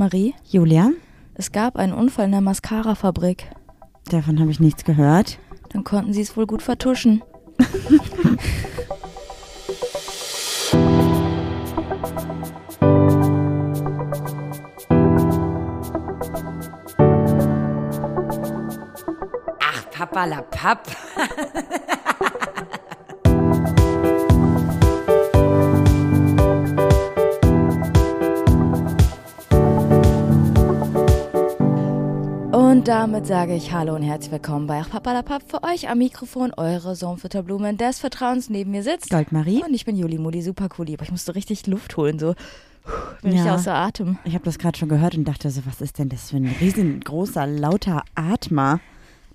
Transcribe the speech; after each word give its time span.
Marie, 0.00 0.34
Julia, 0.48 0.92
es 1.34 1.52
gab 1.52 1.76
einen 1.76 1.92
Unfall 1.92 2.24
in 2.24 2.30
der 2.30 2.40
Mascara-Fabrik. 2.40 3.50
davon 4.06 4.40
habe 4.40 4.50
ich 4.50 4.58
nichts 4.58 4.84
gehört. 4.84 5.38
Dann 5.74 5.84
konnten 5.84 6.14
sie 6.14 6.22
es 6.22 6.38
wohl 6.38 6.46
gut 6.46 6.62
vertuschen. 6.62 7.22
Ach, 19.60 19.90
Papa 19.90 20.24
la 20.24 20.40
Papp. 20.40 20.86
damit 32.90 33.24
sage 33.24 33.54
ich 33.54 33.72
Hallo 33.72 33.94
und 33.94 34.02
herzlich 34.02 34.32
willkommen 34.32 34.66
bei 34.66 34.82
Papalapap 34.82 35.48
für 35.48 35.62
euch 35.62 35.88
am 35.88 35.98
Mikrofon, 35.98 36.52
eure 36.56 36.96
Sohnfutterblumen 36.96 37.76
des 37.76 38.00
Vertrauens 38.00 38.50
neben 38.50 38.72
mir 38.72 38.82
sitzt. 38.82 39.10
Goldmarie. 39.10 39.62
Und 39.62 39.74
ich 39.74 39.84
bin 39.84 39.94
Juli 39.96 40.18
Mudi, 40.18 40.42
super 40.42 40.68
cool. 40.76 40.88
Aber 40.92 41.04
ich 41.04 41.12
musste 41.12 41.36
richtig 41.36 41.68
Luft 41.68 41.96
holen, 41.96 42.18
so. 42.18 42.34
Bin 43.22 43.34
ich 43.34 43.44
Ja. 43.44 43.54
außer 43.54 43.72
Atem. 43.72 44.18
Ich 44.24 44.34
habe 44.34 44.44
das 44.44 44.58
gerade 44.58 44.76
schon 44.76 44.88
gehört 44.88 45.14
und 45.14 45.22
dachte 45.22 45.50
so, 45.50 45.64
was 45.66 45.80
ist 45.80 46.00
denn 46.00 46.08
das 46.08 46.30
für 46.30 46.38
ein 46.38 46.52
riesengroßer, 46.60 47.46
lauter 47.46 48.02
Atmer? 48.16 48.80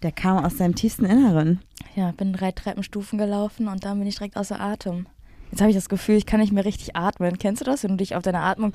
Der 0.04 0.12
kam 0.12 0.44
aus 0.44 0.58
seinem 0.58 0.76
tiefsten 0.76 1.06
Inneren. 1.06 1.62
Ja, 1.96 2.12
bin 2.12 2.34
drei 2.34 2.52
Treppenstufen 2.52 3.18
gelaufen 3.18 3.70
und 3.70 3.86
dann 3.86 4.00
bin 4.00 4.08
ich 4.10 4.16
direkt 4.16 4.36
außer 4.36 4.60
Atem. 4.60 5.06
Jetzt 5.52 5.62
habe 5.62 5.70
ich 5.70 5.78
das 5.78 5.88
Gefühl, 5.88 6.18
ich 6.18 6.26
kann 6.26 6.42
nicht 6.42 6.52
mehr 6.52 6.66
richtig 6.66 6.98
atmen. 6.98 7.40
Kennst 7.40 7.62
du 7.62 7.66
das, 7.66 7.84
wenn 7.84 7.92
du 7.92 7.98
dich 7.98 8.18
auf 8.18 8.24
deine 8.24 8.42
Atmung 8.42 8.74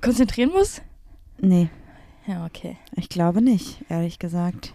konzentrieren 0.00 0.50
musst? 0.50 0.82
Nee, 1.40 1.68
Ja, 2.28 2.44
okay. 2.46 2.76
ich 2.94 3.08
glaube 3.08 3.40
nicht, 3.42 3.84
ehrlich 3.88 4.18
gesagt. 4.18 4.74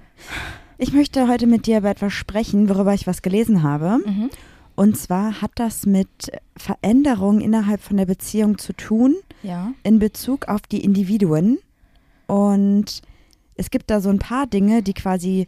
Ich 0.80 0.92
möchte 0.92 1.28
heute 1.28 1.46
mit 1.48 1.68
dir 1.68 1.78
über 1.78 1.90
etwas 1.92 2.12
sprechen, 2.12 2.68
worüber 2.68 2.94
ich 2.94 3.06
was 3.08 3.22
gelesen 3.22 3.62
habe. 3.64 4.00
Mhm. 4.06 4.30
Und 4.76 4.98
zwar 4.98 5.40
hat 5.42 5.52
das 5.56 5.86
mit 5.86 6.08
Veränderungen 6.58 7.42
innerhalb 7.42 7.80
von 7.80 7.96
der 7.96 8.08
Beziehung 8.08 8.58
zu 8.58 8.74
tun 8.74 9.16
Ja. 9.44 9.72
in 9.84 10.00
Bezug 10.00 10.48
auf 10.48 10.62
die 10.64 10.84
Individuen. 10.84 11.60
Und 12.26 13.02
es 13.56 13.70
gibt 13.70 13.92
da 13.92 14.02
so 14.02 14.10
ein 14.10 14.18
paar 14.20 14.48
Dinge, 14.48 14.82
die 14.82 14.94
quasi 14.96 15.48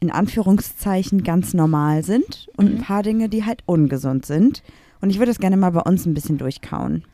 in 0.00 0.10
Anführungszeichen 0.10 1.22
ganz 1.22 1.54
normal 1.54 2.02
sind 2.02 2.48
und 2.56 2.66
Mhm. 2.72 2.76
ein 2.78 2.82
paar 2.82 3.02
Dinge, 3.04 3.28
die 3.28 3.44
halt 3.44 3.62
ungesund 3.66 4.26
sind. 4.26 4.64
Und 5.00 5.10
ich 5.10 5.18
würde 5.18 5.30
das 5.30 5.38
gerne 5.38 5.56
mal 5.56 5.70
bei 5.70 5.82
uns 5.82 6.04
ein 6.06 6.14
bisschen 6.14 6.38
durchkauen. 6.38 7.04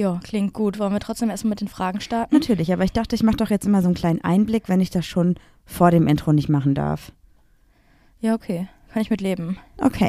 Ja, 0.00 0.18
klingt 0.24 0.54
gut. 0.54 0.78
Wollen 0.78 0.94
wir 0.94 0.98
trotzdem 1.00 1.28
erstmal 1.28 1.50
mit 1.50 1.60
den 1.60 1.68
Fragen 1.68 2.00
starten? 2.00 2.34
Natürlich, 2.34 2.72
aber 2.72 2.84
ich 2.84 2.92
dachte, 2.92 3.14
ich 3.14 3.22
mache 3.22 3.36
doch 3.36 3.50
jetzt 3.50 3.66
immer 3.66 3.82
so 3.82 3.88
einen 3.88 3.94
kleinen 3.94 4.24
Einblick, 4.24 4.66
wenn 4.70 4.80
ich 4.80 4.88
das 4.88 5.04
schon 5.04 5.34
vor 5.66 5.90
dem 5.90 6.06
Intro 6.08 6.32
nicht 6.32 6.48
machen 6.48 6.74
darf. 6.74 7.12
Ja, 8.18 8.34
okay. 8.34 8.66
Kann 8.94 9.02
ich 9.02 9.10
mit 9.10 9.20
leben. 9.20 9.58
Okay, 9.76 10.08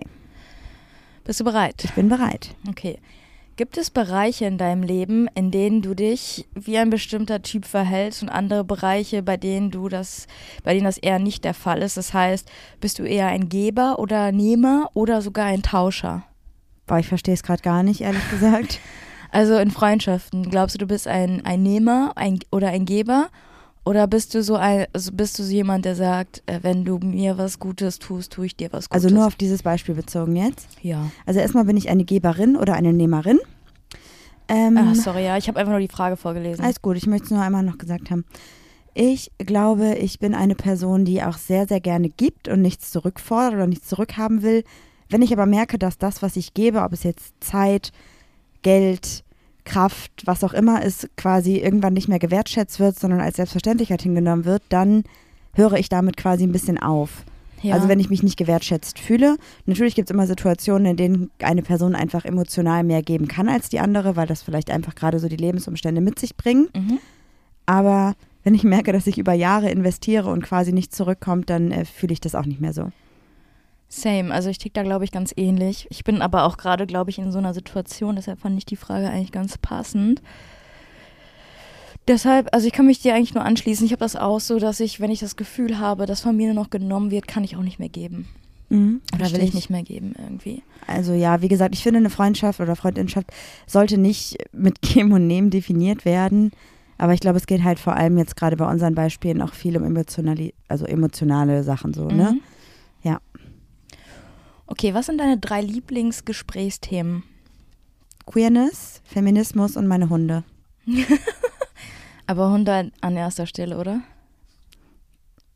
Bist 1.26 1.42
du 1.42 1.44
bereit? 1.44 1.84
ich 1.84 1.92
bin 1.92 2.08
bereit. 2.08 2.56
Okay. 2.70 3.00
Gibt 3.58 3.78
es 3.78 3.90
Bereiche 3.90 4.46
in 4.46 4.58
deinem 4.58 4.82
Leben, 4.82 5.28
in 5.36 5.52
denen 5.52 5.82
du 5.82 5.94
dich 5.94 6.48
wie 6.56 6.78
ein 6.78 6.90
bestimmter 6.90 7.42
Typ 7.42 7.66
verhältst 7.66 8.24
und 8.24 8.30
andere 8.30 8.64
Bereiche, 8.64 9.22
bei 9.22 9.36
denen 9.36 9.72
du 9.72 9.90
das, 9.90 10.26
bei 10.64 10.74
denen 10.74 10.86
das 10.86 11.00
eher 11.00 11.20
nicht 11.20 11.44
der 11.44 11.54
Fall 11.54 11.82
ist? 11.82 11.98
Das 11.98 12.14
heißt, 12.14 12.50
bist 12.80 12.98
du 12.98 13.04
eher 13.04 13.28
ein 13.28 13.50
Geber 13.50 14.00
oder 14.00 14.32
Nehmer 14.32 14.90
oder 14.94 15.22
sogar 15.22 15.48
ein 15.48 15.64
Tauscher? 15.64 16.24
Boah, 16.88 17.00
ich 17.00 17.10
verstehe 17.10 17.34
es 17.34 17.44
gerade 17.44 17.62
gar 17.62 17.84
nicht, 17.84 18.00
ehrlich 18.00 18.28
gesagt. 18.30 18.80
Also 19.32 19.58
in 19.58 19.72
Freundschaften, 19.72 20.50
glaubst 20.50 20.76
du, 20.76 20.80
du 20.80 20.88
bist 20.88 21.08
ein, 21.08 21.46
ein 21.46 21.64
Nehmer 21.64 22.12
ein, 22.16 22.40
oder 22.52 22.70
ein 22.70 22.86
Geber? 22.86 23.30
Oder 23.84 24.06
bist 24.06 24.36
du 24.36 24.44
so 24.44 24.56
ein, 24.56 24.86
also 24.94 25.12
bist 25.12 25.40
du 25.40 25.44
so 25.44 25.52
jemand, 25.52 25.86
der 25.86 25.96
sagt, 25.96 26.44
äh, 26.46 26.60
wenn 26.62 26.86
du 26.86 27.00
mir 27.00 27.38
was 27.40 27.58
Gutes 27.58 27.98
tust, 27.98 28.34
tue 28.34 28.46
ich 28.46 28.56
dir 28.56 28.68
was 28.72 28.90
Gutes? 28.90 29.04
Also 29.06 29.16
nur 29.16 29.26
auf 29.26 29.36
dieses 29.36 29.64
Beispiel 29.64 29.96
bezogen 29.96 30.36
jetzt. 30.36 30.68
ja. 30.84 31.10
Also 31.26 31.40
erstmal 31.40 31.66
bin 31.66 31.78
ich 31.78 31.90
eine 31.90 32.04
Geberin 32.06 32.56
oder 32.58 32.74
eine 32.76 32.94
Nehmerin. 32.94 33.40
Ähm, 34.48 34.78
Ah, 34.78 34.94
sorry, 34.96 35.24
ja, 35.26 35.38
ich 35.38 35.48
habe 35.48 35.60
einfach 35.60 35.72
nur 35.72 35.80
die 35.80 35.88
Frage 35.88 36.18
vorgelesen. 36.18 36.64
Alles 36.64 36.82
gut, 36.82 36.98
ich 36.98 37.08
möchte 37.08 37.26
es 37.26 37.32
nur 37.32 37.42
einmal 37.42 37.64
noch 37.64 37.78
gesagt 37.78 38.12
haben. 38.12 38.26
Ich 38.94 39.32
glaube, 39.40 39.96
ich 39.96 40.20
bin 40.20 40.36
eine 40.36 40.56
Person, 40.56 41.06
die 41.06 41.24
auch 41.24 41.38
sehr, 41.38 41.66
sehr 41.68 41.80
gerne 41.80 42.10
gibt 42.10 42.50
und 42.50 42.62
nichts 42.62 42.92
zurückfordert 42.92 43.54
oder 43.54 43.68
nichts 43.68 43.88
zurückhaben 43.88 44.42
will. 44.44 44.64
Wenn 45.10 45.22
ich 45.22 45.32
aber 45.32 45.46
merke, 45.46 45.80
dass 45.80 45.98
das, 45.98 46.22
was 46.22 46.36
ich 46.36 46.54
gebe, 46.54 46.82
ob 46.82 46.92
es 46.94 47.04
jetzt 47.04 47.34
Zeit, 47.40 47.94
Geld, 48.62 49.24
Kraft, 49.64 50.12
was 50.26 50.44
auch 50.44 50.54
immer 50.54 50.84
ist, 50.84 51.10
quasi 51.18 51.58
irgendwann 51.58 51.94
nicht 51.94 52.08
mehr 52.08 52.20
gewertschätzt 52.20 52.80
wird, 52.80 53.00
sondern 53.00 53.22
als 53.22 53.38
Selbstverständlichkeit 53.38 54.02
hingenommen 54.02 54.46
wird, 54.46 54.64
dann 54.70 55.04
höre 55.54 55.74
ich 55.74 55.90
damit 55.90 56.18
quasi 56.18 56.44
ein 56.44 56.52
bisschen 56.52 56.78
auf. 56.78 57.24
ja. 57.62 57.76
Also 57.76 57.88
wenn 57.88 58.00
ich 58.00 58.10
mich 58.10 58.24
nicht 58.24 58.38
gewertschätzt 58.38 58.98
fühle. 59.00 59.38
Natürlich 59.66 59.96
gibt 59.96 60.10
es 60.10 60.14
immer 60.14 60.26
Situationen, 60.26 60.92
in 60.92 60.98
denen 60.98 61.32
eine 61.40 61.62
Person 61.62 61.96
einfach 61.96 62.26
emotional 62.26 62.84
mehr 62.84 63.04
geben 63.04 63.28
kann 63.28 63.50
als 63.50 63.70
die 63.70 63.80
andere, 63.80 64.16
weil 64.16 64.28
das 64.28 64.42
vielleicht 64.42 64.72
einfach 64.72 64.96
gerade 64.96 65.20
so 65.20 65.28
die 65.28 65.38
Lebensumstände 65.38 66.02
mit 66.02 66.20
sich 66.20 66.36
bringen. 66.36 66.70
mhm. 66.76 67.00
Aber 67.68 68.16
wenn 68.44 68.56
ich 68.56 68.64
merke, 68.64 68.92
dass 68.92 69.08
ich 69.08 69.18
über 69.18 69.34
Jahre 69.34 69.70
investiere 69.70 70.30
und 70.30 70.44
quasi 70.44 70.74
nicht 70.74 70.94
zurückkommt, 70.94 71.50
dann 71.50 71.72
äh, 71.72 71.86
fühle 71.86 72.14
ich 72.14 72.20
das 72.20 72.36
auch 72.36 72.46
nicht 72.46 72.60
mehr 72.60 72.74
so. 72.74 72.92
Same, 73.94 74.34
also 74.34 74.50
ich 74.50 74.58
tick 74.58 74.74
da, 74.74 74.84
glaube 74.84 75.04
ich, 75.04 75.12
ganz 75.12 75.34
ähnlich. 75.36 75.86
Ich 75.90 76.06
bin 76.06 76.22
aber 76.22 76.46
auch 76.46 76.56
gerade, 76.56 76.88
glaube 76.88 77.10
ich, 77.10 77.20
in 77.20 77.30
so 77.34 77.40
einer 77.40 77.54
Situation, 77.54 78.16
deshalb 78.16 78.40
fand 78.40 78.58
ich 78.58 78.66
die 78.66 78.78
Frage 78.78 79.10
eigentlich 79.10 79.34
ganz 79.34 79.58
passend. 79.58 80.22
Deshalb, 82.08 82.48
also 82.54 82.66
ich 82.66 82.72
kann 82.72 82.86
mich 82.86 83.02
dir 83.02 83.14
eigentlich 83.14 83.34
nur 83.34 83.44
anschließen. 83.44 83.86
Ich 83.86 83.92
habe 83.92 84.00
das 84.00 84.16
auch 84.16 84.40
so, 84.40 84.60
dass 84.60 84.80
ich, 84.80 85.02
wenn 85.02 85.12
ich 85.12 85.20
das 85.20 85.36
Gefühl 85.36 85.78
habe, 85.78 86.06
dass 86.06 86.22
von 86.22 86.38
mir 86.38 86.54
nur 86.54 86.64
noch 86.64 86.70
genommen 86.70 87.12
wird, 87.12 87.28
kann 87.28 87.44
ich 87.44 87.58
auch 87.58 87.64
nicht 87.64 87.80
mehr 87.80 87.90
geben. 87.90 88.30
Mhm, 88.70 89.02
Oder 89.14 89.30
will 89.34 89.44
ich 89.44 89.54
nicht 89.54 89.70
mehr 89.70 89.84
geben 89.84 90.14
irgendwie. 90.18 90.64
Also 90.88 91.12
ja, 91.12 91.42
wie 91.42 91.50
gesagt, 91.50 91.76
ich 91.76 91.84
finde, 91.84 91.98
eine 91.98 92.10
Freundschaft 92.10 92.62
oder 92.62 92.78
Freundinschaft 92.78 93.28
sollte 93.68 93.98
nicht 93.98 94.38
mit 94.54 94.82
Geben 94.82 95.12
und 95.12 95.28
Nehmen 95.28 95.50
definiert 95.50 96.06
werden. 96.06 96.52
Aber 96.98 97.14
ich 97.14 97.20
glaube, 97.20 97.38
es 97.38 97.46
geht 97.46 97.64
halt 97.64 97.80
vor 97.80 97.98
allem 97.98 98.18
jetzt 98.18 98.38
gerade 98.38 98.56
bei 98.56 98.70
unseren 98.72 98.96
Beispielen 98.96 99.42
auch 99.42 99.54
viel 99.54 99.76
um 99.76 99.84
emotionali 99.84 100.54
also 100.70 100.86
emotionale 100.86 101.64
Sachen 101.64 101.94
so, 101.94 102.06
ne? 102.08 102.14
Mhm. 102.14 102.20
Ja. 102.20 102.34
Okay, 104.72 104.94
was 104.94 105.08
sind 105.08 105.18
deine 105.18 105.38
drei 105.38 105.60
Lieblingsgesprächsthemen? 105.62 107.24
Queerness, 108.26 109.02
Feminismus 109.04 109.76
und 109.76 109.86
meine 109.86 110.10
Hunde. 110.10 110.46
Aber 112.26 112.52
Hunde 112.52 112.90
an 113.02 113.18
erster 113.18 113.46
Stelle, 113.48 113.78
oder? 113.78 114.00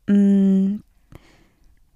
Mm, 0.06 0.80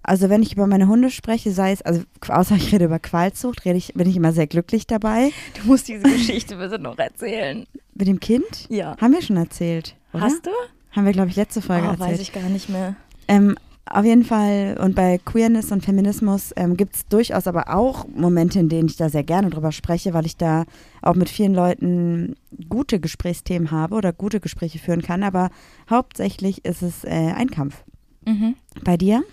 Also 0.03 0.31
wenn 0.31 0.43
ich 0.43 0.55
über 0.55 0.67
meine 0.67 0.89
Hunde 0.89 1.11
spreche, 1.11 1.53
sei 1.53 1.73
es, 1.73 1.83
also 1.83 2.03
außer 2.27 2.57
ich 2.57 2.73
rede 2.73 2.87
über 2.87 2.99
Qualzucht, 2.99 3.67
rede 3.67 3.77
ich, 3.77 3.93
bin 3.93 4.09
ich 4.09 4.17
immer 4.17 4.33
sehr 4.33 4.47
glücklich 4.47 4.87
dabei. 4.87 5.31
Du 5.61 5.69
musst 5.69 5.89
diese 5.89 6.05
Geschichte 6.05 6.57
bitte 6.57 6.79
noch 6.79 6.97
erzählen. 6.99 7.67
Mit 7.95 8.09
dem 8.09 8.19
Kind? 8.19 8.67
Ja. 8.71 8.97
Haben 8.99 9.13
wir 9.13 9.21
schon 9.21 9.37
erzählt, 9.37 9.95
oder? 10.15 10.23
Hast 10.23 10.47
du? 10.47 10.51
Haben 10.93 11.05
wir, 11.05 11.13
glaube 11.13 11.29
ich, 11.29 11.37
letzte 11.37 11.61
Folge 11.61 11.87
oh, 11.87 11.91
erzählt. 11.91 12.13
weiß 12.13 12.21
ich 12.21 12.33
gar 12.33 12.49
nicht 12.49 12.71
mehr. 12.71 12.97
Ähm, 13.29 13.57
auf 13.93 14.05
jeden 14.05 14.23
Fall, 14.25 14.79
und 14.81 14.95
bei 14.95 15.19
Queerness 15.19 15.73
und 15.73 15.85
Feminismus 15.85 16.53
ähm, 16.57 16.77
gibt 16.77 16.95
es 16.95 17.09
durchaus 17.09 17.49
aber 17.49 17.75
auch 17.75 18.07
Momente, 18.07 18.61
in 18.61 18.69
denen 18.69 18.89
ich 18.89 18.97
da 18.97 19.09
sehr 19.09 19.25
gerne 19.25 19.51
drüber 19.51 19.73
spreche, 19.73 20.15
weil 20.15 20.27
ich 20.27 20.37
da 20.37 20.65
auch 21.03 21.17
mit 21.17 21.29
vielen 21.29 21.55
Leuten 21.55 22.37
gute 22.69 23.01
Gesprächsthemen 23.01 23.73
habe 23.73 23.97
oder 23.97 24.13
gute 24.13 24.39
Gespräche 24.39 24.79
führen 24.79 25.03
kann. 25.03 25.25
Aber 25.25 25.51
hauptsächlich 25.91 26.65
ist 26.65 26.83
es 26.83 27.03
äh, 27.03 27.33
ein 27.35 27.51
Kampf. 27.51 27.83
Mhm. 28.25 28.55
Bei 28.85 28.97
dir? 28.97 29.25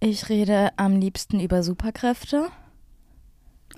Ich 0.00 0.28
rede 0.28 0.70
am 0.76 0.96
liebsten 0.96 1.38
über 1.38 1.62
Superkräfte. 1.62 2.48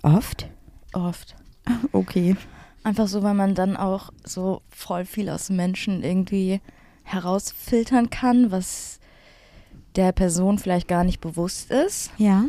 Oft? 0.03 0.49
Oft. 0.93 1.37
Okay. 1.93 2.37
Einfach 2.83 3.07
so, 3.07 3.23
weil 3.23 3.35
man 3.35 3.55
dann 3.55 3.77
auch 3.77 4.11
so 4.25 4.63
voll 4.71 5.05
viel 5.05 5.29
aus 5.29 5.51
Menschen 5.51 6.03
irgendwie 6.03 6.63
herausfiltern 7.03 8.09
kann, 8.09 8.51
was 8.51 9.00
der 9.97 10.13
Person 10.13 10.59
vielleicht 10.59 10.89
gar 10.89 11.05
nicht 11.05 11.21
bewusst 11.21 11.71
ist. 11.71 12.11
Ja, 12.19 12.45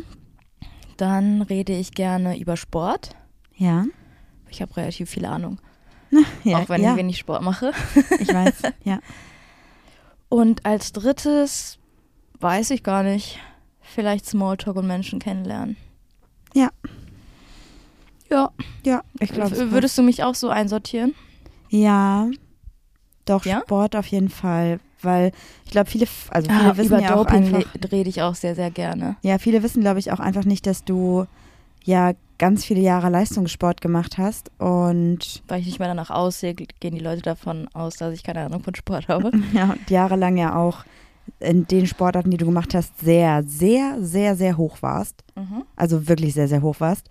Dann 0.96 1.42
rede 1.42 1.72
ich 1.72 1.92
gerne 1.92 2.38
über 2.38 2.56
Sport. 2.56 3.16
ja. 3.56 3.84
Ich 4.48 4.60
habe 4.60 4.76
relativ 4.76 5.08
viel 5.08 5.24
Ahnung, 5.24 5.58
ja 6.44 6.58
auch 6.58 6.68
wenn 6.68 6.82
ja, 6.82 6.90
ich 6.90 6.98
wenig 6.98 7.16
Sport 7.18 7.42
mache. 7.42 7.72
ich 8.20 8.28
weiß. 8.32 8.62
Ja. 8.84 9.00
Und 10.28 10.66
als 10.66 10.92
drittes 10.92 11.78
weiß 12.40 12.70
ich 12.70 12.82
gar 12.82 13.02
nicht. 13.02 13.38
Vielleicht 13.80 14.26
Smalltalk 14.26 14.76
und 14.76 14.86
Menschen 14.86 15.20
kennenlernen. 15.20 15.76
Ja. 16.54 16.68
Ja. 18.30 18.50
Ja, 18.84 19.02
ich 19.20 19.30
glaube. 19.32 19.70
Würdest 19.70 19.96
du 19.96 20.02
mich 20.02 20.22
auch 20.22 20.34
so 20.34 20.48
einsortieren? 20.50 21.14
Ja, 21.70 22.28
doch 23.24 23.44
Ja? 23.46 23.60
Sport 23.62 23.96
auf 23.96 24.06
jeden 24.08 24.28
Fall, 24.28 24.80
weil 25.04 25.32
ich 25.64 25.70
glaube 25.70 25.90
viele, 25.90 26.06
also 26.30 26.48
viele 26.50 26.70
Ah, 26.72 26.76
wissen 26.76 26.86
über 26.86 27.00
ja 27.00 27.14
auch 27.14 27.24
Doping 27.24 27.54
einfach, 27.54 27.62
le- 27.80 27.92
rede 27.92 28.08
ich 28.10 28.22
auch 28.22 28.34
sehr, 28.34 28.54
sehr 28.54 28.70
gerne. 28.70 29.16
ja 29.22 29.38
viele 29.38 29.62
wissen 29.62 29.80
glaube 29.82 29.98
ich 29.98 30.12
auch 30.12 30.20
einfach 30.20 30.44
nicht, 30.44 30.66
dass 30.66 30.84
du 30.84 31.26
ja 31.84 32.12
ganz 32.38 32.64
viele 32.64 32.80
Jahre 32.80 33.08
Leistungssport 33.08 33.80
gemacht 33.80 34.18
hast 34.18 34.50
und 34.58 35.42
Weil 35.48 35.60
ich 35.60 35.66
nicht 35.66 35.78
mehr 35.78 35.88
danach 35.88 36.10
aussehe, 36.10 36.54
gehen 36.54 36.94
die 36.94 37.00
Leute 37.00 37.22
davon 37.22 37.68
aus, 37.72 37.94
dass 37.96 38.12
ich 38.14 38.22
keine 38.24 38.40
Ahnung 38.44 38.62
von 38.62 38.74
Sport 38.74 39.08
habe. 39.08 39.30
ja, 39.52 39.70
und 39.72 39.90
jahrelang 39.90 40.36
ja 40.36 40.56
auch 40.56 40.84
in 41.38 41.66
den 41.68 41.86
Sportarten, 41.86 42.30
die 42.32 42.36
du 42.36 42.46
gemacht 42.46 42.74
hast, 42.74 42.98
sehr, 42.98 43.44
sehr, 43.44 43.96
sehr, 44.00 44.34
sehr 44.36 44.56
hoch 44.56 44.78
warst. 44.82 45.22
Mhm. 45.36 45.62
Also 45.76 46.08
wirklich 46.08 46.34
sehr, 46.34 46.48
sehr 46.48 46.62
hoch 46.62 46.80
warst. 46.80 47.08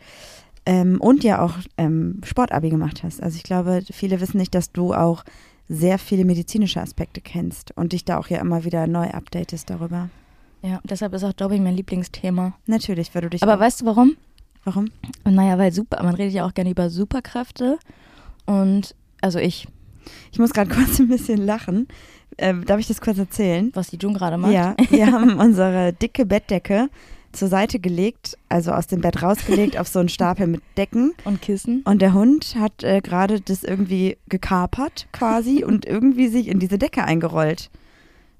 Ähm, 0.65 0.99
und 0.99 1.23
ja 1.23 1.41
auch 1.41 1.53
ähm, 1.77 2.19
Sportabi 2.23 2.69
gemacht 2.69 3.01
hast. 3.03 3.23
Also 3.23 3.37
ich 3.37 3.43
glaube, 3.43 3.81
viele 3.89 4.19
wissen 4.21 4.37
nicht, 4.37 4.53
dass 4.53 4.71
du 4.73 4.93
auch 4.93 5.23
sehr 5.69 5.97
viele 5.97 6.25
medizinische 6.25 6.81
Aspekte 6.81 7.21
kennst 7.21 7.75
und 7.77 7.93
dich 7.93 8.05
da 8.05 8.17
auch 8.17 8.27
ja 8.27 8.39
immer 8.39 8.63
wieder 8.65 8.87
neu 8.87 9.09
updatest 9.09 9.69
darüber. 9.69 10.09
Ja, 10.61 10.79
deshalb 10.83 11.13
ist 11.13 11.23
auch 11.23 11.33
Doping 11.33 11.63
mein 11.63 11.75
Lieblingsthema. 11.75 12.53
Natürlich, 12.67 13.13
weil 13.15 13.23
du 13.23 13.29
dich. 13.29 13.41
Aber 13.41 13.59
weißt 13.59 13.81
du 13.81 13.85
warum? 13.85 14.15
warum? 14.63 14.91
Naja, 15.23 15.57
weil 15.57 15.71
super, 15.71 16.03
man 16.03 16.13
redet 16.15 16.33
ja 16.33 16.45
auch 16.45 16.53
gerne 16.53 16.69
über 16.69 16.89
Superkräfte. 16.89 17.79
Und 18.45 18.95
also 19.21 19.39
ich, 19.39 19.67
Ich 20.31 20.39
muss 20.39 20.51
gerade 20.53 20.69
kurz 20.75 20.99
ein 20.99 21.07
bisschen 21.07 21.45
lachen. 21.45 21.87
Ähm, 22.37 22.65
darf 22.65 22.79
ich 22.79 22.87
das 22.87 23.01
kurz 23.01 23.17
erzählen? 23.17 23.71
was 23.73 23.89
die 23.89 23.97
Jun 23.97 24.13
gerade 24.13 24.37
macht. 24.37 24.53
Ja, 24.53 24.75
wir 24.89 25.11
haben 25.11 25.39
unsere 25.39 25.93
dicke 25.93 26.25
Bettdecke 26.25 26.89
zur 27.33 27.47
Seite 27.47 27.79
gelegt, 27.79 28.37
also 28.49 28.71
aus 28.71 28.87
dem 28.87 29.01
Bett 29.01 29.21
rausgelegt 29.23 29.77
auf 29.77 29.87
so 29.87 29.99
einen 29.99 30.09
Stapel 30.09 30.47
mit 30.47 30.61
Decken. 30.77 31.13
Und 31.23 31.41
Kissen. 31.41 31.81
Und 31.85 32.01
der 32.01 32.13
Hund 32.13 32.55
hat 32.59 32.83
äh, 32.83 33.01
gerade 33.01 33.41
das 33.41 33.63
irgendwie 33.63 34.17
gekapert 34.29 35.07
quasi 35.11 35.63
und 35.67 35.85
irgendwie 35.85 36.27
sich 36.27 36.47
in 36.47 36.59
diese 36.59 36.77
Decke 36.77 37.03
eingerollt. 37.03 37.69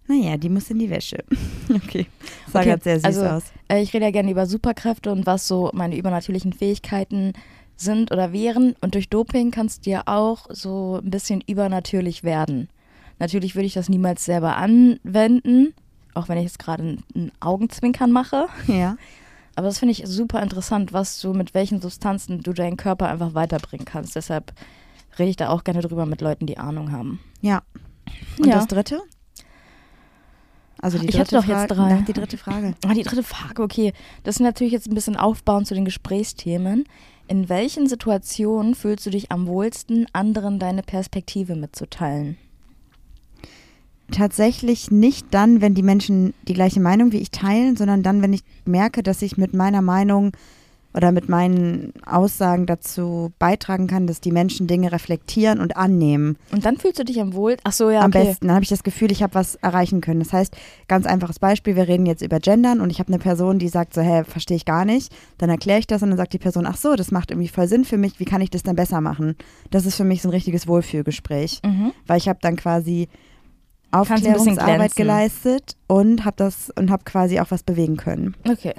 Naja, 0.07 0.35
die 0.37 0.49
muss 0.49 0.69
in 0.69 0.79
die 0.79 0.89
Wäsche. 0.89 1.23
Okay, 1.73 2.05
sah 2.51 2.59
Okay, 2.59 2.69
grad 2.69 2.83
sehr 2.83 2.95
süß 2.97 3.05
also- 3.05 3.25
aus. 3.25 3.43
Äh, 3.69 3.81
Ich 3.81 3.93
rede 3.93 4.05
ja 4.05 4.11
gerne 4.11 4.31
über 4.31 4.45
Superkräfte 4.45 5.11
und 5.11 5.25
was 5.25 5.47
so 5.47 5.69
meine 5.73 5.95
übernatürlichen 5.95 6.51
Fähigkeiten 6.51 7.31
sind 7.77 8.11
oder 8.11 8.33
wären. 8.33 8.75
Und 8.81 8.93
durch 8.95 9.07
Doping 9.09 9.51
kannst 9.51 9.85
du 9.85 9.91
ja 9.91 10.03
auch 10.05 10.47
so 10.49 10.99
ein 11.01 11.09
bisschen 11.09 11.41
übernatürlich 11.47 12.23
werden. 12.23 12.67
Natürlich 13.19 13.55
würde 13.55 13.67
ich 13.67 13.73
das 13.73 13.87
niemals 13.87 14.25
selber 14.25 14.57
anwenden, 14.57 15.73
auch 16.13 16.29
wenn 16.29 16.37
ich 16.37 16.43
jetzt 16.45 16.59
gerade 16.59 16.97
ein, 17.15 17.31
Augenzwinkern 17.39 18.11
mache. 18.11 18.47
Ja. 18.67 18.95
Aber 19.55 19.67
das 19.67 19.79
finde 19.79 19.91
ich 19.91 20.03
super 20.05 20.41
interessant, 20.41 20.93
was 20.93 21.19
du 21.19 21.33
mit 21.33 21.53
welchen 21.53 21.81
Substanzen 21.81 22.41
du 22.41 22.53
deinen 22.53 22.77
Körper 22.77 23.09
einfach 23.09 23.33
weiterbringen 23.33 23.85
kannst. 23.85 24.15
Deshalb 24.15 24.53
rede 25.19 25.29
ich 25.29 25.35
da 25.35 25.49
auch 25.49 25.63
gerne 25.65 25.81
drüber 25.81 26.05
mit 26.05 26.21
Leuten, 26.21 26.45
die 26.45 26.57
Ahnung 26.57 26.91
haben. 26.91 27.19
Ja. 27.41 27.61
Und 28.39 28.47
Ja. 28.47 28.55
das 28.55 28.67
dritte? 28.67 29.01
Also 30.81 30.97
die 30.97 31.05
Ich 31.05 31.11
dritte 31.15 31.19
hatte 31.21 31.35
doch 31.35 31.45
jetzt 31.45 31.67
Frage. 31.67 31.75
drei. 31.75 31.97
Ach, 32.01 32.05
die 32.05 32.13
dritte 32.13 32.37
Frage. 32.37 32.73
Ah, 32.87 32.93
die 32.93 33.03
dritte 33.03 33.23
Frage, 33.23 33.61
okay. 33.61 33.93
Das 34.23 34.37
ist 34.37 34.41
natürlich 34.41 34.73
jetzt 34.73 34.87
ein 34.87 34.95
bisschen 34.95 35.15
aufbauend 35.17 35.67
zu 35.67 35.75
den 35.75 35.85
Gesprächsthemen. 35.85 36.85
In 37.27 37.49
welchen 37.49 37.87
Situationen 37.87 38.73
fühlst 38.73 39.05
du 39.05 39.09
dich 39.09 39.31
am 39.31 39.47
wohlsten, 39.47 40.07
anderen 40.13 40.59
deine 40.59 40.81
Perspektive 40.81 41.55
mitzuteilen? 41.55 42.37
Tatsächlich 44.11 44.91
nicht 44.91 45.25
dann, 45.31 45.61
wenn 45.61 45.73
die 45.73 45.83
Menschen 45.83 46.33
die 46.47 46.53
gleiche 46.53 46.79
Meinung 46.79 47.11
wie 47.11 47.17
ich 47.17 47.31
teilen, 47.31 47.75
sondern 47.75 48.03
dann, 48.03 48.21
wenn 48.21 48.33
ich 48.33 48.41
merke, 48.65 49.03
dass 49.03 49.21
ich 49.21 49.37
mit 49.37 49.53
meiner 49.53 49.81
Meinung 49.81 50.31
oder 50.93 51.13
mit 51.13 51.29
meinen 51.29 51.93
Aussagen 52.05 52.65
dazu 52.65 53.31
beitragen 53.39 53.87
kann, 53.87 54.07
dass 54.07 54.19
die 54.19 54.33
Menschen 54.33 54.67
Dinge 54.67 54.91
reflektieren 54.91 55.61
und 55.61 55.77
annehmen. 55.77 56.35
Und 56.51 56.65
dann 56.65 56.75
fühlst 56.75 56.99
du 56.99 57.05
dich 57.05 57.21
am 57.21 57.33
wohl. 57.33 57.55
Ach 57.63 57.71
so, 57.71 57.89
ja, 57.89 58.01
Am 58.01 58.07
okay. 58.11 58.25
besten. 58.25 58.47
Dann 58.47 58.55
habe 58.55 58.63
ich 58.63 58.69
das 58.69 58.83
Gefühl, 58.83 59.09
ich 59.09 59.23
habe 59.23 59.33
was 59.35 59.55
erreichen 59.55 60.01
können. 60.01 60.19
Das 60.19 60.33
heißt, 60.33 60.53
ganz 60.89 61.05
einfaches 61.05 61.39
Beispiel, 61.39 61.77
wir 61.77 61.87
reden 61.87 62.05
jetzt 62.05 62.21
über 62.21 62.41
Gendern 62.41 62.81
und 62.81 62.89
ich 62.89 62.99
habe 62.99 63.07
eine 63.07 63.19
Person, 63.19 63.57
die 63.57 63.69
sagt 63.69 63.93
so, 63.93 64.01
hä, 64.01 64.25
verstehe 64.25 64.57
ich 64.57 64.65
gar 64.65 64.83
nicht. 64.83 65.13
Dann 65.37 65.49
erkläre 65.49 65.79
ich 65.79 65.87
das 65.87 66.03
und 66.03 66.09
dann 66.09 66.17
sagt 66.17 66.33
die 66.33 66.39
Person, 66.39 66.65
ach 66.65 66.75
so, 66.75 66.95
das 66.97 67.09
macht 67.09 67.31
irgendwie 67.31 67.47
voll 67.47 67.69
Sinn 67.69 67.85
für 67.85 67.97
mich, 67.97 68.19
wie 68.19 68.25
kann 68.25 68.41
ich 68.41 68.49
das 68.49 68.63
denn 68.63 68.75
besser 68.75 68.99
machen? 68.99 69.37
Das 69.69 69.85
ist 69.85 69.95
für 69.95 70.03
mich 70.03 70.21
so 70.21 70.27
ein 70.27 70.33
richtiges 70.33 70.67
Wohlfühlgespräch, 70.67 71.61
Mhm. 71.65 71.93
weil 72.05 72.17
ich 72.17 72.27
habe 72.27 72.39
dann 72.41 72.57
quasi 72.57 73.07
Aufklärungsarbeit 73.91 74.95
geleistet 74.95 75.75
und 75.87 76.25
habe 76.25 76.37
das 76.37 76.69
und 76.71 76.89
habe 76.91 77.03
quasi 77.03 77.39
auch 77.39 77.51
was 77.51 77.63
bewegen 77.63 77.97
können. 77.97 78.35
Okay. 78.47 78.73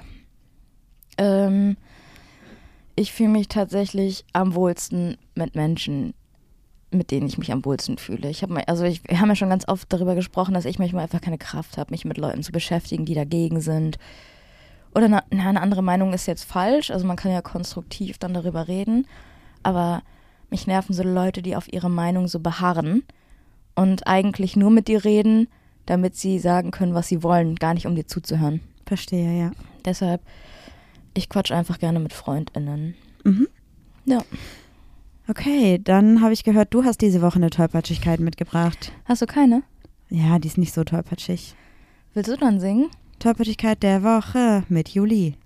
Ähm, 1.18 1.76
ich 2.96 3.12
fühle 3.12 3.30
mich 3.30 3.48
tatsächlich 3.48 4.24
am 4.32 4.54
wohlsten 4.54 5.18
mit 5.34 5.54
Menschen, 5.54 6.14
mit 6.90 7.10
denen 7.10 7.26
ich 7.26 7.38
mich 7.38 7.52
am 7.52 7.64
wohlsten 7.64 7.98
fühle. 7.98 8.28
Ich 8.28 8.42
habe 8.42 8.66
also 8.68 8.84
ich, 8.84 9.02
wir 9.08 9.20
haben 9.20 9.28
ja 9.28 9.36
schon 9.36 9.50
ganz 9.50 9.66
oft 9.68 9.92
darüber 9.92 10.14
gesprochen, 10.14 10.54
dass 10.54 10.64
ich 10.64 10.78
manchmal 10.78 11.04
einfach 11.04 11.20
keine 11.20 11.38
Kraft 11.38 11.78
habe, 11.78 11.90
mich 11.90 12.04
mit 12.04 12.18
Leuten 12.18 12.42
zu 12.42 12.52
beschäftigen, 12.52 13.04
die 13.04 13.14
dagegen 13.14 13.60
sind. 13.60 13.98
Oder 14.94 15.08
na, 15.08 15.22
na, 15.30 15.48
eine 15.48 15.60
andere 15.60 15.82
Meinung 15.82 16.12
ist 16.12 16.26
jetzt 16.26 16.44
falsch, 16.44 16.90
also 16.90 17.06
man 17.06 17.16
kann 17.16 17.32
ja 17.32 17.40
konstruktiv 17.40 18.18
dann 18.18 18.34
darüber 18.34 18.68
reden, 18.68 19.06
aber 19.62 20.02
mich 20.50 20.66
nerven 20.66 20.92
so 20.94 21.02
Leute, 21.02 21.40
die 21.40 21.56
auf 21.56 21.72
ihre 21.72 21.88
Meinung 21.88 22.28
so 22.28 22.40
beharren 22.40 23.04
und 23.74 24.06
eigentlich 24.06 24.56
nur 24.56 24.70
mit 24.70 24.88
dir 24.88 25.04
reden, 25.04 25.48
damit 25.86 26.16
sie 26.16 26.38
sagen 26.38 26.70
können, 26.70 26.94
was 26.94 27.08
sie 27.08 27.22
wollen, 27.22 27.56
gar 27.56 27.74
nicht 27.74 27.86
um 27.86 27.94
dir 27.94 28.06
zuzuhören. 28.06 28.60
Verstehe, 28.86 29.38
ja. 29.38 29.52
Deshalb, 29.84 30.20
ich 31.14 31.28
quatsch 31.28 31.52
einfach 31.52 31.78
gerne 31.78 31.98
mit 31.98 32.12
FreundInnen. 32.12 32.94
Mhm. 33.24 33.48
Ja. 34.04 34.22
Okay, 35.28 35.80
dann 35.82 36.20
habe 36.20 36.32
ich 36.32 36.44
gehört, 36.44 36.74
du 36.74 36.84
hast 36.84 37.00
diese 37.00 37.22
Woche 37.22 37.36
eine 37.36 37.50
Tollpatschigkeit 37.50 38.20
mitgebracht. 38.20 38.92
Hast 39.04 39.22
du 39.22 39.26
keine? 39.26 39.62
Ja, 40.10 40.38
die 40.38 40.48
ist 40.48 40.58
nicht 40.58 40.74
so 40.74 40.84
tollpatschig. 40.84 41.54
Willst 42.14 42.30
du 42.30 42.36
dann 42.36 42.60
singen? 42.60 42.90
Tollpatschigkeit 43.18 43.82
der 43.82 44.02
Woche 44.02 44.64
mit 44.68 44.90
Juli. 44.90 45.36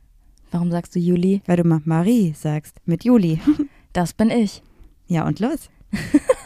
Warum 0.50 0.70
sagst 0.70 0.94
du 0.94 0.98
Juli? 0.98 1.42
Weil 1.46 1.58
du 1.58 1.64
mal 1.64 1.82
Marie 1.84 2.32
sagst. 2.34 2.80
Mit 2.84 3.04
Juli. 3.04 3.40
Das 3.92 4.12
bin 4.12 4.28
ich. 4.28 4.62
Ja, 5.06 5.26
und 5.26 5.40
los. 5.40 5.70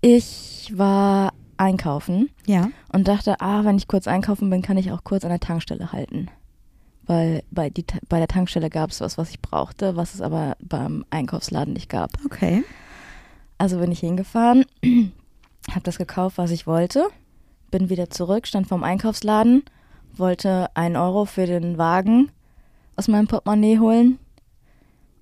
Ich 0.00 0.72
war 0.76 1.32
einkaufen 1.56 2.30
Ja. 2.46 2.70
und 2.92 3.08
dachte, 3.08 3.40
ah, 3.40 3.64
wenn 3.64 3.76
ich 3.76 3.88
kurz 3.88 4.06
einkaufen 4.06 4.48
bin, 4.50 4.62
kann 4.62 4.76
ich 4.76 4.92
auch 4.92 5.02
kurz 5.04 5.24
an 5.24 5.30
der 5.30 5.40
Tankstelle 5.40 5.92
halten. 5.92 6.28
Weil 7.06 7.42
bei, 7.50 7.70
die, 7.70 7.84
bei 8.08 8.18
der 8.18 8.28
Tankstelle 8.28 8.70
gab 8.70 8.90
es 8.90 9.00
was, 9.00 9.18
was 9.18 9.30
ich 9.30 9.40
brauchte, 9.40 9.96
was 9.96 10.14
es 10.14 10.20
aber 10.20 10.56
beim 10.60 11.04
Einkaufsladen 11.10 11.72
nicht 11.72 11.88
gab. 11.88 12.10
Okay. 12.26 12.64
Also 13.56 13.78
bin 13.78 13.90
ich 13.90 14.00
hingefahren, 14.00 14.64
habe 15.70 15.80
das 15.82 15.98
gekauft, 15.98 16.38
was 16.38 16.52
ich 16.52 16.66
wollte, 16.66 17.08
bin 17.72 17.88
wieder 17.88 18.08
zurück, 18.08 18.46
stand 18.46 18.68
vorm 18.68 18.84
Einkaufsladen, 18.84 19.64
wollte 20.16 20.68
einen 20.76 20.96
Euro 20.96 21.24
für 21.24 21.46
den 21.46 21.76
Wagen 21.76 22.30
aus 22.94 23.08
meinem 23.08 23.26
Portemonnaie 23.26 23.78
holen 23.80 24.18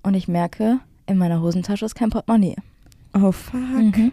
und 0.03 0.13
ich 0.13 0.27
merke, 0.27 0.79
in 1.07 1.17
meiner 1.17 1.41
Hosentasche 1.41 1.85
ist 1.85 1.95
kein 1.95 2.09
Portemonnaie. 2.11 2.57
Oh, 3.15 3.31
fuck. 3.31 3.59
Mhm. 3.59 4.11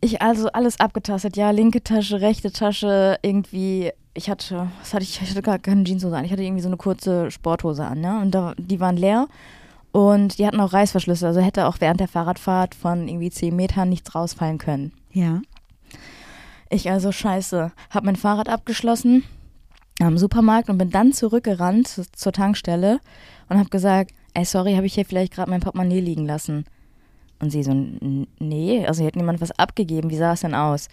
Ich 0.00 0.22
also 0.22 0.48
alles 0.52 0.78
abgetastet, 0.78 1.36
ja, 1.36 1.50
linke 1.50 1.82
Tasche, 1.82 2.20
rechte 2.20 2.52
Tasche, 2.52 3.18
irgendwie, 3.22 3.90
ich 4.14 4.30
hatte, 4.30 4.68
was 4.78 4.94
hatte 4.94 5.02
ich, 5.02 5.20
ich 5.20 5.30
hatte 5.30 5.42
gar 5.42 5.58
keine 5.58 5.82
Jeanshose 5.84 6.16
an, 6.16 6.24
ich 6.24 6.30
hatte 6.30 6.42
irgendwie 6.44 6.62
so 6.62 6.68
eine 6.68 6.76
kurze 6.76 7.30
Sporthose 7.32 7.84
an, 7.84 8.00
ne, 8.00 8.20
und 8.20 8.30
da, 8.32 8.54
die 8.56 8.78
waren 8.78 8.96
leer 8.96 9.26
und 9.90 10.38
die 10.38 10.46
hatten 10.46 10.60
auch 10.60 10.72
Reißverschlüsse, 10.72 11.26
also 11.26 11.40
hätte 11.40 11.66
auch 11.66 11.78
während 11.80 11.98
der 11.98 12.06
Fahrradfahrt 12.06 12.76
von 12.76 13.08
irgendwie 13.08 13.30
10 13.30 13.56
Metern 13.56 13.88
nichts 13.88 14.14
rausfallen 14.14 14.58
können. 14.58 14.92
Ja. 15.12 15.40
Ich 16.70 16.88
also 16.90 17.10
scheiße, 17.10 17.72
hab 17.90 18.04
mein 18.04 18.16
Fahrrad 18.16 18.48
abgeschlossen 18.48 19.24
am 20.00 20.16
Supermarkt 20.16 20.70
und 20.70 20.78
bin 20.78 20.90
dann 20.90 21.12
zurückgerannt 21.12 21.88
zu- 21.88 22.12
zur 22.12 22.32
Tankstelle 22.32 23.00
und 23.48 23.58
hab 23.58 23.70
gesagt, 23.72 24.12
ey, 24.34 24.44
sorry, 24.44 24.74
habe 24.74 24.86
ich 24.86 24.94
hier 24.94 25.04
vielleicht 25.06 25.32
gerade 25.32 25.50
mein 25.50 25.60
Portemonnaie 25.60 25.98
liegen 26.00 26.24
lassen. 26.26 26.66
Und 27.40 27.50
sie 27.50 27.62
so, 27.62 27.70
"N- 27.70 28.26
nee, 28.38 28.84
also 28.86 29.00
hier 29.00 29.08
hat 29.08 29.16
niemand 29.16 29.40
was 29.40 29.56
abgegeben, 29.58 30.10
wie 30.10 30.16
sah 30.16 30.32
es 30.32 30.40
denn 30.40 30.54
aus? 30.54 30.88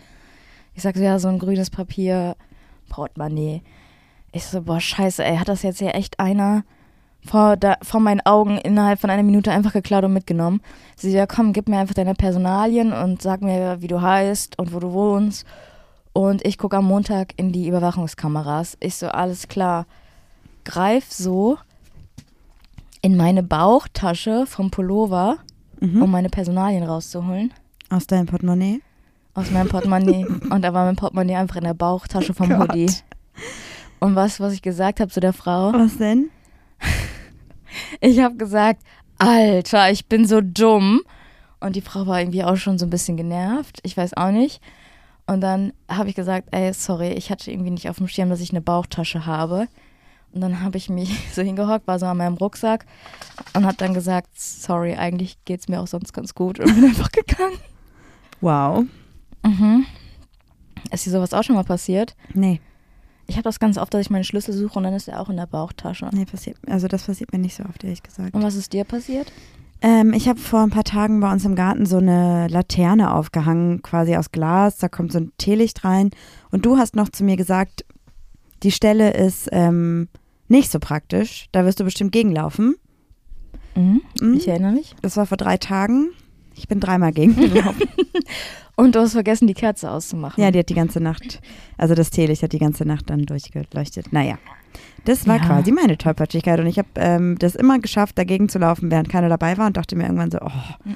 Ich 0.74 0.84
sag 0.84 0.96
so, 0.96 1.04
ja, 1.04 1.18
so 1.20 1.28
ein 1.28 1.40
grünes 1.40 1.70
Papier, 1.70 2.36
Portemonnaie. 2.90 3.62
Ich 4.32 4.46
so, 4.46 4.62
boah, 4.62 4.80
scheiße, 4.80 5.24
ey, 5.24 5.38
hat 5.38 5.48
das 5.48 5.64
jetzt 5.64 5.80
hier 5.80 5.96
echt 5.96 6.20
einer 6.20 6.64
vor, 7.26 7.58
da, 7.58 7.78
vor 7.82 8.00
meinen 8.02 8.22
Augen 8.26 8.58
innerhalb 8.58 9.00
von 9.00 9.10
einer 9.10 9.24
Minute 9.24 9.52
einfach 9.52 9.74
geklaut 9.74 10.04
und 10.04 10.14
mitgenommen? 10.14 10.62
Sie 10.96 11.10
so, 11.12 11.18
ja, 11.18 11.26
komm, 11.26 11.54
gib 11.54 11.68
mir 11.70 11.80
einfach 11.80 11.96
deine 11.96 12.14
Personalien 12.14 12.92
und 12.94 13.22
sag 13.22 13.42
mir, 13.42 13.82
wie 13.82 13.88
du 13.88 14.02
heißt 14.02 14.60
und 14.60 14.74
wo 14.74 14.80
du 14.80 14.92
wohnst. 14.92 15.46
Und 16.14 16.46
ich 16.46 16.58
gucke 16.58 16.78
am 16.78 16.86
Montag 16.86 17.34
in 17.38 17.52
die 17.52 17.68
Überwachungskameras. 17.68 18.78
Ich 18.80 18.96
so, 18.96 19.08
alles 19.08 19.48
klar. 19.48 19.86
Greif 20.64 21.12
so 21.12 21.58
in 23.02 23.18
meine 23.18 23.44
Bauchtasche 23.44 24.46
vom 24.48 24.72
Pullover, 24.72 25.38
Mhm. 25.86 26.02
um 26.04 26.12
meine 26.12 26.30
Personalien 26.30 26.84
rauszuholen. 26.84 27.54
Aus 27.90 28.08
deinem 28.08 28.26
Portemonnaie. 28.26 28.82
Aus 29.34 29.52
meinem 29.52 29.70
Portemonnaie. 29.70 30.26
und 30.50 30.62
da 30.62 30.74
war 30.74 30.86
mein 30.86 30.96
Portemonnaie 30.96 31.36
einfach 31.36 31.58
in 31.58 31.64
der 31.64 31.74
Bauchtasche 31.74 32.34
vom 32.34 32.50
Gott. 32.50 32.70
Hoodie. 32.70 32.92
Und 34.00 34.16
was, 34.16 34.40
was 34.40 34.54
ich 34.54 34.62
gesagt 34.62 35.00
habe 35.00 35.12
zu 35.12 35.20
der 35.20 35.34
Frau? 35.34 35.74
Was 35.74 35.98
denn? 35.98 36.30
Ich 38.00 38.20
habe 38.20 38.38
gesagt, 38.38 38.82
Alter, 39.18 39.92
ich 39.92 40.06
bin 40.06 40.26
so 40.26 40.40
dumm. 40.40 41.02
Und 41.60 41.76
die 41.76 41.82
Frau 41.82 42.08
war 42.08 42.22
irgendwie 42.22 42.44
auch 42.44 42.56
schon 42.56 42.78
so 42.78 42.86
ein 42.86 42.90
bisschen 42.90 43.18
genervt. 43.18 43.80
Ich 43.84 43.98
weiß 43.98 44.16
auch 44.16 44.32
nicht. 44.32 44.62
Und 45.28 45.42
dann 45.42 45.74
habe 45.90 46.10
ich 46.10 46.16
gesagt, 46.16 46.50
ey, 46.52 46.72
sorry, 46.74 47.10
ich 47.14 47.32
hatte 47.32 47.52
irgendwie 47.52 47.72
nicht 47.72 47.90
auf 47.90 47.98
dem 47.98 48.08
Schirm, 48.08 48.30
dass 48.30 48.40
ich 48.40 48.52
eine 48.52 48.62
Bauchtasche 48.62 49.26
habe. 49.26 49.68
Und 50.36 50.42
dann 50.42 50.62
habe 50.62 50.78
ich 50.78 50.90
mich 50.90 51.10
so 51.34 51.42
hingehockt, 51.42 51.88
war 51.88 51.98
so 51.98 52.06
an 52.06 52.18
meinem 52.18 52.36
Rucksack 52.36 52.86
und 53.56 53.66
habe 53.66 53.78
dann 53.78 53.94
gesagt, 53.94 54.30
sorry, 54.36 54.94
eigentlich 54.96 55.38
geht 55.46 55.62
es 55.62 55.68
mir 55.70 55.80
auch 55.82 55.88
sonst 55.88 56.14
ganz 56.14 56.36
gut 56.36 56.60
und 56.60 56.76
bin 56.76 56.84
einfach 56.90 57.12
gegangen. 57.12 57.58
Wow. 58.42 58.84
Mhm. 59.44 59.86
Ist 60.92 61.06
dir 61.06 61.12
sowas 61.12 61.34
auch 61.34 61.44
schon 61.44 61.56
mal 61.56 61.64
passiert? 61.64 62.16
Nee, 62.34 62.60
Ich 63.28 63.36
habe 63.38 63.44
das 63.44 63.60
ganz 63.60 63.78
oft, 63.78 63.94
dass 63.94 64.02
ich 64.02 64.10
meinen 64.10 64.24
Schlüssel 64.24 64.54
suche 64.54 64.78
und 64.78 64.84
dann 64.84 64.94
ist 64.94 65.08
er 65.08 65.20
auch 65.22 65.30
in 65.30 65.38
der 65.38 65.48
Bauchtasche. 65.48 66.10
nee, 66.12 66.26
passiert. 66.26 66.58
Also 66.68 66.88
das 66.88 67.04
passiert 67.04 67.32
mir 67.32 67.40
nicht 67.40 67.56
so 67.56 67.64
oft, 67.64 67.84
ehrlich 67.84 68.04
gesagt. 68.04 68.36
Und 68.36 68.44
was 68.44 68.56
ist 68.56 68.74
dir 68.74 68.84
passiert? 68.84 69.32
Ähm, 69.82 70.14
ich 70.14 70.28
habe 70.28 70.40
vor 70.40 70.62
ein 70.62 70.70
paar 70.70 70.84
Tagen 70.84 71.20
bei 71.22 71.32
uns 71.32 71.44
im 71.46 71.56
Garten 71.56 71.86
so 71.86 71.98
eine 71.98 72.48
Laterne 72.50 73.14
aufgehangen, 73.14 73.82
quasi 73.82 74.16
aus 74.16 74.32
Glas. 74.32 74.78
Da 74.78 74.90
kommt 74.90 75.12
so 75.12 75.20
ein 75.20 75.32
Teelicht 75.38 75.84
rein. 75.86 76.12
Und 76.52 76.66
du 76.66 76.78
hast 76.78 76.96
noch 76.96 77.10
zu 77.10 77.24
mir 77.24 77.36
gesagt, 77.38 77.86
die 78.64 78.72
Stelle 78.72 79.14
ist 79.14 79.50
ähm, 79.52 80.08
nicht 80.48 80.72
so 80.72 80.80
praktisch. 80.80 81.48
Da 81.52 81.66
wirst 81.66 81.80
du 81.80 81.84
bestimmt 81.84 82.12
gegenlaufen. 82.12 82.76
Mhm. 83.76 84.02
Mhm. 84.22 84.34
Ich 84.36 84.48
erinnere 84.48 84.72
mich. 84.72 84.96
Das 85.02 85.18
war 85.18 85.26
vor 85.26 85.38
drei 85.38 85.58
Tagen. 85.58 86.10
Ich 86.56 86.68
bin 86.68 86.80
dreimal 86.80 87.12
gegengelaufen. 87.12 87.84
Und 88.78 88.96
du 88.96 89.00
hast 89.00 89.14
vergessen, 89.14 89.48
die 89.48 89.54
Kerze 89.54 89.90
auszumachen. 89.90 90.44
ja, 90.44 90.52
die 90.52 90.60
hat 90.60 90.68
die 90.70 90.74
ganze 90.74 91.00
Nacht, 91.00 91.40
also 91.78 91.96
das 91.96 92.10
Teelicht 92.10 92.44
hat 92.44 92.52
die 92.52 92.60
ganze 92.60 92.84
Nacht 92.86 93.10
dann 93.10 93.22
durchgeleuchtet. 93.26 94.12
Naja, 94.12 94.38
das 95.06 95.26
war 95.28 95.38
Ja. 95.38 95.46
quasi 95.46 95.72
meine 95.72 95.98
Tollpatschigkeit. 95.98 96.60
Und 96.60 96.68
ich 96.68 96.78
habe 96.78 96.90
ähm, 96.96 97.38
das 97.40 97.56
immer 97.56 97.80
geschafft, 97.80 98.18
dagegen 98.18 98.50
zu 98.50 98.60
laufen, 98.60 98.92
während 98.92 99.08
keiner 99.08 99.30
dabei 99.30 99.58
war 99.58 99.68
und 99.68 99.78
dachte 99.78 99.96
mir 99.96 100.04
irgendwann 100.04 100.30
so, 100.30 100.40
oh, 100.42 100.52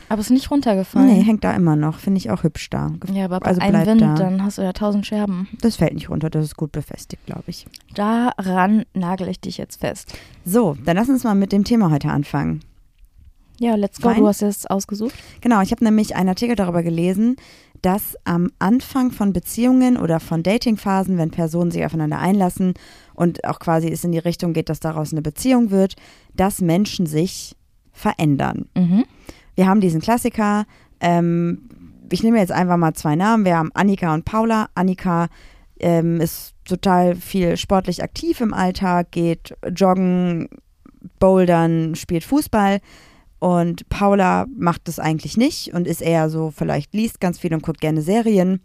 Aber 0.09 0.19
ist 0.19 0.29
nicht 0.29 0.51
runtergefallen. 0.51 1.07
nee, 1.07 1.21
hängt 1.23 1.45
da 1.45 1.53
immer 1.53 1.77
noch. 1.77 1.99
Finde 1.99 2.17
ich 2.17 2.29
auch 2.31 2.43
hübsch 2.43 2.69
da. 2.69 2.91
Ja, 3.13 3.25
aber 3.25 3.45
Also 3.45 3.61
einem 3.61 3.85
Wind, 3.85 4.01
da. 4.01 4.13
dann 4.15 4.43
hast 4.43 4.57
du 4.57 4.61
ja 4.61 4.73
tausend 4.73 5.05
Scherben. 5.05 5.47
Das 5.61 5.77
fällt 5.77 5.93
nicht 5.93 6.09
runter, 6.09 6.29
das 6.29 6.43
ist 6.43 6.57
gut 6.57 6.73
befestigt, 6.73 7.25
glaube 7.27 7.43
ich. 7.47 7.65
Daran 7.95 8.83
nagel 8.93 9.29
ich 9.29 9.39
dich 9.39 9.57
jetzt 9.57 9.79
fest. 9.79 10.17
So, 10.43 10.75
dann 10.83 10.97
lass 10.97 11.07
uns 11.07 11.23
mal 11.23 11.35
mit 11.35 11.53
dem 11.53 11.63
Thema 11.63 11.91
heute 11.91 12.09
anfangen. 12.09 12.59
Ja, 13.59 13.75
let's 13.75 13.99
go. 13.99 14.09
Fein. 14.09 14.21
Du 14.21 14.27
hast 14.27 14.41
es 14.41 14.65
ausgesucht. 14.65 15.13
Genau, 15.41 15.61
ich 15.61 15.71
habe 15.71 15.83
nämlich 15.83 16.15
einen 16.15 16.29
Artikel 16.29 16.55
darüber 16.55 16.81
gelesen, 16.81 17.35
dass 17.81 18.15
am 18.25 18.51
Anfang 18.59 19.11
von 19.11 19.33
Beziehungen 19.33 19.97
oder 19.97 20.19
von 20.19 20.43
Datingphasen, 20.43 21.17
wenn 21.17 21.31
Personen 21.31 21.71
sich 21.71 21.85
aufeinander 21.85 22.19
einlassen 22.19 22.73
und 23.13 23.43
auch 23.45 23.59
quasi 23.59 23.89
es 23.89 24.03
in 24.03 24.11
die 24.11 24.17
Richtung 24.17 24.53
geht, 24.53 24.69
dass 24.69 24.79
daraus 24.79 25.11
eine 25.11 25.21
Beziehung 25.21 25.71
wird, 25.71 25.95
dass 26.33 26.61
Menschen 26.61 27.05
sich 27.05 27.55
verändern. 27.91 28.67
Mhm. 28.75 29.05
Wir 29.55 29.67
haben 29.67 29.81
diesen 29.81 30.01
Klassiker. 30.01 30.65
Ähm, 31.01 31.69
ich 32.11 32.23
nehme 32.23 32.39
jetzt 32.39 32.51
einfach 32.51 32.77
mal 32.77 32.93
zwei 32.93 33.15
Namen. 33.15 33.45
Wir 33.45 33.57
haben 33.57 33.71
Annika 33.73 34.13
und 34.13 34.25
Paula. 34.25 34.69
Annika 34.73 35.27
ähm, 35.79 36.21
ist 36.21 36.53
total 36.65 37.15
viel 37.15 37.57
sportlich 37.57 38.03
aktiv 38.03 38.41
im 38.41 38.53
Alltag, 38.53 39.11
geht 39.11 39.55
joggen, 39.75 40.49
bouldern, 41.19 41.95
spielt 41.95 42.23
Fußball. 42.23 42.79
Und 43.39 43.87
Paula 43.89 44.45
macht 44.55 44.87
das 44.87 44.99
eigentlich 44.99 45.37
nicht 45.37 45.73
und 45.73 45.87
ist 45.87 46.01
eher 46.01 46.29
so, 46.29 46.51
vielleicht 46.51 46.93
liest 46.93 47.19
ganz 47.21 47.39
viel 47.39 47.53
und 47.53 47.63
guckt 47.63 47.79
gerne 47.81 48.01
Serien. 48.01 48.59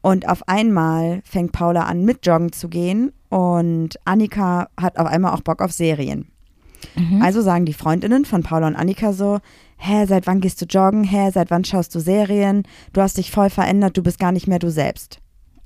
Und 0.00 0.28
auf 0.28 0.46
einmal 0.48 1.20
fängt 1.24 1.50
Paula 1.52 1.82
an, 1.82 2.04
mit 2.04 2.24
Joggen 2.24 2.52
zu 2.52 2.68
gehen 2.68 3.12
und 3.28 3.96
Annika 4.04 4.68
hat 4.80 4.98
auf 4.98 5.08
einmal 5.08 5.34
auch 5.34 5.40
Bock 5.40 5.60
auf 5.60 5.72
Serien. 5.72 6.28
Mhm. 6.94 7.20
Also 7.22 7.42
sagen 7.42 7.64
die 7.64 7.72
Freundinnen 7.72 8.24
von 8.24 8.44
Paula 8.44 8.68
und 8.68 8.76
Annika 8.76 9.12
so, 9.12 9.40
hä, 9.78 10.06
seit 10.06 10.28
wann 10.28 10.40
gehst 10.40 10.60
du 10.62 10.66
joggen? 10.66 11.02
Hä, 11.02 11.30
seit 11.32 11.50
wann 11.50 11.64
schaust 11.64 11.92
du 11.94 11.98
Serien? 11.98 12.62
Du 12.92 13.00
hast 13.00 13.18
dich 13.18 13.32
voll 13.32 13.50
verändert, 13.50 13.96
du 13.96 14.02
bist 14.04 14.20
gar 14.20 14.30
nicht 14.30 14.46
mehr 14.46 14.60
du 14.60 14.70
selbst. 14.70 15.18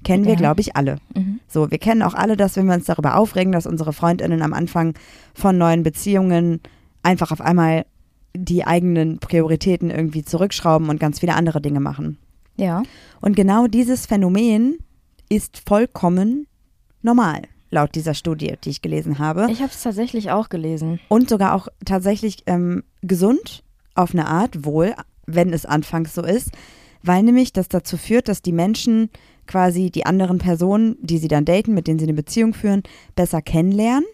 Kennen 0.02 0.24
wir, 0.24 0.32
Ja. 0.32 0.38
glaube 0.38 0.62
ich, 0.62 0.76
alle. 0.76 0.96
Mhm. 1.14 1.40
So, 1.46 1.70
wir 1.70 1.76
kennen 1.76 2.00
auch 2.00 2.14
alle 2.14 2.38
das, 2.38 2.56
wenn 2.56 2.64
wir 2.66 2.74
uns 2.74 2.86
darüber 2.86 3.16
aufregen, 3.18 3.52
dass 3.52 3.66
unsere 3.66 3.92
Freundinnen 3.92 4.40
am 4.40 4.54
Anfang 4.54 4.94
von 5.34 5.58
neuen 5.58 5.82
Beziehungen 5.82 6.60
einfach 7.02 7.32
auf 7.32 7.42
einmal 7.42 7.84
die 8.34 8.64
eigenen 8.64 9.18
Prioritäten 9.18 9.90
irgendwie 9.90 10.24
zurückschrauben 10.24 10.88
und 10.88 11.00
ganz 11.00 11.20
viele 11.20 11.34
andere 11.34 11.60
Dinge 11.60 11.80
machen. 11.80 12.18
Ja. 12.56 12.82
Und 13.20 13.36
genau 13.36 13.66
dieses 13.66 14.06
Phänomen 14.06 14.78
ist 15.28 15.62
vollkommen 15.66 16.46
normal, 17.02 17.42
laut 17.70 17.94
dieser 17.94 18.14
Studie, 18.14 18.54
die 18.62 18.70
ich 18.70 18.82
gelesen 18.82 19.18
habe 19.18 19.46
Ich 19.50 19.60
habe 19.60 19.70
es 19.72 19.82
tatsächlich 19.82 20.30
auch 20.30 20.48
gelesen. 20.48 21.00
und 21.08 21.28
sogar 21.28 21.54
auch 21.54 21.68
tatsächlich 21.84 22.42
ähm, 22.46 22.84
gesund 23.02 23.62
auf 23.94 24.12
eine 24.12 24.26
Art, 24.26 24.64
wohl, 24.64 24.94
wenn 25.26 25.52
es 25.52 25.66
anfangs 25.66 26.14
so 26.14 26.22
ist, 26.22 26.50
weil 27.02 27.22
nämlich 27.22 27.52
das 27.52 27.68
dazu 27.68 27.96
führt, 27.96 28.28
dass 28.28 28.42
die 28.42 28.52
Menschen 28.52 29.10
quasi 29.46 29.90
die 29.90 30.06
anderen 30.06 30.38
Personen, 30.38 30.96
die 31.00 31.18
sie 31.18 31.28
dann 31.28 31.44
daten, 31.44 31.74
mit 31.74 31.86
denen 31.86 31.98
sie 31.98 32.04
eine 32.04 32.14
Beziehung 32.14 32.54
führen, 32.54 32.82
besser 33.16 33.42
kennenlernen 33.42 34.04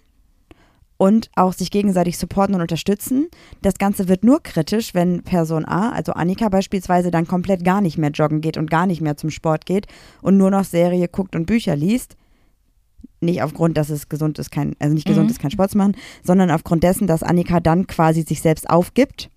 und 0.99 1.31
auch 1.37 1.53
sich 1.53 1.71
gegenseitig 1.71 2.17
supporten 2.19 2.55
und 2.55 2.61
unterstützen. 2.63 3.29
Das 3.63 3.75
Ganze 3.75 4.09
wird 4.09 4.25
nur 4.25 4.43
kritisch, 4.43 4.95
wenn 4.95 5.23
Person 5.23 5.65
A, 5.67 5.91
also 5.91 6.13
Annika 6.13 6.49
beispielsweise, 6.49 7.11
dann 7.11 7.27
komplett 7.27 7.65
gar 7.65 7.81
nicht 7.81 7.99
mehr 7.99 8.11
joggen 8.11 8.41
geht 8.41 8.57
und 8.57 8.71
gar 8.71 8.87
nicht 8.87 9.01
mehr 9.01 9.17
zum 9.17 9.31
Sport 9.31 9.67
geht 9.67 9.87
und 10.23 10.37
nur 10.37 10.51
noch 10.51 10.65
Serie 10.65 11.09
guckt 11.09 11.37
und 11.37 11.47
Bücher 11.47 11.77
liest. 11.77 12.17
Nicht 13.21 13.43
aufgrund, 13.43 13.77
dass 13.77 13.91
es 13.91 14.09
gesund 14.09 14.39
ist, 14.39 14.51
kein, 14.51 14.75
also 14.79 14.95
nicht 14.95 15.07
gesund 15.07 15.27
Mhm. 15.27 15.31
ist, 15.31 15.39
keinen 15.41 15.51
Sport 15.51 15.71
zu 15.71 15.79
machen, 15.79 15.97
sondern 16.23 16.51
aufgrund 16.51 16.83
dessen, 16.83 17.07
dass 17.07 17.23
Annika 17.23 17.61
dann 17.61 17.87
quasi 17.87 18.23
sich 18.23 18.41
selbst 18.43 18.69
aufgibt. 18.69 19.31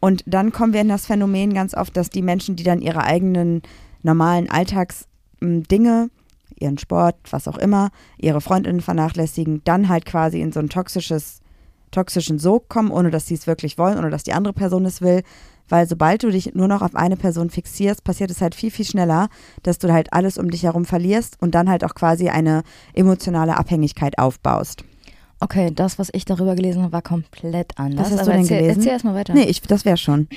Und 0.00 0.24
dann 0.26 0.50
kommen 0.52 0.72
wir 0.72 0.80
in 0.80 0.88
das 0.88 1.06
Phänomen 1.06 1.54
ganz 1.54 1.74
oft, 1.74 1.96
dass 1.96 2.10
die 2.10 2.22
Menschen, 2.22 2.56
die 2.56 2.64
dann 2.64 2.80
ihre 2.80 3.04
eigenen 3.04 3.62
normalen 4.02 4.50
Alltagsdinge, 4.50 6.10
ihren 6.62 6.78
Sport, 6.78 7.16
was 7.30 7.48
auch 7.48 7.58
immer, 7.58 7.90
ihre 8.18 8.40
Freundinnen 8.40 8.80
vernachlässigen, 8.80 9.62
dann 9.64 9.88
halt 9.88 10.06
quasi 10.06 10.40
in 10.40 10.52
so 10.52 10.60
ein 10.60 10.68
toxisches, 10.68 11.40
toxischen 11.90 12.38
Sog 12.38 12.68
kommen, 12.68 12.90
ohne 12.90 13.10
dass 13.10 13.26
sie 13.26 13.34
es 13.34 13.46
wirklich 13.46 13.78
wollen, 13.78 13.98
ohne 13.98 14.10
dass 14.10 14.22
die 14.22 14.32
andere 14.32 14.54
Person 14.54 14.84
es 14.86 15.02
will. 15.02 15.22
Weil 15.68 15.88
sobald 15.88 16.22
du 16.22 16.30
dich 16.30 16.54
nur 16.54 16.68
noch 16.68 16.82
auf 16.82 16.94
eine 16.96 17.16
Person 17.16 17.50
fixierst, 17.50 18.04
passiert 18.04 18.30
es 18.30 18.40
halt 18.40 18.54
viel, 18.54 18.70
viel 18.70 18.84
schneller, 18.84 19.28
dass 19.62 19.78
du 19.78 19.92
halt 19.92 20.12
alles 20.12 20.38
um 20.38 20.50
dich 20.50 20.64
herum 20.64 20.84
verlierst 20.84 21.36
und 21.40 21.54
dann 21.54 21.68
halt 21.68 21.84
auch 21.84 21.94
quasi 21.94 22.28
eine 22.28 22.62
emotionale 22.94 23.56
Abhängigkeit 23.56 24.18
aufbaust. 24.18 24.84
Okay, 25.40 25.72
das, 25.74 25.98
was 25.98 26.08
ich 26.12 26.24
darüber 26.24 26.54
gelesen 26.54 26.82
habe, 26.82 26.92
war 26.92 27.02
komplett 27.02 27.76
anders. 27.76 28.06
Was 28.06 28.12
hast 28.12 28.20
Aber 28.20 28.26
du 28.26 28.32
denn 28.32 28.40
erzähl, 28.42 28.58
gelesen? 28.58 28.78
Erzähl 28.78 28.92
erstmal 28.92 29.14
weiter. 29.14 29.34
Nee, 29.34 29.44
ich, 29.44 29.60
das 29.60 29.84
wäre 29.84 29.96
schon. 29.96 30.28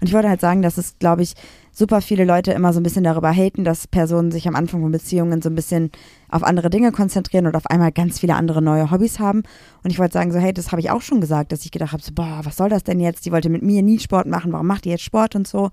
Und 0.00 0.06
ich 0.06 0.14
wollte 0.14 0.28
halt 0.28 0.40
sagen, 0.40 0.62
dass 0.62 0.78
es, 0.78 0.98
glaube 0.98 1.22
ich, 1.22 1.34
super 1.72 2.00
viele 2.00 2.24
Leute 2.24 2.52
immer 2.52 2.72
so 2.72 2.78
ein 2.78 2.84
bisschen 2.84 3.02
darüber 3.02 3.32
haten, 3.32 3.64
dass 3.64 3.88
Personen 3.88 4.30
sich 4.30 4.46
am 4.46 4.54
Anfang 4.54 4.80
von 4.80 4.92
Beziehungen 4.92 5.42
so 5.42 5.48
ein 5.48 5.56
bisschen 5.56 5.90
auf 6.28 6.44
andere 6.44 6.70
Dinge 6.70 6.92
konzentrieren 6.92 7.46
und 7.46 7.56
auf 7.56 7.66
einmal 7.66 7.90
ganz 7.90 8.20
viele 8.20 8.36
andere 8.36 8.62
neue 8.62 8.90
Hobbys 8.92 9.18
haben. 9.18 9.42
Und 9.82 9.90
ich 9.90 9.98
wollte 9.98 10.12
sagen, 10.14 10.30
so, 10.30 10.38
hey, 10.38 10.52
das 10.52 10.70
habe 10.70 10.80
ich 10.80 10.90
auch 10.90 11.02
schon 11.02 11.20
gesagt, 11.20 11.50
dass 11.50 11.64
ich 11.64 11.72
gedacht 11.72 11.92
habe, 11.92 12.02
so, 12.02 12.12
boah, 12.12 12.40
was 12.44 12.56
soll 12.56 12.68
das 12.68 12.84
denn 12.84 13.00
jetzt? 13.00 13.26
Die 13.26 13.32
wollte 13.32 13.48
mit 13.48 13.62
mir 13.62 13.82
nie 13.82 13.98
Sport 13.98 14.26
machen, 14.26 14.52
warum 14.52 14.66
macht 14.66 14.84
die 14.84 14.90
jetzt 14.90 15.02
Sport 15.02 15.34
und 15.34 15.48
so? 15.48 15.70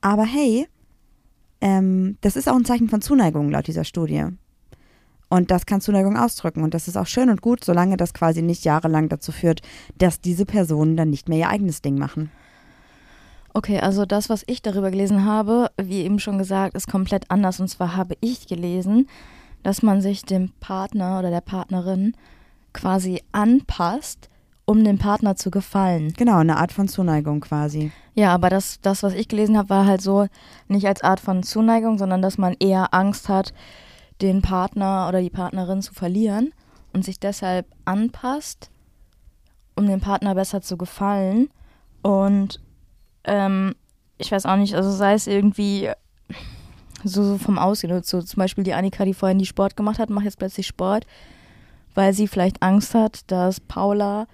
Aber 0.00 0.24
hey, 0.24 0.66
ähm, 1.60 2.16
das 2.22 2.36
ist 2.36 2.48
auch 2.48 2.56
ein 2.56 2.64
Zeichen 2.64 2.88
von 2.88 3.02
Zuneigung 3.02 3.50
laut 3.50 3.66
dieser 3.66 3.84
Studie. 3.84 4.26
Und 5.28 5.50
das 5.50 5.64
kann 5.64 5.80
Zuneigung 5.80 6.18
ausdrücken. 6.18 6.62
Und 6.62 6.74
das 6.74 6.88
ist 6.88 6.96
auch 6.96 7.06
schön 7.06 7.30
und 7.30 7.40
gut, 7.40 7.64
solange 7.64 7.96
das 7.96 8.12
quasi 8.12 8.42
nicht 8.42 8.64
jahrelang 8.64 9.08
dazu 9.08 9.32
führt, 9.32 9.62
dass 9.96 10.20
diese 10.20 10.44
Personen 10.44 10.96
dann 10.96 11.08
nicht 11.08 11.28
mehr 11.28 11.38
ihr 11.38 11.48
eigenes 11.48 11.80
Ding 11.80 11.96
machen. 11.96 12.30
Okay, 13.54 13.80
also 13.80 14.06
das, 14.06 14.30
was 14.30 14.44
ich 14.46 14.62
darüber 14.62 14.90
gelesen 14.90 15.24
habe, 15.24 15.70
wie 15.76 16.02
eben 16.02 16.18
schon 16.18 16.38
gesagt, 16.38 16.74
ist 16.74 16.90
komplett 16.90 17.30
anders. 17.30 17.60
Und 17.60 17.68
zwar 17.68 17.96
habe 17.96 18.16
ich 18.20 18.46
gelesen, 18.46 19.08
dass 19.62 19.82
man 19.82 20.00
sich 20.00 20.22
dem 20.22 20.52
Partner 20.60 21.18
oder 21.18 21.30
der 21.30 21.42
Partnerin 21.42 22.14
quasi 22.72 23.22
anpasst, 23.32 24.30
um 24.64 24.82
dem 24.84 24.98
Partner 24.98 25.36
zu 25.36 25.50
gefallen. 25.50 26.14
Genau, 26.16 26.38
eine 26.38 26.56
Art 26.56 26.72
von 26.72 26.88
Zuneigung 26.88 27.40
quasi. 27.40 27.92
Ja, 28.14 28.32
aber 28.32 28.48
das, 28.48 28.80
das, 28.80 29.02
was 29.02 29.12
ich 29.12 29.28
gelesen 29.28 29.58
habe, 29.58 29.70
war 29.70 29.86
halt 29.86 30.00
so 30.00 30.26
nicht 30.68 30.86
als 30.86 31.02
Art 31.02 31.20
von 31.20 31.42
Zuneigung, 31.42 31.98
sondern 31.98 32.22
dass 32.22 32.38
man 32.38 32.56
eher 32.58 32.94
Angst 32.94 33.28
hat, 33.28 33.52
den 34.22 34.40
Partner 34.40 35.06
oder 35.08 35.20
die 35.20 35.30
Partnerin 35.30 35.82
zu 35.82 35.92
verlieren 35.92 36.52
und 36.92 37.04
sich 37.04 37.18
deshalb 37.18 37.66
anpasst, 37.84 38.70
um 39.74 39.86
dem 39.86 40.00
Partner 40.00 40.34
besser 40.34 40.62
zu 40.62 40.76
gefallen. 40.76 41.50
Und 42.02 42.60
ähm, 43.24 43.74
ich 44.18 44.30
weiß 44.32 44.46
auch 44.46 44.56
nicht, 44.56 44.74
also 44.74 44.90
sei 44.90 45.14
es 45.14 45.26
irgendwie 45.26 45.88
so, 47.04 47.24
so 47.24 47.38
vom 47.38 47.58
Aussehen, 47.58 48.02
so 48.04 48.22
zum 48.22 48.38
Beispiel 48.38 48.64
die 48.64 48.74
Annika, 48.74 49.04
die 49.04 49.14
vorhin 49.14 49.38
die 49.38 49.46
Sport 49.46 49.76
gemacht 49.76 49.98
hat, 49.98 50.10
macht 50.10 50.24
jetzt 50.24 50.38
plötzlich 50.38 50.66
Sport, 50.66 51.06
weil 51.94 52.12
sie 52.14 52.28
vielleicht 52.28 52.62
Angst 52.62 52.94
hat, 52.94 53.20
dass 53.30 53.60
Paula 53.60 54.26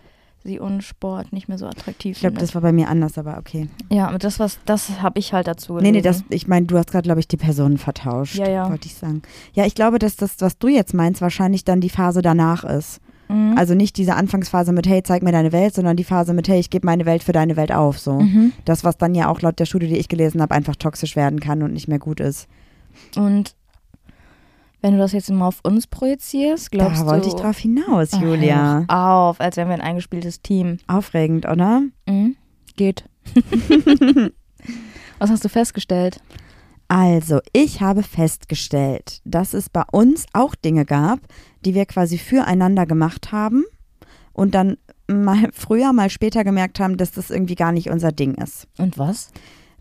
sie 0.45 0.61
und 0.61 0.83
Sport 0.83 1.33
nicht 1.33 1.49
mehr 1.49 1.59
so 1.59 1.67
attraktiv 1.67 2.17
Ich 2.17 2.21
glaube, 2.21 2.39
das 2.39 2.55
war 2.55 2.63
bei 2.63 2.73
mir 2.73 2.89
anders, 2.89 3.19
aber 3.19 3.39
okay. 3.39 3.69
Ja, 3.91 4.09
aber 4.09 4.19
das 4.19 4.39
was 4.39 4.59
das 4.67 5.03
habe 5.03 5.19
ich 5.19 5.33
halt 5.33 5.47
dazu 5.47 5.75
Nee, 5.75 5.91
gelesen. 5.91 5.95
nee, 5.95 6.03
das, 6.03 6.25
ich 6.29 6.47
meine, 6.47 6.67
du 6.67 6.77
hast 6.79 6.91
gerade, 6.93 7.03
glaube 7.05 7.21
ich, 7.21 7.29
die 7.29 7.37
Personen 7.37 7.77
vertauscht, 7.79 8.37
Ja, 8.37 8.49
ja. 8.49 8.69
wollte 8.71 8.87
ich 8.87 8.95
sagen. 8.95 9.23
Ja, 9.55 9.67
ich 9.67 9.75
glaube, 9.75 9.99
dass 9.99 10.17
das, 10.17 10.37
was 10.41 10.59
du 10.59 10.69
jetzt 10.69 10.95
meinst, 10.95 11.21
wahrscheinlich 11.21 11.65
dann 11.65 11.81
die 11.81 11.91
Phase 11.91 12.23
danach 12.23 12.65
ist. 12.65 13.01
Mhm. 13.29 13.55
Also 13.57 13.75
nicht 13.75 13.97
diese 13.97 14.15
Anfangsphase 14.15 14.73
mit, 14.73 14.87
hey, 14.89 15.03
zeig 15.03 15.23
mir 15.23 15.33
deine 15.33 15.53
Welt, 15.53 15.75
sondern 15.75 15.97
die 15.97 16.05
Phase 16.05 16.33
mit, 16.35 16.49
hey, 16.49 16.59
ich 16.61 16.71
gebe 16.71 16.87
meine 16.87 17.07
Welt 17.07 17.23
für 17.23 17.33
deine 17.33 17.57
Welt 17.57 17.73
auf, 17.73 17.99
so. 17.99 18.21
mhm. 18.21 18.53
Das, 18.65 18.85
was 18.85 18.97
dann 18.97 19.15
ja 19.15 19.29
auch 19.29 19.41
laut 19.43 19.59
der 19.59 19.67
Studie, 19.67 19.89
die 19.89 19.97
ich 19.99 20.09
gelesen 20.09 20.41
habe, 20.43 20.55
einfach 20.55 20.77
toxisch 20.77 21.15
werden 21.17 21.41
kann 21.41 21.63
und 21.63 21.73
nicht 21.73 21.89
mehr 21.89 21.99
gut 21.99 22.21
ist. 22.21 22.49
Und 23.17 23.55
Wenn 24.81 24.93
du 24.95 24.99
das 24.99 25.13
jetzt 25.13 25.31
mal 25.31 25.47
auf 25.49 25.61
uns 25.63 25.87
projizierst, 25.87 26.71
glaubst 26.71 27.03
da 27.03 27.07
wollte 27.07 27.29
du. 27.29 27.35
ich 27.35 27.41
drauf 27.41 27.59
hinaus, 27.59 28.11
Ach, 28.15 28.21
Julia. 28.23 28.79
hör 28.79 28.85
doch 28.87 28.95
Auf, 28.95 29.41
als 29.41 29.57
wären 29.57 29.69
wir 29.69 29.75
ein 29.75 29.81
eingespieltes 29.81 30.41
Team. 30.43 30.79
Aufregend, 30.87 31.47
oder? 31.47 31.83
Mhm. 32.07 32.37
Geht. 32.77 33.05
Was 35.19 35.31
hast 35.31 35.45
du 35.45 35.49
festgestellt? 35.49 36.21
Also, 36.89 37.41
ich 37.53 37.83
habe 37.83 38.03
festgestellt, 38.03 39.21
dass 39.27 39.53
es 39.53 39.69
bei 39.69 39.83
uns 39.93 40.25
auch 40.33 40.55
Dinge 40.55 40.87
gab, 40.87 41.21
die 41.65 41.75
wir 41.75 41.85
quasi 41.85 42.17
füreinander 42.17 42.87
gemacht 42.87 43.31
haben 43.31 43.65
und 44.33 44.55
dann 44.55 44.79
mal 45.07 45.49
früher, 45.53 45.93
mal 45.93 46.09
später 46.09 46.45
gemerkt 46.45 46.81
haben, 46.81 46.97
dass 46.97 47.13
das 47.13 47.31
irgendwie 47.31 47.57
gar 47.57 47.73
nicht 47.73 47.91
unser 47.91 48.11
Ding 48.11 48.35
ist. 48.35 48.67
Und 48.79 48.99
was? 48.99 49.31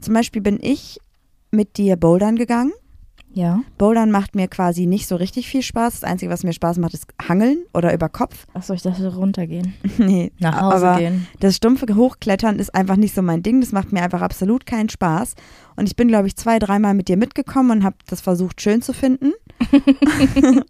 Zum 0.01 0.13
Beispiel 0.13 0.41
bin 0.41 0.59
ich 0.61 0.99
mit 1.49 1.77
dir 1.77 1.95
bouldern 1.95 2.35
gegangen. 2.35 2.73
Ja. 3.33 3.61
Bouldern 3.77 4.09
macht 4.09 4.35
mir 4.35 4.47
quasi 4.47 4.85
nicht 4.87 5.07
so 5.07 5.15
richtig 5.15 5.47
viel 5.47 5.61
Spaß. 5.61 5.99
Das 5.99 6.03
Einzige, 6.09 6.31
was 6.31 6.43
mir 6.43 6.53
Spaß 6.53 6.79
macht, 6.79 6.93
ist 6.93 7.05
Hangeln 7.27 7.65
oder 7.73 7.93
über 7.93 8.09
Kopf. 8.09 8.47
Achso, 8.53 8.73
ich 8.73 8.81
dachte 8.81 9.15
runtergehen. 9.15 9.73
nee, 9.97 10.31
Nach 10.39 10.59
Hause 10.59 10.87
aber 10.87 10.99
gehen. 10.99 11.27
das 11.39 11.55
stumpfe 11.55 11.93
Hochklettern 11.95 12.57
ist 12.57 12.73
einfach 12.73 12.95
nicht 12.95 13.13
so 13.13 13.21
mein 13.21 13.43
Ding. 13.43 13.61
Das 13.61 13.71
macht 13.71 13.91
mir 13.91 14.01
einfach 14.01 14.21
absolut 14.21 14.65
keinen 14.65 14.89
Spaß. 14.89 15.35
Und 15.75 15.87
ich 15.87 15.95
bin, 15.95 16.07
glaube 16.07 16.27
ich, 16.27 16.35
zwei, 16.35 16.57
dreimal 16.57 16.93
mit 16.93 17.09
dir 17.09 17.17
mitgekommen 17.17 17.71
und 17.71 17.83
habe 17.83 17.97
das 18.07 18.21
versucht, 18.21 18.61
schön 18.61 18.81
zu 18.81 18.93
finden. 18.93 19.33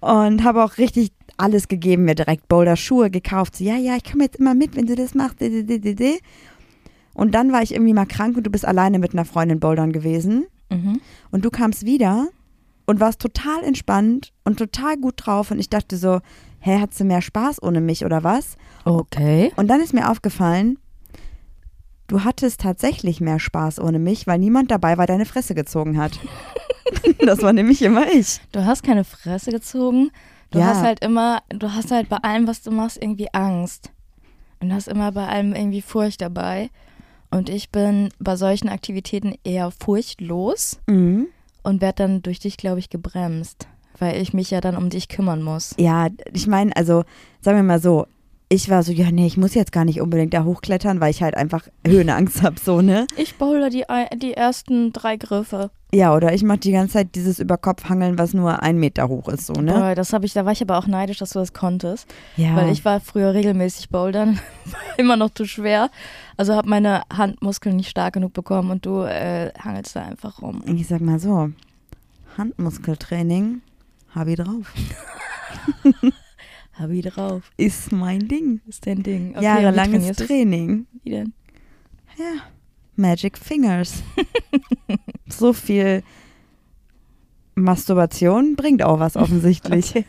und 0.00 0.44
habe 0.44 0.62
auch 0.62 0.78
richtig 0.78 1.12
alles 1.36 1.68
gegeben, 1.68 2.04
mir 2.04 2.14
direkt 2.14 2.48
Boulder-Schuhe 2.48 3.10
gekauft. 3.10 3.56
So, 3.56 3.64
ja, 3.64 3.76
ja, 3.76 3.96
ich 3.96 4.04
komme 4.10 4.24
jetzt 4.24 4.36
immer 4.36 4.54
mit, 4.54 4.76
wenn 4.76 4.86
du 4.86 4.94
das 4.94 5.14
machst. 5.14 5.38
Und 7.14 7.34
dann 7.34 7.52
war 7.52 7.62
ich 7.62 7.72
irgendwie 7.74 7.94
mal 7.94 8.06
krank 8.06 8.36
und 8.36 8.44
du 8.44 8.50
bist 8.50 8.64
alleine 8.64 8.98
mit 8.98 9.12
einer 9.12 9.24
Freundin 9.24 9.58
bouldern 9.58 9.92
gewesen. 9.92 10.46
Mhm. 10.70 11.00
Und 11.30 11.44
du 11.44 11.50
kamst 11.50 11.84
wieder 11.84 12.28
und 12.86 13.00
warst 13.00 13.20
total 13.20 13.62
entspannt 13.64 14.32
und 14.44 14.58
total 14.58 14.96
gut 14.96 15.14
drauf. 15.16 15.50
Und 15.50 15.58
ich 15.58 15.68
dachte 15.70 15.96
so, 15.96 16.20
hä, 16.60 16.80
hat 16.80 16.94
sie 16.94 17.04
mehr 17.04 17.22
Spaß 17.22 17.62
ohne 17.62 17.80
mich 17.80 18.04
oder 18.04 18.24
was? 18.24 18.56
Okay. 18.84 19.52
Und 19.56 19.68
dann 19.68 19.80
ist 19.80 19.92
mir 19.94 20.10
aufgefallen, 20.10 20.78
du 22.06 22.24
hattest 22.24 22.60
tatsächlich 22.60 23.20
mehr 23.20 23.38
Spaß 23.38 23.80
ohne 23.80 23.98
mich, 23.98 24.26
weil 24.26 24.38
niemand 24.38 24.70
dabei 24.70 24.96
war, 24.98 25.06
deine 25.06 25.26
Fresse 25.26 25.54
gezogen 25.54 25.98
hat. 25.98 26.18
das 27.26 27.42
war 27.42 27.52
nämlich 27.52 27.82
immer 27.82 28.10
ich. 28.12 28.40
Du 28.52 28.64
hast 28.64 28.82
keine 28.82 29.04
Fresse 29.04 29.50
gezogen. 29.50 30.10
Du 30.50 30.58
Ja. 30.58 30.66
hast 30.68 30.80
halt 30.82 31.04
immer, 31.04 31.42
du 31.50 31.72
hast 31.74 31.90
halt 31.90 32.08
bei 32.08 32.16
allem, 32.18 32.46
was 32.46 32.62
du 32.62 32.70
machst, 32.70 32.96
irgendwie 33.00 33.28
Angst. 33.34 33.92
Und 34.60 34.72
hast 34.72 34.88
immer 34.88 35.12
bei 35.12 35.26
allem 35.28 35.54
irgendwie 35.54 35.82
Furcht 35.82 36.20
dabei. 36.22 36.70
Und 37.30 37.48
ich 37.48 37.70
bin 37.70 38.08
bei 38.18 38.36
solchen 38.36 38.68
Aktivitäten 38.68 39.34
eher 39.44 39.70
furchtlos 39.70 40.80
Mhm. 40.86 41.26
und 41.62 41.80
werde 41.80 42.04
dann 42.04 42.22
durch 42.22 42.38
dich, 42.38 42.56
glaube 42.56 42.78
ich, 42.78 42.90
gebremst. 42.90 43.68
Weil 43.98 44.20
ich 44.22 44.32
mich 44.32 44.50
ja 44.50 44.60
dann 44.60 44.76
um 44.76 44.90
dich 44.90 45.08
kümmern 45.08 45.42
muss. 45.42 45.74
Ja, 45.78 46.08
ich 46.32 46.46
meine, 46.46 46.74
also 46.76 47.02
sagen 47.40 47.56
wir 47.58 47.64
mal 47.64 47.80
so, 47.80 48.06
ich 48.50 48.70
war 48.70 48.82
so, 48.82 48.92
ja, 48.92 49.10
nee, 49.10 49.26
ich 49.26 49.36
muss 49.36 49.54
jetzt 49.54 49.72
gar 49.72 49.84
nicht 49.84 50.00
unbedingt 50.00 50.32
da 50.32 50.44
hochklettern, 50.44 51.00
weil 51.00 51.10
ich 51.10 51.22
halt 51.22 51.36
einfach 51.36 51.68
Höhenangst 51.86 52.42
habe, 52.42 52.58
so, 52.58 52.80
ne? 52.80 53.06
Ich 53.16 53.36
boulder 53.36 53.68
die, 53.68 53.84
die 54.16 54.32
ersten 54.32 54.92
drei 54.92 55.16
Griffe. 55.16 55.70
Ja, 55.92 56.14
oder 56.14 56.32
ich 56.32 56.42
mache 56.42 56.58
die 56.58 56.72
ganze 56.72 56.94
Zeit 56.94 57.14
dieses 57.14 57.38
Überkopfhangeln, 57.40 58.18
was 58.18 58.34
nur 58.34 58.62
ein 58.62 58.78
Meter 58.78 59.08
hoch 59.08 59.28
ist, 59.28 59.46
so, 59.46 59.54
ne? 59.54 59.72
Boah, 59.72 59.94
das 59.94 60.14
habe 60.14 60.24
ich, 60.24 60.32
da 60.32 60.46
war 60.46 60.52
ich 60.52 60.62
aber 60.62 60.78
auch 60.78 60.86
neidisch, 60.86 61.18
dass 61.18 61.30
du 61.30 61.38
das 61.38 61.52
konntest. 61.52 62.06
Ja. 62.36 62.56
Weil 62.56 62.72
ich 62.72 62.84
war 62.86 63.00
früher 63.00 63.34
regelmäßig 63.34 63.90
bouldern, 63.90 64.40
immer 64.96 65.16
noch 65.16 65.30
zu 65.30 65.44
schwer. 65.44 65.90
Also 66.38 66.54
habe 66.54 66.68
meine 66.68 67.02
Handmuskeln 67.14 67.76
nicht 67.76 67.90
stark 67.90 68.14
genug 68.14 68.32
bekommen 68.32 68.70
und 68.70 68.86
du 68.86 69.02
äh, 69.02 69.52
hangelst 69.58 69.94
da 69.94 70.02
einfach 70.02 70.40
rum. 70.40 70.62
Ich 70.66 70.86
sag 70.86 71.02
mal 71.02 71.18
so, 71.18 71.50
Handmuskeltraining 72.38 73.60
habe 74.14 74.30
ich 74.30 74.36
drauf. 74.36 74.72
Hab 76.78 76.90
ich 76.90 77.04
drauf. 77.04 77.50
Ist 77.56 77.90
mein 77.90 78.28
Ding. 78.28 78.60
Ist 78.68 78.86
dein 78.86 79.02
Ding. 79.02 79.32
Okay, 79.34 79.44
Jahrelanges? 79.44 80.16
Training. 80.16 80.86
Wie 81.02 81.10
denn? 81.10 81.32
Ja, 82.16 82.42
Magic 82.94 83.36
Fingers. 83.36 84.02
so 85.28 85.52
viel 85.52 86.04
Masturbation 87.56 88.54
bringt 88.54 88.82
auch 88.82 89.00
was 89.00 89.16
offensichtlich. 89.16 89.92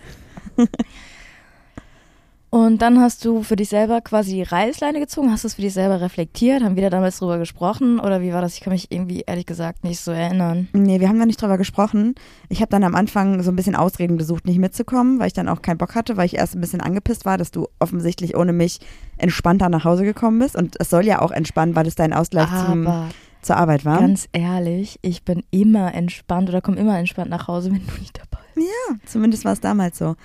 Und 2.52 2.82
dann 2.82 3.00
hast 3.00 3.26
du 3.26 3.44
für 3.44 3.56
dich 3.56 3.70
selber 3.70 4.02
quasi 4.02 4.34
die 4.34 4.42
Reißleine 4.44 5.00
gezogen, 5.00 5.32
hast 5.32 5.44
du 5.44 5.48
es 5.48 5.54
für 5.54 5.62
dich 5.62 5.74
selber 5.74 6.02
reflektiert, 6.02 6.64
haben 6.64 6.76
wir 6.76 6.82
da 6.82 6.90
damals 6.90 7.20
drüber 7.20 7.38
gesprochen 7.38 8.00
oder 8.00 8.22
wie 8.22 8.34
war 8.34 8.42
das? 8.42 8.56
Ich 8.56 8.62
kann 8.62 8.74
mich 8.74 8.92
irgendwie 8.92 9.22
ehrlich 9.28 9.46
gesagt 9.46 9.84
nicht 9.84 10.00
so 10.00 10.12
erinnern. 10.12 10.68
Nee, 10.74 11.00
wir 11.00 11.10
haben 11.10 11.20
da 11.20 11.28
nicht 11.28 11.40
drüber 11.40 11.60
gesprochen. 11.60 12.16
Ich 12.50 12.62
habe 12.62 12.72
dann 12.72 12.84
am 12.84 12.96
Anfang 12.96 13.44
so 13.44 13.52
ein 13.52 13.56
bisschen 13.56 13.76
Ausreden 13.76 14.18
gesucht, 14.18 14.46
nicht 14.48 14.58
mitzukommen, 14.58 15.20
weil 15.20 15.28
ich 15.28 15.34
dann 15.34 15.48
auch 15.48 15.62
keinen 15.62 15.78
Bock 15.78 15.94
hatte, 15.94 16.18
weil 16.18 16.26
ich 16.26 16.38
erst 16.38 16.56
ein 16.56 16.62
bisschen 16.62 16.82
angepisst 16.82 17.24
war, 17.26 17.38
dass 17.38 17.52
du 17.52 17.68
offensichtlich 17.78 18.36
ohne 18.36 18.52
mich 18.52 18.80
entspannter 19.18 19.70
nach 19.70 19.84
Hause 19.86 20.04
gekommen 20.04 20.40
bist. 20.40 20.56
Und 20.56 20.76
es 20.80 20.90
soll 20.90 21.06
ja 21.06 21.22
auch 21.22 21.32
entspannen, 21.32 21.76
weil 21.76 21.86
es 21.86 21.94
dein 21.94 22.14
Ausgleich 22.14 22.50
zum, 22.66 22.88
Aber 22.88 23.10
zur 23.44 23.58
Arbeit 23.58 23.86
war. 23.86 24.00
ganz 24.00 24.28
ehrlich, 24.34 24.98
ich 25.04 25.24
bin 25.24 25.44
immer 25.52 25.94
entspannt 25.94 26.50
oder 26.50 26.62
komme 26.62 26.78
immer 26.78 26.98
entspannt 26.98 27.30
nach 27.30 27.48
Hause, 27.48 27.72
wenn 27.72 27.86
du 27.86 27.94
nicht 28.00 28.18
dabei 28.18 28.44
bist. 28.56 28.68
Zumindest 29.06 29.46
war 29.46 29.54
es 29.54 29.62
damals 29.62 30.00
so. 30.00 30.16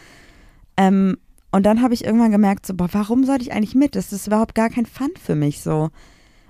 Ähm, 0.77 1.19
und 1.55 1.65
dann 1.65 1.83
habe 1.83 1.95
ich 1.95 2.05
irgendwann 2.05 2.33
gemerkt, 2.33 2.67
so, 2.67 2.75
boah, 2.75 2.89
warum 2.93 3.25
sollte 3.25 3.43
ich 3.45 3.53
eigentlich 3.53 3.75
mit? 3.75 3.97
Das 3.97 4.13
ist 4.13 4.27
überhaupt 4.27 4.55
gar 4.55 4.69
kein 4.71 4.87
Fun 4.87 5.11
für 5.21 5.35
mich 5.35 5.61
so. 5.63 5.91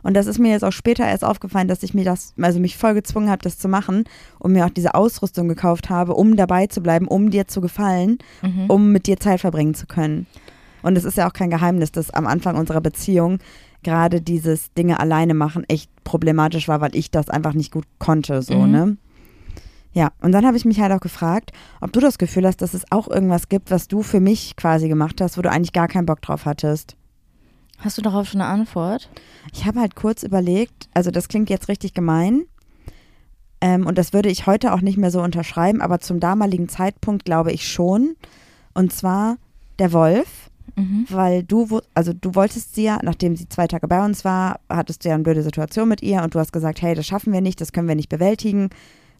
Und 0.02 0.14
das 0.14 0.26
ist 0.26 0.38
mir 0.38 0.50
jetzt 0.50 0.64
auch 0.64 0.72
später 0.72 1.06
erst 1.06 1.24
aufgefallen, 1.24 1.66
dass 1.68 1.82
ich 1.82 1.94
mir 1.94 2.04
das, 2.04 2.34
also 2.40 2.60
mich 2.60 2.76
voll 2.76 2.92
gezwungen 2.94 3.30
habe, 3.30 3.42
das 3.42 3.58
zu 3.58 3.68
machen 3.68 4.04
und 4.38 4.52
mir 4.52 4.66
auch 4.66 4.70
diese 4.70 4.94
Ausrüstung 4.94 5.48
gekauft 5.48 5.88
habe, 5.88 6.14
um 6.14 6.36
dabei 6.36 6.66
zu 6.66 6.82
bleiben, 6.82 7.08
um 7.08 7.30
dir 7.30 7.46
zu 7.48 7.60
gefallen, 7.62 8.18
Mhm. 8.42 8.64
um 8.68 8.92
mit 8.92 9.06
dir 9.06 9.18
Zeit 9.18 9.40
verbringen 9.40 9.74
zu 9.74 9.86
können. 9.86 10.26
Und 10.82 10.96
es 10.98 11.04
ist 11.04 11.16
ja 11.16 11.26
auch 11.26 11.32
kein 11.32 11.48
Geheimnis, 11.48 11.90
dass 11.90 12.10
am 12.10 12.26
Anfang 12.26 12.56
unserer 12.56 12.82
Beziehung 12.82 13.38
gerade 13.82 14.20
dieses 14.20 14.72
Dinge 14.74 15.00
alleine 15.00 15.32
machen 15.32 15.64
echt 15.68 15.90
problematisch 16.04 16.68
war, 16.68 16.82
weil 16.82 16.94
ich 16.94 17.10
das 17.10 17.30
einfach 17.30 17.54
nicht 17.54 17.72
gut 17.72 17.84
konnte, 17.98 18.42
so, 18.42 18.58
Mhm. 18.58 18.70
ne? 18.70 18.96
Ja, 19.94 20.10
und 20.20 20.32
dann 20.32 20.44
habe 20.44 20.56
ich 20.56 20.64
mich 20.64 20.80
halt 20.80 20.92
auch 20.92 21.00
gefragt, 21.00 21.52
ob 21.80 21.92
du 21.92 22.00
das 22.00 22.18
Gefühl 22.18 22.46
hast, 22.46 22.60
dass 22.60 22.74
es 22.74 22.84
auch 22.90 23.08
irgendwas 23.08 23.48
gibt, 23.48 23.70
was 23.70 23.86
du 23.88 24.02
für 24.02 24.20
mich 24.20 24.56
quasi 24.56 24.88
gemacht 24.88 25.20
hast, 25.20 25.38
wo 25.38 25.42
du 25.42 25.50
eigentlich 25.50 25.72
gar 25.72 25.88
keinen 25.88 26.06
Bock 26.06 26.20
drauf 26.20 26.44
hattest. 26.46 26.96
Hast 27.78 27.96
du 27.98 28.02
darauf 28.02 28.28
schon 28.28 28.40
eine 28.40 28.50
Antwort? 28.50 29.08
Ich 29.52 29.66
habe 29.66 29.80
halt 29.80 29.94
kurz 29.94 30.22
überlegt, 30.22 30.88
also 30.94 31.10
das 31.10 31.28
klingt 31.28 31.48
jetzt 31.48 31.68
richtig 31.68 31.94
gemein 31.94 32.44
ähm, 33.60 33.86
und 33.86 33.96
das 33.96 34.12
würde 34.12 34.28
ich 34.30 34.46
heute 34.46 34.74
auch 34.74 34.80
nicht 34.80 34.98
mehr 34.98 35.10
so 35.10 35.22
unterschreiben, 35.22 35.80
aber 35.80 36.00
zum 36.00 36.18
damaligen 36.20 36.68
Zeitpunkt 36.68 37.24
glaube 37.24 37.52
ich 37.52 37.68
schon. 37.68 38.16
Und 38.74 38.92
zwar 38.92 39.36
der 39.78 39.92
Wolf, 39.92 40.50
Mhm. 40.76 41.06
weil 41.10 41.44
du, 41.44 41.80
also 41.92 42.12
du 42.12 42.34
wolltest 42.34 42.74
sie 42.74 42.84
ja, 42.84 42.98
nachdem 43.02 43.36
sie 43.36 43.48
zwei 43.48 43.68
Tage 43.68 43.86
bei 43.86 44.04
uns 44.04 44.24
war, 44.24 44.58
hattest 44.68 45.04
du 45.04 45.08
ja 45.08 45.14
eine 45.14 45.22
blöde 45.22 45.42
Situation 45.42 45.88
mit 45.88 46.02
ihr 46.02 46.22
und 46.22 46.34
du 46.34 46.40
hast 46.40 46.52
gesagt, 46.52 46.82
hey, 46.82 46.94
das 46.96 47.06
schaffen 47.06 47.32
wir 47.32 47.42
nicht, 47.42 47.60
das 47.60 47.72
können 47.72 47.86
wir 47.86 47.94
nicht 47.94 48.08
bewältigen. 48.08 48.70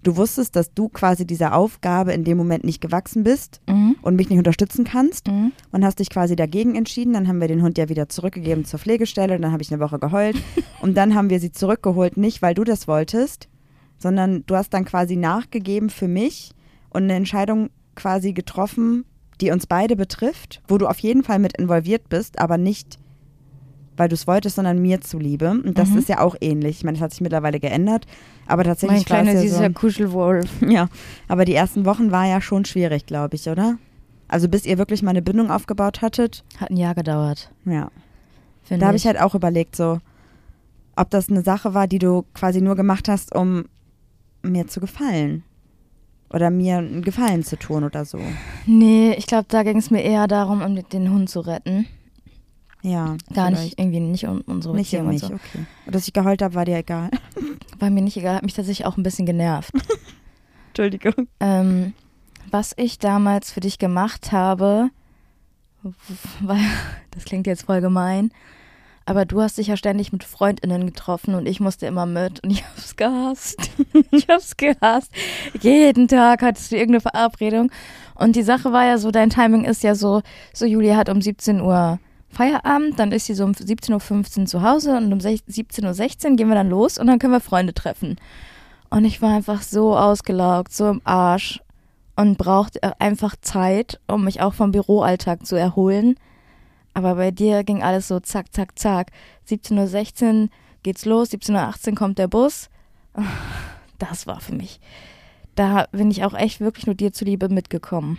Du 0.04 0.16
wusstest, 0.18 0.54
dass 0.54 0.72
du 0.74 0.90
quasi 0.90 1.26
dieser 1.26 1.54
Aufgabe 1.56 2.12
in 2.12 2.24
dem 2.24 2.36
Moment 2.36 2.62
nicht 2.62 2.82
gewachsen 2.82 3.24
bist 3.24 3.62
Mhm. 3.66 3.96
und 4.02 4.16
mich 4.16 4.28
nicht 4.28 4.36
unterstützen 4.38 4.84
kannst 4.84 5.28
Mhm. 5.28 5.52
und 5.72 5.82
hast 5.82 5.98
dich 5.98 6.10
quasi 6.10 6.36
dagegen 6.36 6.74
entschieden. 6.74 7.14
Dann 7.14 7.26
haben 7.26 7.40
wir 7.40 7.48
den 7.48 7.62
Hund 7.62 7.78
ja 7.78 7.88
wieder 7.88 8.10
zurückgegeben 8.10 8.66
zur 8.66 8.78
Pflegestelle. 8.78 9.38
Dann 9.40 9.50
habe 9.50 9.62
ich 9.62 9.72
eine 9.72 9.80
Woche 9.82 9.98
geheult. 9.98 10.36
und 10.82 10.94
dann 10.96 11.14
haben 11.14 11.30
wir 11.30 11.40
sie 11.40 11.52
zurückgeholt, 11.52 12.18
nicht 12.18 12.42
weil 12.42 12.52
du 12.54 12.64
das 12.64 12.86
wolltest, 12.86 13.48
sondern 13.98 14.44
du 14.46 14.54
hast 14.56 14.74
dann 14.74 14.84
quasi 14.84 15.16
nachgegeben 15.16 15.88
für 15.88 16.06
mich 16.08 16.52
und 16.90 17.04
eine 17.04 17.14
Entscheidung 17.14 17.70
quasi 17.94 18.34
getroffen, 18.34 19.06
die 19.40 19.50
uns 19.52 19.66
beide 19.66 19.96
betrifft, 19.96 20.60
wo 20.68 20.76
du 20.76 20.86
auf 20.86 20.98
jeden 20.98 21.22
Fall 21.24 21.38
mit 21.38 21.56
involviert 21.56 22.10
bist, 22.10 22.38
aber 22.38 22.58
nicht, 22.58 22.98
weil 23.96 24.08
du 24.08 24.14
es 24.14 24.26
wolltest, 24.26 24.56
sondern 24.56 24.80
mir 24.82 25.00
zuliebe. 25.00 25.50
Und 25.50 25.78
das 25.78 25.90
Mhm. 25.90 25.98
ist 25.98 26.08
ja 26.08 26.20
auch 26.20 26.34
ähnlich. 26.40 26.78
Ich 26.78 26.84
meine, 26.84 26.96
das 26.98 27.02
hat 27.04 27.10
sich 27.12 27.20
mittlerweile 27.20 27.60
geändert, 27.60 28.06
aber 28.46 28.58
Mein 28.62 28.66
tatsächlich 28.66 28.98
war 29.00 29.04
kleiner 29.22 29.30
es 29.30 29.44
ja 29.44 29.50
süßer 29.50 29.66
so, 29.66 29.72
Kuschelwolf. 29.72 30.50
ja, 30.68 30.88
aber 31.28 31.44
die 31.44 31.54
ersten 31.54 31.84
Wochen 31.84 32.10
war 32.10 32.26
ja 32.26 32.40
schon 32.40 32.64
schwierig, 32.64 33.06
glaube 33.06 33.36
ich, 33.36 33.48
oder? 33.48 33.78
Also 34.28 34.48
bis 34.48 34.66
ihr 34.66 34.78
wirklich 34.78 35.02
mal 35.02 35.10
eine 35.10 35.22
Bindung 35.22 35.50
aufgebaut 35.50 36.02
hattet, 36.02 36.44
Hat 36.58 36.70
ein 36.70 36.76
Jahr 36.76 36.94
gedauert. 36.94 37.50
ja. 37.64 37.90
finde 38.62 38.80
Da 38.80 38.86
habe 38.88 38.96
ich 38.96 39.06
halt 39.06 39.20
auch 39.20 39.34
überlegt, 39.34 39.76
so, 39.76 39.98
ob 40.96 41.10
das 41.10 41.28
eine 41.28 41.42
Sache 41.42 41.74
war, 41.74 41.86
die 41.86 41.98
du 41.98 42.24
quasi 42.34 42.60
nur 42.62 42.74
gemacht 42.76 43.08
hast, 43.08 43.34
um 43.34 43.64
mir 44.42 44.66
zu 44.66 44.80
gefallen. 44.80 45.42
Oder 46.32 46.50
mir 46.50 46.78
einen 46.78 47.02
Gefallen 47.02 47.44
zu 47.44 47.56
tun 47.56 47.84
oder 47.84 48.04
so. 48.04 48.18
Nee, 48.66 49.12
ich 49.16 49.26
glaube, 49.26 49.44
da 49.48 49.62
ging 49.62 49.76
es 49.76 49.90
mir 49.90 50.02
eher 50.02 50.26
darum, 50.26 50.62
um 50.62 50.74
den 50.88 51.10
Hund 51.10 51.28
zu 51.30 51.40
retten. 51.40 51.86
Ja. 52.84 53.16
Gar 53.32 53.46
vielleicht. 53.48 53.62
nicht, 53.64 53.78
irgendwie 53.80 54.00
nicht 54.00 54.26
um 54.26 54.42
unsere 54.42 54.74
Nicht 54.76 54.94
um 54.94 55.06
Beziehung 55.06 55.08
mich, 55.08 55.22
und 55.22 55.28
so. 55.28 55.34
okay. 55.36 55.66
Und 55.86 55.94
dass 55.94 56.06
ich 56.06 56.12
geheult 56.12 56.42
habe, 56.42 56.54
war 56.54 56.66
dir 56.66 56.76
egal. 56.76 57.10
War 57.80 57.90
mir 57.90 58.02
nicht 58.02 58.16
egal, 58.16 58.36
hat 58.36 58.42
mich 58.44 58.54
tatsächlich 58.54 58.86
auch 58.86 58.96
ein 58.96 59.02
bisschen 59.02 59.26
genervt. 59.26 59.72
Entschuldigung. 60.68 61.26
ähm, 61.40 61.92
was 62.50 62.72
ich 62.76 62.98
damals 62.98 63.50
für 63.50 63.60
dich 63.60 63.78
gemacht 63.78 64.30
habe, 64.32 64.90
weil, 66.40 66.60
das 67.10 67.24
klingt 67.24 67.46
jetzt 67.46 67.64
voll 67.64 67.80
gemein, 67.80 68.30
Aber 69.06 69.24
du 69.24 69.40
hast 69.42 69.58
dich 69.58 69.66
ja 69.68 69.76
ständig 69.76 70.12
mit 70.12 70.24
FreundInnen 70.24 70.86
getroffen 70.86 71.34
und 71.34 71.46
ich 71.46 71.58
musste 71.60 71.86
immer 71.86 72.06
mit 72.06 72.42
und 72.44 72.50
ich 72.50 72.64
hab's 72.64 72.96
gehasst. 72.96 73.70
ich 74.10 74.28
hab's 74.28 74.56
gehasst. 74.56 75.10
Jeden 75.60 76.06
Tag 76.08 76.42
hattest 76.42 76.70
du 76.70 76.76
irgendeine 76.76 77.00
Verabredung. 77.00 77.70
Und 78.14 78.36
die 78.36 78.42
Sache 78.42 78.72
war 78.72 78.84
ja 78.84 78.98
so, 78.98 79.10
dein 79.10 79.30
Timing 79.30 79.64
ist 79.64 79.82
ja 79.82 79.94
so, 79.94 80.22
so 80.52 80.64
Julia 80.64 80.96
hat 80.96 81.08
um 81.08 81.20
17 81.20 81.60
Uhr 81.60 81.98
Feierabend, 82.34 82.98
dann 82.98 83.12
ist 83.12 83.26
sie 83.26 83.34
so 83.34 83.44
um 83.44 83.52
17.15 83.52 84.40
Uhr 84.40 84.46
zu 84.46 84.62
Hause 84.62 84.96
und 84.96 85.12
um 85.12 85.18
17.16 85.20 86.30
Uhr 86.30 86.36
gehen 86.36 86.48
wir 86.48 86.54
dann 86.54 86.68
los 86.68 86.98
und 86.98 87.06
dann 87.06 87.18
können 87.18 87.32
wir 87.32 87.40
Freunde 87.40 87.72
treffen. 87.72 88.16
Und 88.90 89.04
ich 89.04 89.22
war 89.22 89.34
einfach 89.34 89.62
so 89.62 89.96
ausgelaugt, 89.96 90.72
so 90.72 90.90
im 90.90 91.00
Arsch 91.04 91.60
und 92.16 92.38
brauchte 92.38 93.00
einfach 93.00 93.34
Zeit, 93.40 94.00
um 94.06 94.24
mich 94.24 94.40
auch 94.40 94.54
vom 94.54 94.72
Büroalltag 94.72 95.46
zu 95.46 95.56
erholen. 95.56 96.16
Aber 96.92 97.16
bei 97.16 97.30
dir 97.30 97.64
ging 97.64 97.82
alles 97.82 98.08
so 98.08 98.20
zack, 98.20 98.52
zack, 98.52 98.78
zack. 98.78 99.10
17.16 99.48 100.42
Uhr 100.42 100.48
geht's 100.82 101.04
los, 101.04 101.30
17.18 101.30 101.90
Uhr 101.90 101.94
kommt 101.96 102.18
der 102.18 102.28
Bus. 102.28 102.68
Das 103.98 104.26
war 104.26 104.40
für 104.40 104.54
mich. 104.54 104.80
Da 105.54 105.86
bin 105.92 106.10
ich 106.10 106.24
auch 106.24 106.34
echt 106.34 106.60
wirklich 106.60 106.86
nur 106.86 106.96
dir 106.96 107.12
zuliebe 107.12 107.48
mitgekommen. 107.48 108.18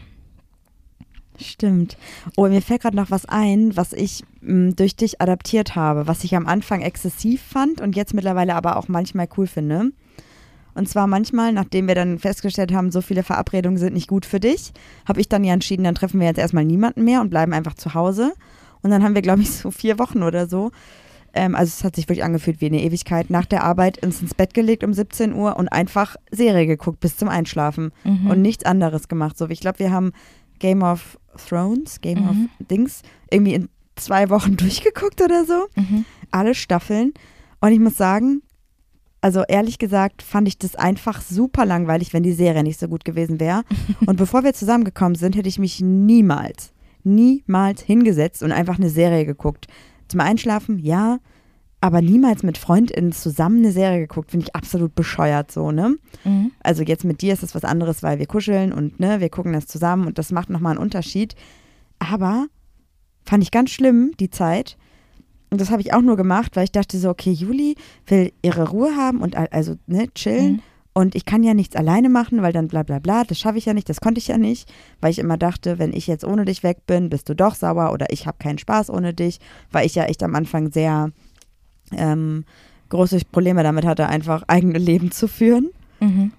Stimmt. 1.40 1.98
Oh, 2.36 2.48
mir 2.48 2.62
fällt 2.62 2.82
gerade 2.82 2.96
noch 2.96 3.12
was 3.12 3.26
ein, 3.26 3.76
was 3.76 3.94
ich 3.94 4.24
mh, 4.42 4.74
durch 4.76 4.96
dich 4.96 5.22
adaptiert 5.22 5.76
habe, 5.76 6.08
was 6.08 6.24
ich 6.24 6.36
am 6.36 6.48
Anfang 6.48 6.82
exzessiv 6.82 7.42
fand 7.42 7.82
und 7.82 7.96
jetzt 7.96 8.14
mittlerweile 8.14 8.56
aber 8.56 8.78
auch 8.78 8.88
manchmal 8.88 9.28
cool 9.38 9.48
finde. 9.48 9.92
Und 10.76 10.90
zwar 10.90 11.08
manchmal, 11.08 11.54
nachdem 11.54 11.88
wir 11.88 11.96
dann 11.96 12.20
festgestellt 12.20 12.74
haben, 12.74 12.92
so 12.92 13.02
viele 13.02 13.24
Verabredungen 13.24 13.78
sind 13.78 13.94
nicht 13.94 14.10
gut 14.10 14.26
für 14.26 14.42
dich, 14.42 14.74
habe 15.08 15.22
ich 15.22 15.30
dann 15.30 15.44
ja 15.44 15.54
entschieden, 15.54 15.86
dann 15.86 15.96
treffen 15.96 16.20
wir 16.20 16.28
jetzt 16.28 16.38
erstmal 16.38 16.66
niemanden 16.66 17.06
mehr 17.06 17.22
und 17.22 17.30
bleiben 17.30 17.54
einfach 17.54 17.76
zu 17.76 17.94
Hause. 17.94 18.34
Und 18.82 18.92
dann 18.92 19.02
haben 19.02 19.16
wir, 19.16 19.22
glaube 19.22 19.42
ich, 19.42 19.52
so 19.52 19.72
vier 19.72 19.98
Wochen 19.98 20.22
oder 20.22 20.48
so. 20.48 20.72
Ähm, 21.34 21.56
also 21.56 21.70
es 21.70 21.84
hat 21.84 21.96
sich 21.96 22.06
wirklich 22.10 22.24
angefühlt 22.24 22.62
wie 22.62 22.68
eine 22.68 22.82
Ewigkeit. 22.82 23.30
Nach 23.30 23.46
der 23.46 23.64
Arbeit 23.64 24.04
uns 24.04 24.22
ins 24.22 24.34
Bett 24.34 24.54
gelegt 24.54 24.84
um 24.84 24.94
17 24.94 25.34
Uhr 25.34 25.58
und 25.58 25.70
einfach 25.70 26.18
Serie 26.30 26.68
geguckt 26.68 27.00
bis 27.00 27.18
zum 27.18 27.30
Einschlafen. 27.30 27.92
Mhm. 28.04 28.30
Und 28.30 28.42
nichts 28.42 28.66
anderes 28.66 29.08
gemacht. 29.08 29.38
So, 29.38 29.50
ich 29.50 29.62
glaube, 29.62 29.80
wir 29.80 29.92
haben 29.92 30.12
Game 30.60 30.82
of 30.84 31.18
Thrones, 31.50 32.00
Game 32.02 32.20
Mhm. 32.22 32.30
of 32.62 32.68
Dings, 32.68 33.02
irgendwie 33.30 33.54
in 33.56 33.70
zwei 33.96 34.30
Wochen 34.30 34.56
durchgeguckt 34.58 35.22
oder 35.22 35.46
so. 35.46 35.68
Mhm. 35.76 36.06
Alle 36.32 36.56
Staffeln. 36.56 37.14
Und 37.62 37.72
ich 37.72 37.80
muss 37.80 37.98
sagen, 37.98 38.42
also 39.22 39.44
ehrlich 39.48 39.80
gesagt 39.80 40.22
fand 40.22 40.48
ich 40.48 40.58
das 40.60 40.76
einfach 40.76 41.22
super 41.22 41.66
langweilig, 41.66 42.14
wenn 42.14 42.24
die 42.24 42.34
Serie 42.34 42.64
nicht 42.64 42.80
so 42.80 42.88
gut 42.88 43.04
gewesen 43.06 43.40
wäre. 43.40 43.64
Und 44.06 44.18
bevor 44.18 44.44
wir 44.44 44.54
zusammengekommen 44.54 45.16
sind, 45.16 45.36
hätte 45.36 45.50
ich 45.50 45.58
mich 45.60 45.82
niemals, 45.82 46.74
niemals 47.04 47.82
hingesetzt 47.82 48.44
und 48.44 48.52
einfach 48.52 48.78
eine 48.78 48.90
Serie 48.90 49.26
geguckt. 49.26 49.68
Zum 50.08 50.20
Einschlafen, 50.20 50.78
ja, 50.80 51.18
aber 51.86 52.02
niemals 52.02 52.42
mit 52.42 52.58
FreundInnen 52.58 53.12
zusammen 53.12 53.60
eine 53.60 53.72
Serie 53.72 54.00
geguckt, 54.00 54.32
finde 54.32 54.48
ich 54.48 54.56
absolut 54.56 54.96
bescheuert 54.96 55.52
so, 55.52 55.72
ne? 55.72 55.98
Mhm. 56.24 56.52
Also 56.64 56.82
jetzt 56.82 57.06
mit 57.06 57.22
dir 57.22 57.32
ist 57.32 57.44
es 57.44 57.54
was 57.54 57.64
anderes, 57.64 58.02
weil 58.02 58.18
wir 58.18 58.26
kuscheln 58.26 58.74
und 58.74 59.00
ne, 59.00 59.20
wir 59.20 59.30
gucken 59.30 59.54
das 59.54 59.68
zusammen 59.68 60.08
und 60.08 60.18
das 60.18 60.32
macht 60.32 60.50
nochmal 60.50 60.72
einen 60.72 60.82
Unterschied. 60.82 61.36
Aber 62.00 62.48
fand 63.24 63.44
ich 63.44 63.52
ganz 63.52 63.70
schlimm, 63.70 64.14
die 64.20 64.32
Zeit. 64.32 64.78
Und 65.52 65.62
das 65.62 65.70
habe 65.70 65.84
ich 65.84 65.94
auch 65.94 66.02
nur 66.02 66.18
gemacht, 66.18 66.56
weil 66.56 66.64
ich 66.64 66.72
dachte 66.72 66.98
so, 66.98 67.08
okay, 67.08 67.32
Juli 67.32 67.76
will 68.08 68.32
ihre 68.42 68.68
Ruhe 68.70 68.96
haben 68.98 69.22
und 69.22 69.36
al- 69.36 69.50
also 69.52 69.76
ne, 69.86 70.08
chillen. 70.16 70.54
Mhm. 70.54 70.62
Und 70.94 71.14
ich 71.14 71.26
kann 71.26 71.44
ja 71.44 71.54
nichts 71.54 71.76
alleine 71.76 72.10
machen, 72.10 72.42
weil 72.42 72.52
dann 72.52 72.68
bla 72.68 72.82
bla 72.82 72.98
bla, 72.98 73.26
das 73.26 73.38
schaffe 73.38 73.60
ich 73.60 73.66
ja 73.66 73.76
nicht, 73.76 73.90
das 73.90 74.02
konnte 74.02 74.18
ich 74.18 74.30
ja 74.30 74.40
nicht, 74.40 74.68
weil 75.02 75.12
ich 75.12 75.20
immer 75.20 75.38
dachte, 75.38 75.78
wenn 75.78 75.94
ich 75.94 76.08
jetzt 76.08 76.26
ohne 76.26 76.46
dich 76.46 76.64
weg 76.64 76.88
bin, 76.88 77.10
bist 77.10 77.30
du 77.30 77.36
doch 77.36 77.54
sauer 77.54 77.92
oder 77.94 78.08
ich 78.10 78.26
habe 78.26 78.38
keinen 78.40 78.58
Spaß 78.58 78.90
ohne 78.90 79.14
dich, 79.14 79.40
weil 79.72 79.86
ich 79.86 79.94
ja 79.94 80.06
echt 80.06 80.24
am 80.24 80.34
Anfang 80.34 80.72
sehr 80.72 81.12
ähm, 81.92 82.46
große 82.90 83.20
Probleme 83.32 83.64
damit 83.64 83.86
hatte, 83.86 84.08
einfach 84.08 84.44
eigene 84.48 84.80
Leben 84.80 85.12
zu 85.12 85.28
führen. 85.28 85.70
Mhm. 86.00 86.32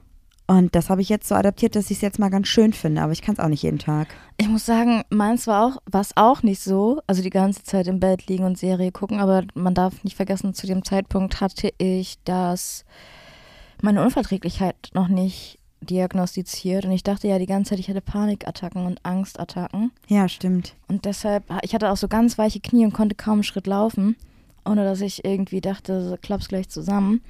Und 0.49 0.77
das 0.77 0.91
habe 0.91 1.01
ich 1.03 1.09
jetzt 1.09 1.27
so 1.27 1.35
adaptiert, 1.35 1.75
dass 1.75 1.87
ich 1.91 1.97
es 1.97 2.03
jetzt 2.03 2.21
mal 2.21 2.29
ganz 2.29 2.47
schön 2.47 2.73
finde, 2.73 3.03
aber 3.03 3.11
ich 3.11 3.21
kann 3.21 3.33
es 3.35 3.41
auch 3.41 3.49
nicht 3.49 3.65
jeden 3.65 3.81
Tag. 3.81 4.07
Ich 4.37 4.49
muss 4.49 4.65
sagen, 4.65 5.03
meins 5.11 5.49
war 5.49 5.67
auch, 5.67 5.83
war 5.91 6.01
es 6.01 6.17
auch 6.17 6.45
nicht 6.45 6.61
so, 6.61 7.01
also 7.09 7.21
die 7.21 7.31
ganze 7.31 7.65
Zeit 7.65 7.89
im 7.89 7.99
Bett 7.99 8.29
liegen 8.29 8.45
und 8.45 8.57
Serie 8.57 8.93
gucken, 8.93 9.19
aber 9.19 9.43
man 9.55 9.75
darf 9.75 10.05
nicht 10.05 10.15
vergessen, 10.15 10.55
zu 10.55 10.69
dem 10.69 10.85
Zeitpunkt 10.85 11.41
hatte 11.41 11.73
ich 11.79 12.19
das, 12.25 12.85
meine 13.83 14.05
Unverträglichkeit 14.05 14.77
noch 14.95 15.09
nicht 15.09 15.59
diagnostiziert 15.81 16.85
und 16.85 16.93
ich 16.93 17.03
dachte 17.03 17.27
ja 17.27 17.41
die 17.41 17.47
ganze 17.47 17.71
Zeit, 17.71 17.81
ich 17.81 17.89
hätte 17.89 18.01
Panikattacken 18.01 18.87
und 18.87 19.05
Angstattacken 19.05 19.91
Ja, 20.07 20.29
stimmt. 20.29 20.75
und 20.87 21.05
deshalb, 21.07 21.45
ich 21.63 21.75
hatte 21.75 21.91
auch 21.91 21.97
so 21.97 22.07
ganz 22.07 22.39
weiche 22.39 22.61
Knie 22.61 22.85
und 22.85 22.93
konnte 22.95 23.17
kaum 23.17 23.35
einen 23.35 23.43
Schritt 23.43 23.67
laufen, 23.67 24.15
ohne 24.67 24.85
dass 24.85 25.01
ich 25.01 25.25
irgendwie 25.25 25.61
dachte, 25.61 26.09
so 26.09 26.17
klapp's 26.21 26.49
gleich 26.49 26.69
zusammen. 26.69 27.23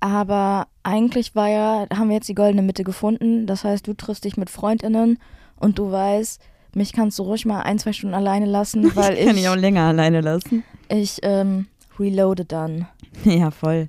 Aber 0.00 0.66
eigentlich 0.82 1.34
war 1.36 1.48
ja, 1.48 1.86
haben 1.94 2.08
wir 2.08 2.16
jetzt 2.16 2.28
die 2.28 2.34
goldene 2.34 2.62
Mitte 2.62 2.82
gefunden. 2.82 3.46
Das 3.46 3.62
heißt, 3.64 3.86
du 3.86 3.94
triffst 3.94 4.24
dich 4.24 4.36
mit 4.36 4.50
FreundInnen 4.50 5.18
und 5.56 5.78
du 5.78 5.92
weißt, 5.92 6.40
mich 6.74 6.92
kannst 6.92 7.18
du 7.18 7.22
ruhig 7.24 7.44
mal 7.46 7.60
ein, 7.60 7.78
zwei 7.78 7.92
Stunden 7.92 8.14
alleine 8.14 8.46
lassen, 8.46 8.84
weil 8.96 9.16
Kann 9.16 9.36
ich, 9.36 9.42
ich 9.42 9.48
auch 9.48 9.56
länger 9.56 9.82
alleine 9.84 10.20
lassen. 10.20 10.64
ich 10.88 11.18
ähm, 11.22 11.66
reloade 11.98 12.44
dann. 12.44 12.86
Ja, 13.24 13.50
voll. 13.50 13.88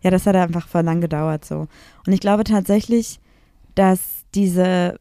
Ja, 0.00 0.10
das 0.10 0.26
hat 0.26 0.36
einfach 0.36 0.68
voll 0.68 0.82
lang 0.82 1.00
gedauert 1.00 1.44
so. 1.44 1.66
Und 2.06 2.12
ich 2.12 2.20
glaube 2.20 2.44
tatsächlich, 2.44 3.18
dass 3.74 4.00
diese 4.34 4.98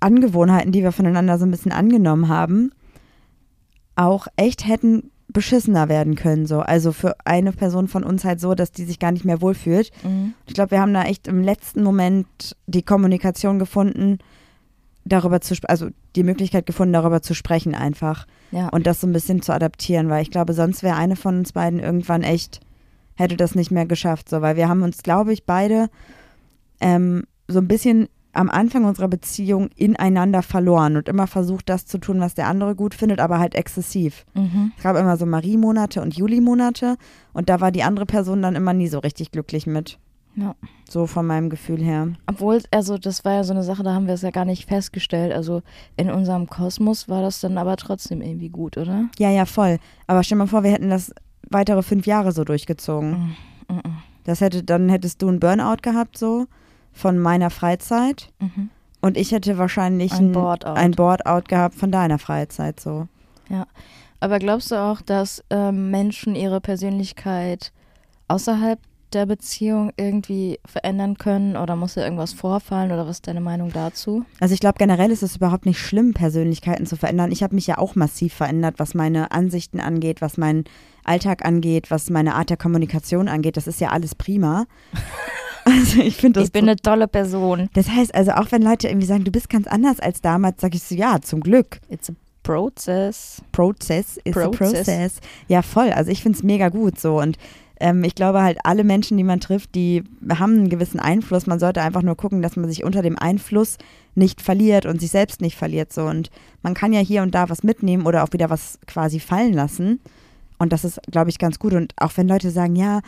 Angewohnheiten, 0.00 0.72
die 0.72 0.82
wir 0.82 0.90
voneinander 0.92 1.38
so 1.38 1.46
ein 1.46 1.50
bisschen 1.52 1.70
angenommen 1.72 2.28
haben, 2.28 2.72
auch 3.94 4.26
echt 4.36 4.66
hätten 4.66 5.11
beschissener 5.32 5.88
werden 5.88 6.14
können. 6.14 6.46
So. 6.46 6.60
Also 6.60 6.92
für 6.92 7.16
eine 7.24 7.52
Person 7.52 7.88
von 7.88 8.04
uns 8.04 8.24
halt 8.24 8.40
so, 8.40 8.54
dass 8.54 8.72
die 8.72 8.84
sich 8.84 8.98
gar 8.98 9.12
nicht 9.12 9.24
mehr 9.24 9.40
wohlfühlt. 9.40 9.90
Mhm. 10.04 10.34
Ich 10.46 10.54
glaube, 10.54 10.72
wir 10.72 10.80
haben 10.80 10.94
da 10.94 11.04
echt 11.04 11.28
im 11.28 11.42
letzten 11.42 11.82
Moment 11.82 12.56
die 12.66 12.82
Kommunikation 12.82 13.58
gefunden, 13.58 14.18
darüber 15.04 15.40
zu 15.40 15.54
also 15.66 15.88
die 16.14 16.22
Möglichkeit 16.22 16.66
gefunden, 16.66 16.92
darüber 16.92 17.22
zu 17.22 17.34
sprechen 17.34 17.74
einfach 17.74 18.26
Ja. 18.52 18.68
und 18.68 18.86
das 18.86 19.00
so 19.00 19.06
ein 19.06 19.12
bisschen 19.12 19.42
zu 19.42 19.52
adaptieren, 19.52 20.08
weil 20.08 20.22
ich 20.22 20.30
glaube, 20.30 20.52
sonst 20.52 20.82
wäre 20.82 20.96
eine 20.96 21.16
von 21.16 21.38
uns 21.38 21.52
beiden 21.52 21.80
irgendwann 21.80 22.22
echt, 22.22 22.60
hätte 23.16 23.36
das 23.36 23.54
nicht 23.54 23.70
mehr 23.70 23.86
geschafft, 23.86 24.28
so, 24.28 24.40
weil 24.42 24.56
wir 24.56 24.68
haben 24.68 24.82
uns, 24.82 25.02
glaube 25.02 25.32
ich, 25.32 25.44
beide 25.44 25.88
ähm, 26.80 27.24
so 27.48 27.58
ein 27.58 27.68
bisschen 27.68 28.08
am 28.32 28.50
Anfang 28.50 28.84
unserer 28.84 29.08
Beziehung 29.08 29.68
ineinander 29.76 30.42
verloren 30.42 30.96
und 30.96 31.08
immer 31.08 31.26
versucht, 31.26 31.68
das 31.68 31.86
zu 31.86 31.98
tun, 31.98 32.20
was 32.20 32.34
der 32.34 32.46
andere 32.46 32.74
gut 32.74 32.94
findet, 32.94 33.20
aber 33.20 33.38
halt 33.38 33.54
exzessiv. 33.54 34.24
Mhm. 34.34 34.72
Es 34.76 34.82
gab 34.82 34.96
immer 34.96 35.16
so 35.16 35.26
Marie-Monate 35.26 36.00
und 36.00 36.16
Juli-Monate 36.16 36.96
und 37.32 37.48
da 37.48 37.60
war 37.60 37.70
die 37.72 37.82
andere 37.82 38.06
Person 38.06 38.42
dann 38.42 38.56
immer 38.56 38.72
nie 38.72 38.88
so 38.88 38.98
richtig 38.98 39.30
glücklich 39.30 39.66
mit. 39.66 39.98
Ja. 40.34 40.54
So 40.88 41.06
von 41.06 41.26
meinem 41.26 41.50
Gefühl 41.50 41.82
her. 41.82 42.08
Obwohl, 42.26 42.62
also 42.70 42.96
das 42.96 43.24
war 43.24 43.34
ja 43.34 43.44
so 43.44 43.52
eine 43.52 43.62
Sache, 43.62 43.82
da 43.82 43.92
haben 43.92 44.06
wir 44.06 44.14
es 44.14 44.22
ja 44.22 44.30
gar 44.30 44.46
nicht 44.46 44.66
festgestellt. 44.66 45.32
Also 45.32 45.62
in 45.96 46.10
unserem 46.10 46.46
Kosmos 46.46 47.08
war 47.08 47.20
das 47.20 47.40
dann 47.40 47.58
aber 47.58 47.76
trotzdem 47.76 48.22
irgendwie 48.22 48.48
gut, 48.48 48.78
oder? 48.78 49.10
Ja, 49.18 49.30
ja, 49.30 49.44
voll. 49.44 49.78
Aber 50.06 50.22
stell 50.22 50.38
mal 50.38 50.46
vor, 50.46 50.64
wir 50.64 50.70
hätten 50.70 50.88
das 50.88 51.12
weitere 51.50 51.82
fünf 51.82 52.06
Jahre 52.06 52.32
so 52.32 52.44
durchgezogen. 52.44 53.34
Mhm. 53.68 53.76
Mhm. 53.76 53.96
Das 54.24 54.40
hätte, 54.40 54.62
dann 54.62 54.88
hättest 54.88 55.20
du 55.20 55.28
einen 55.28 55.40
Burnout 55.40 55.82
gehabt, 55.82 56.16
so 56.16 56.46
von 56.92 57.18
meiner 57.18 57.50
Freizeit. 57.50 58.30
Mhm. 58.38 58.70
Und 59.00 59.16
ich 59.16 59.32
hätte 59.32 59.58
wahrscheinlich 59.58 60.12
Ein 60.12 60.32
Boardout. 60.32 60.74
ein 60.74 60.92
Boardout 60.92 61.48
gehabt 61.48 61.74
von 61.74 61.90
deiner 61.90 62.18
Freizeit, 62.18 62.78
so. 62.78 63.08
Aber 64.20 64.38
glaubst 64.38 64.70
du 64.70 64.76
auch, 64.76 65.02
dass 65.02 65.42
ähm, 65.50 65.90
Menschen 65.90 66.36
ihre 66.36 66.60
Persönlichkeit 66.60 67.72
außerhalb 68.28 68.78
der 69.12 69.26
Beziehung 69.26 69.92
irgendwie 69.96 70.58
verändern 70.64 71.18
können 71.18 71.56
oder 71.56 71.76
muss 71.76 71.94
da 71.94 72.02
irgendwas 72.02 72.32
vorfallen 72.32 72.92
oder 72.92 73.06
was 73.06 73.16
ist 73.16 73.26
deine 73.26 73.40
Meinung 73.40 73.72
dazu? 73.72 74.24
Also 74.40 74.54
ich 74.54 74.60
glaube, 74.60 74.78
generell 74.78 75.10
ist 75.10 75.22
es 75.22 75.36
überhaupt 75.36 75.66
nicht 75.66 75.80
schlimm, 75.80 76.14
Persönlichkeiten 76.14 76.86
zu 76.86 76.96
verändern. 76.96 77.32
Ich 77.32 77.42
habe 77.42 77.54
mich 77.54 77.66
ja 77.66 77.78
auch 77.78 77.94
massiv 77.94 78.32
verändert, 78.32 78.76
was 78.78 78.94
meine 78.94 79.32
Ansichten 79.32 79.80
angeht, 79.80 80.22
was 80.22 80.38
meinen 80.38 80.64
Alltag 81.04 81.44
angeht, 81.44 81.90
was 81.90 82.08
meine 82.08 82.36
Art 82.36 82.48
der 82.48 82.56
Kommunikation 82.56 83.28
angeht. 83.28 83.56
Das 83.56 83.66
ist 83.66 83.80
ja 83.80 83.90
alles 83.90 84.14
prima. 84.14 84.66
Also 85.82 86.00
ich 86.00 86.16
finde 86.16 86.40
das 86.40 86.48
ich 86.48 86.52
bin 86.52 86.68
eine 86.68 86.76
tolle 86.76 87.08
Person. 87.08 87.68
Das 87.74 87.88
heißt 87.88 88.14
also, 88.14 88.32
auch 88.32 88.50
wenn 88.50 88.62
Leute 88.62 88.88
irgendwie 88.88 89.06
sagen, 89.06 89.24
du 89.24 89.30
bist 89.30 89.48
ganz 89.48 89.66
anders 89.66 90.00
als 90.00 90.20
damals, 90.20 90.60
sage 90.60 90.76
ich 90.76 90.82
so, 90.82 90.94
ja, 90.94 91.20
zum 91.20 91.40
Glück. 91.40 91.80
It's 91.88 92.10
a 92.10 92.14
process. 92.42 93.42
Process 93.52 94.18
is 94.24 94.36
a 94.36 94.48
Process. 94.48 94.72
process. 94.72 95.20
Ja, 95.48 95.62
voll. 95.62 95.90
Also 95.90 96.10
ich 96.10 96.22
finde 96.22 96.38
es 96.38 96.42
mega 96.42 96.68
gut 96.68 96.98
so. 96.98 97.20
Und 97.20 97.38
ähm, 97.80 98.04
ich 98.04 98.14
glaube 98.14 98.42
halt, 98.42 98.58
alle 98.64 98.84
Menschen, 98.84 99.16
die 99.16 99.24
man 99.24 99.40
trifft, 99.40 99.74
die 99.74 100.04
haben 100.30 100.54
einen 100.54 100.68
gewissen 100.68 101.00
Einfluss. 101.00 101.46
Man 101.46 101.58
sollte 101.58 101.82
einfach 101.82 102.02
nur 102.02 102.16
gucken, 102.16 102.42
dass 102.42 102.56
man 102.56 102.68
sich 102.68 102.84
unter 102.84 103.02
dem 103.02 103.18
Einfluss 103.18 103.78
nicht 104.14 104.42
verliert 104.42 104.86
und 104.86 105.00
sich 105.00 105.10
selbst 105.10 105.40
nicht 105.40 105.56
verliert. 105.56 105.92
So. 105.92 106.04
Und 106.04 106.30
man 106.62 106.74
kann 106.74 106.92
ja 106.92 107.00
hier 107.00 107.22
und 107.22 107.34
da 107.34 107.48
was 107.48 107.62
mitnehmen 107.62 108.06
oder 108.06 108.24
auch 108.24 108.32
wieder 108.32 108.50
was 108.50 108.78
quasi 108.86 109.20
fallen 109.20 109.52
lassen. 109.52 110.00
Und 110.58 110.72
das 110.72 110.84
ist, 110.84 111.00
glaube 111.10 111.30
ich, 111.30 111.38
ganz 111.38 111.58
gut. 111.58 111.72
Und 111.72 111.92
auch 111.96 112.12
wenn 112.16 112.28
Leute 112.28 112.50
sagen, 112.50 112.76
ja, 112.76 113.00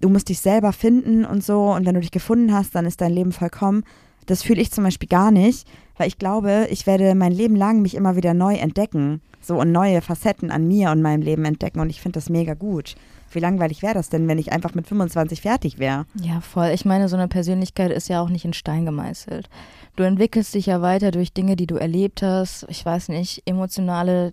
du 0.00 0.08
musst 0.08 0.28
dich 0.28 0.40
selber 0.40 0.72
finden 0.72 1.24
und 1.24 1.44
so, 1.44 1.72
und 1.72 1.86
wenn 1.86 1.94
du 1.94 2.00
dich 2.00 2.10
gefunden 2.10 2.52
hast, 2.52 2.74
dann 2.74 2.86
ist 2.86 3.00
dein 3.00 3.12
Leben 3.12 3.32
vollkommen. 3.32 3.84
Das 4.26 4.42
fühle 4.42 4.60
ich 4.60 4.70
zum 4.70 4.84
Beispiel 4.84 5.08
gar 5.08 5.30
nicht, 5.30 5.66
weil 5.96 6.08
ich 6.08 6.18
glaube, 6.18 6.68
ich 6.70 6.86
werde 6.86 7.14
mein 7.14 7.32
Leben 7.32 7.56
lang 7.56 7.82
mich 7.82 7.94
immer 7.94 8.16
wieder 8.16 8.34
neu 8.34 8.54
entdecken. 8.54 9.20
So 9.40 9.58
und 9.58 9.72
neue 9.72 10.02
Facetten 10.02 10.50
an 10.50 10.68
mir 10.68 10.90
und 10.90 11.00
meinem 11.00 11.22
Leben 11.22 11.44
entdecken 11.44 11.80
und 11.80 11.88
ich 11.88 12.02
finde 12.02 12.18
das 12.18 12.28
mega 12.28 12.54
gut. 12.54 12.96
Wie 13.30 13.40
langweilig 13.40 13.82
wäre 13.82 13.94
das 13.94 14.08
denn, 14.08 14.26
wenn 14.26 14.38
ich 14.38 14.52
einfach 14.52 14.74
mit 14.74 14.86
25 14.86 15.42
fertig 15.42 15.78
wäre? 15.78 16.06
Ja, 16.14 16.40
voll. 16.40 16.70
Ich 16.74 16.84
meine, 16.84 17.08
so 17.08 17.16
eine 17.16 17.28
Persönlichkeit 17.28 17.90
ist 17.90 18.08
ja 18.08 18.20
auch 18.20 18.30
nicht 18.30 18.44
in 18.44 18.52
Stein 18.52 18.84
gemeißelt. 18.84 19.48
Du 19.96 20.02
entwickelst 20.02 20.54
dich 20.54 20.66
ja 20.66 20.80
weiter 20.80 21.10
durch 21.10 21.32
Dinge, 21.32 21.56
die 21.56 21.66
du 21.66 21.76
erlebt 21.76 22.22
hast. 22.22 22.66
Ich 22.68 22.84
weiß 22.84 23.08
nicht, 23.08 23.42
emotionale 23.46 24.32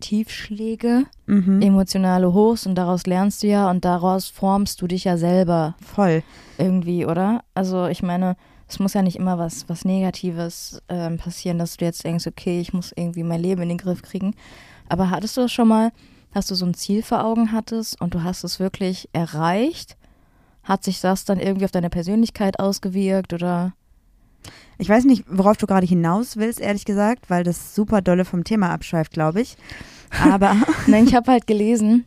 Tiefschläge, 0.00 1.04
Mhm. 1.26 1.62
emotionale 1.62 2.32
Hochs 2.32 2.66
und 2.66 2.74
daraus 2.74 3.06
lernst 3.06 3.42
du 3.42 3.46
ja 3.48 3.70
und 3.70 3.84
daraus 3.84 4.26
formst 4.28 4.80
du 4.82 4.86
dich 4.86 5.04
ja 5.04 5.16
selber 5.16 5.74
Voll. 5.80 6.22
irgendwie, 6.58 7.06
oder? 7.06 7.42
Also 7.54 7.86
ich 7.86 8.02
meine, 8.02 8.36
es 8.68 8.78
muss 8.78 8.94
ja 8.94 9.02
nicht 9.02 9.16
immer 9.16 9.38
was, 9.38 9.68
was 9.68 9.84
Negatives 9.84 10.80
ähm, 10.88 11.18
passieren, 11.18 11.58
dass 11.58 11.76
du 11.76 11.84
jetzt 11.84 12.04
denkst, 12.04 12.26
okay, 12.26 12.60
ich 12.60 12.72
muss 12.72 12.92
irgendwie 12.96 13.22
mein 13.22 13.40
Leben 13.40 13.62
in 13.62 13.68
den 13.68 13.78
Griff 13.78 14.02
kriegen. 14.02 14.34
Aber 14.88 15.10
hattest 15.10 15.36
du 15.36 15.42
das 15.42 15.52
schon 15.52 15.68
mal, 15.68 15.92
dass 16.32 16.46
du 16.46 16.54
so 16.54 16.64
ein 16.66 16.74
Ziel 16.74 17.02
vor 17.02 17.24
Augen 17.24 17.52
hattest 17.52 18.00
und 18.00 18.14
du 18.14 18.22
hast 18.22 18.44
es 18.44 18.60
wirklich 18.60 19.08
erreicht? 19.12 19.96
Hat 20.62 20.84
sich 20.84 21.00
das 21.00 21.24
dann 21.24 21.40
irgendwie 21.40 21.64
auf 21.64 21.70
deine 21.72 21.90
Persönlichkeit 21.90 22.60
ausgewirkt 22.60 23.32
oder? 23.32 23.72
Ich 24.78 24.88
weiß 24.88 25.04
nicht, 25.04 25.24
worauf 25.28 25.56
du 25.56 25.66
gerade 25.66 25.86
hinaus 25.86 26.36
willst, 26.36 26.60
ehrlich 26.60 26.84
gesagt, 26.84 27.28
weil 27.28 27.44
das 27.44 27.74
super 27.74 28.00
dolle 28.00 28.24
vom 28.24 28.44
Thema 28.44 28.70
abschweift, 28.70 29.12
glaube 29.12 29.40
ich. 29.42 29.56
Aber 30.24 30.56
Nein, 30.86 31.06
ich 31.06 31.14
habe 31.14 31.30
halt 31.30 31.46
gelesen, 31.46 32.04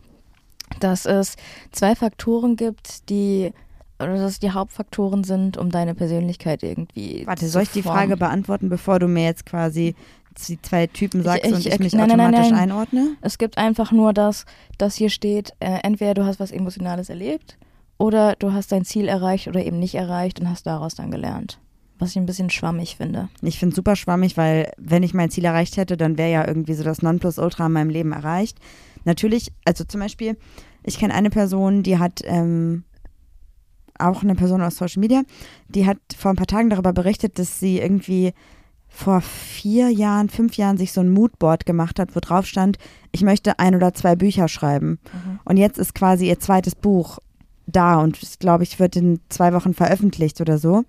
dass 0.80 1.06
es 1.06 1.36
zwei 1.72 1.96
Faktoren 1.96 2.56
gibt, 2.56 3.10
die 3.10 3.52
oder 4.00 4.16
dass 4.16 4.32
es 4.32 4.40
die 4.40 4.52
Hauptfaktoren 4.52 5.24
sind, 5.24 5.56
um 5.58 5.70
deine 5.70 5.94
Persönlichkeit 5.94 6.64
irgendwie. 6.64 7.26
warte, 7.28 7.48
soll 7.48 7.62
ich 7.64 7.70
die 7.72 7.84
formen. 7.84 8.00
Frage 8.00 8.18
beantworten, 8.18 8.68
bevor 8.70 9.00
du 9.00 9.08
mir 9.08 9.24
jetzt 9.26 9.46
quasi 9.46 9.96
die 10.48 10.60
zwei 10.62 10.88
Typen 10.88 11.22
sagst 11.22 11.46
ich- 11.46 11.54
und 11.54 11.60
ich 11.60 11.68
ich- 11.68 11.80
mich 11.80 11.94
nein, 11.94 12.08
nein, 12.08 12.18
nein, 12.18 12.28
automatisch 12.34 12.52
nein. 12.52 12.60
einordne? 12.72 13.16
Es 13.22 13.38
gibt 13.38 13.58
einfach 13.60 13.92
nur 13.92 14.12
das, 14.12 14.46
dass 14.80 14.96
hier 14.96 15.10
steht, 15.12 15.52
äh, 15.60 15.80
entweder 15.84 16.16
du 16.16 16.26
hast 16.26 16.40
was 16.40 16.52
Emotionales 16.52 17.10
erlebt 17.10 17.58
oder 18.00 18.36
du 18.40 18.52
hast 18.52 18.72
dein 18.72 18.84
Ziel 18.84 19.08
erreicht 19.08 19.48
oder 19.48 19.64
eben 19.64 19.78
nicht 19.80 19.94
erreicht 19.94 20.40
und 20.40 20.50
hast 20.50 20.66
daraus 20.66 20.96
dann 20.96 21.12
gelernt. 21.12 21.60
Was 22.00 22.12
ich 22.12 22.18
ein 22.18 22.26
bisschen 22.26 22.50
schwammig 22.50 22.98
finde. 22.98 23.30
Ich 23.42 23.60
finde 23.60 23.74
es 23.74 23.76
super 23.76 23.96
schwammig, 23.96 24.36
weil 24.36 24.72
wenn 24.78 25.04
ich 25.04 25.14
mein 25.14 25.30
Ziel 25.30 25.46
erreicht 25.46 25.78
hätte, 25.78 25.96
dann 25.96 26.18
wäre 26.18 26.32
ja 26.32 26.48
irgendwie 26.48 26.74
so 26.74 26.84
das 26.84 27.02
Nonplusultra 27.02 27.68
in 27.68 27.72
meinem 27.72 27.90
Leben 27.90 28.12
erreicht. 28.12 28.58
Natürlich, 29.06 29.52
also 29.66 29.84
zum 29.84 30.02
Beispiel, 30.02 30.38
ich 30.84 30.98
kenne 30.98 31.14
eine 31.14 31.30
Person, 31.30 31.84
die 31.84 32.00
hat 32.00 32.22
ähm, 32.26 32.84
auch 34.00 34.24
eine 34.24 34.36
Person 34.36 34.62
aus 34.62 34.78
Social 34.78 35.00
Media, 35.00 35.24
die 35.70 35.86
hat 35.86 35.98
vor 36.18 36.32
ein 36.32 36.38
paar 36.38 36.48
Tagen 36.48 36.70
darüber 36.70 36.94
berichtet, 36.94 37.40
dass 37.40 37.60
sie 37.60 37.80
irgendwie 37.80 38.34
vor 38.88 39.22
vier 39.22 39.90
Jahren, 39.90 40.30
fünf 40.30 40.56
Jahren 40.56 40.78
sich 40.78 40.94
so 40.94 41.02
ein 41.02 41.10
Moodboard 41.10 41.66
gemacht 41.66 42.00
hat, 42.00 42.16
wo 42.16 42.20
drauf 42.20 42.46
stand, 42.46 42.78
ich 43.12 43.24
möchte 43.24 43.58
ein 43.60 43.76
oder 43.76 43.94
zwei 43.94 44.16
Bücher 44.16 44.48
schreiben. 44.48 45.00
Und 45.46 45.58
jetzt 45.58 45.80
ist 45.80 45.96
quasi 45.96 46.28
ihr 46.28 46.40
zweites 46.40 46.76
Buch 46.76 47.20
da 47.66 48.00
und 48.00 48.22
ich 48.22 48.38
glaube, 48.40 48.64
ich 48.64 48.80
wird 48.80 48.96
in 48.96 49.20
zwei 49.30 49.54
Wochen 49.54 49.74
veröffentlicht 49.74 50.42
oder 50.42 50.58
so. 50.58 50.84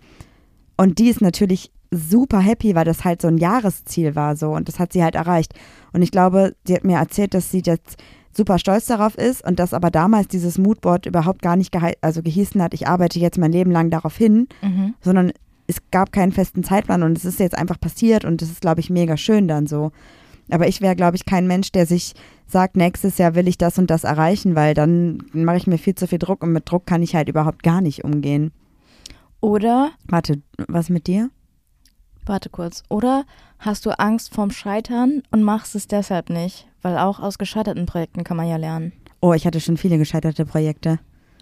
Und 0.76 0.98
die 0.98 1.08
ist 1.08 1.20
natürlich 1.20 1.70
super 1.90 2.40
happy, 2.40 2.74
weil 2.74 2.84
das 2.84 3.04
halt 3.04 3.22
so 3.22 3.28
ein 3.28 3.38
Jahresziel 3.38 4.16
war 4.16 4.36
so 4.36 4.50
und 4.52 4.68
das 4.68 4.78
hat 4.80 4.92
sie 4.92 5.02
halt 5.04 5.14
erreicht. 5.14 5.54
Und 5.92 6.02
ich 6.02 6.10
glaube, 6.10 6.54
sie 6.66 6.74
hat 6.74 6.84
mir 6.84 6.98
erzählt, 6.98 7.34
dass 7.34 7.50
sie 7.50 7.62
jetzt 7.64 7.96
super 8.36 8.58
stolz 8.58 8.86
darauf 8.86 9.16
ist 9.16 9.46
und 9.46 9.60
dass 9.60 9.72
aber 9.72 9.92
damals 9.92 10.26
dieses 10.26 10.58
Moodboard 10.58 11.06
überhaupt 11.06 11.40
gar 11.40 11.54
nicht 11.54 11.70
gehei 11.70 11.94
also 12.00 12.20
gehießen 12.20 12.60
hat, 12.60 12.74
ich 12.74 12.88
arbeite 12.88 13.20
jetzt 13.20 13.38
mein 13.38 13.52
Leben 13.52 13.70
lang 13.70 13.90
darauf 13.90 14.16
hin, 14.16 14.48
Mhm. 14.60 14.94
sondern 15.00 15.32
es 15.68 15.76
gab 15.92 16.10
keinen 16.12 16.32
festen 16.32 16.64
Zeitplan 16.64 17.04
und 17.04 17.16
es 17.16 17.24
ist 17.24 17.38
jetzt 17.38 17.56
einfach 17.56 17.78
passiert 17.78 18.24
und 18.24 18.42
das 18.42 18.50
ist, 18.50 18.60
glaube 18.60 18.80
ich, 18.80 18.90
mega 18.90 19.16
schön 19.16 19.46
dann 19.46 19.68
so. 19.68 19.92
Aber 20.50 20.66
ich 20.66 20.80
wäre, 20.80 20.96
glaube 20.96 21.16
ich, 21.16 21.24
kein 21.24 21.46
Mensch, 21.46 21.70
der 21.72 21.86
sich 21.86 22.12
sagt, 22.48 22.76
nächstes 22.76 23.16
Jahr 23.18 23.34
will 23.36 23.46
ich 23.48 23.56
das 23.56 23.78
und 23.78 23.88
das 23.88 24.04
erreichen, 24.04 24.56
weil 24.56 24.74
dann 24.74 25.22
mache 25.32 25.56
ich 25.56 25.66
mir 25.66 25.78
viel 25.78 25.94
zu 25.94 26.06
viel 26.08 26.18
Druck 26.18 26.42
und 26.42 26.52
mit 26.52 26.68
Druck 26.68 26.86
kann 26.86 27.02
ich 27.02 27.14
halt 27.14 27.28
überhaupt 27.28 27.62
gar 27.62 27.80
nicht 27.80 28.04
umgehen. 28.04 28.50
Oder, 29.44 29.90
Warte, 30.08 30.40
was 30.68 30.88
mit 30.88 31.06
dir? 31.06 31.28
warte 32.24 32.48
kurz, 32.48 32.82
oder 32.88 33.26
hast 33.58 33.84
du 33.84 33.90
Angst 33.90 34.32
vorm 34.32 34.50
Scheitern 34.50 35.22
und 35.32 35.42
machst 35.42 35.74
es 35.74 35.86
deshalb 35.86 36.30
nicht? 36.30 36.66
Weil 36.80 36.96
auch 36.96 37.20
aus 37.20 37.36
gescheiterten 37.36 37.84
Projekten 37.84 38.24
kann 38.24 38.38
man 38.38 38.48
ja 38.48 38.56
lernen. 38.56 38.94
Oh, 39.20 39.34
ich 39.34 39.46
hatte 39.46 39.60
schon 39.60 39.76
viele 39.76 39.98
gescheiterte 39.98 40.46
Projekte. 40.46 40.98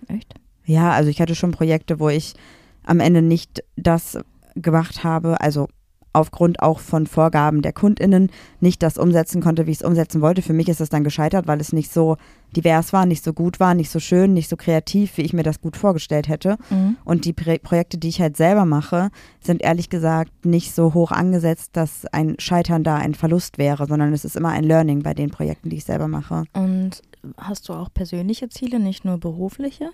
Echt? 0.09 0.35
Ja, 0.65 0.91
also 0.91 1.11
ich 1.11 1.21
hatte 1.21 1.37
schon 1.37 1.53
Projekte, 1.53 2.01
wo 2.01 2.09
ich 2.09 2.35
am 2.83 2.99
Ende 2.99 3.23
nicht 3.23 3.63
das 3.77 4.19
gemacht 4.57 5.05
habe, 5.05 5.41
also 5.41 5.69
aufgrund 6.13 6.61
auch 6.61 6.79
von 6.79 7.07
Vorgaben 7.07 7.63
der 7.63 7.73
KundInnen 7.73 8.31
nicht 8.61 8.83
das 8.83 8.99
umsetzen 8.99 9.41
konnte, 9.43 9.67
wie 9.67 9.71
ich 9.71 9.81
es 9.81 9.87
umsetzen 9.87 10.21
wollte. 10.21 10.43
Für 10.43 10.53
mich 10.53 10.69
ist 10.69 10.81
es 10.81 10.89
dann 10.89 11.05
gescheitert, 11.05 11.47
weil 11.47 11.61
es 11.61 11.73
nicht 11.73 11.93
so 11.93 12.17
divers 12.55 12.93
war, 12.93 13.07
nicht 13.07 13.25
so 13.25 13.33
gut 13.33 13.61
war, 13.61 13.75
nicht 13.75 13.91
so 13.91 13.99
schön, 13.99 14.35
nicht 14.35 14.49
so 14.49 14.57
kreativ, 14.57 15.17
wie 15.17 15.23
ich 15.23 15.33
mir 15.33 15.43
das 15.43 15.61
gut 15.61 15.77
vorgestellt 15.77 16.29
hätte. 16.29 16.57
Mhm. 16.71 16.97
Und 17.05 17.25
die 17.25 17.33
Pro 17.33 17.57
Projekte, 17.63 17.99
die 17.99 18.09
ich 18.09 18.21
halt 18.21 18.37
selber 18.37 18.65
mache, 18.65 19.11
sind 19.41 19.63
ehrlich 19.63 19.89
gesagt 19.89 20.45
nicht 20.45 20.75
so 20.75 20.95
hoch 20.95 21.13
angesetzt, 21.13 21.71
dass 21.75 22.07
ein 22.07 22.37
Scheitern 22.39 22.85
da 22.85 22.97
ein 22.97 23.15
Verlust 23.15 23.59
wäre, 23.59 23.87
sondern 23.87 24.13
es 24.13 24.25
ist 24.25 24.37
immer 24.37 24.51
ein 24.51 24.65
Learning 24.65 25.03
bei 25.03 25.15
den 25.15 25.31
Projekten, 25.31 25.71
die 25.71 25.77
ich 25.77 25.85
selber 25.85 26.09
mache. 26.09 26.45
Und 26.53 27.03
hast 27.39 27.69
du 27.69 27.73
auch 27.73 27.89
persönliche 27.93 28.49
Ziele, 28.49 28.81
nicht 28.81 29.05
nur 29.05 29.19
berufliche? 29.19 29.91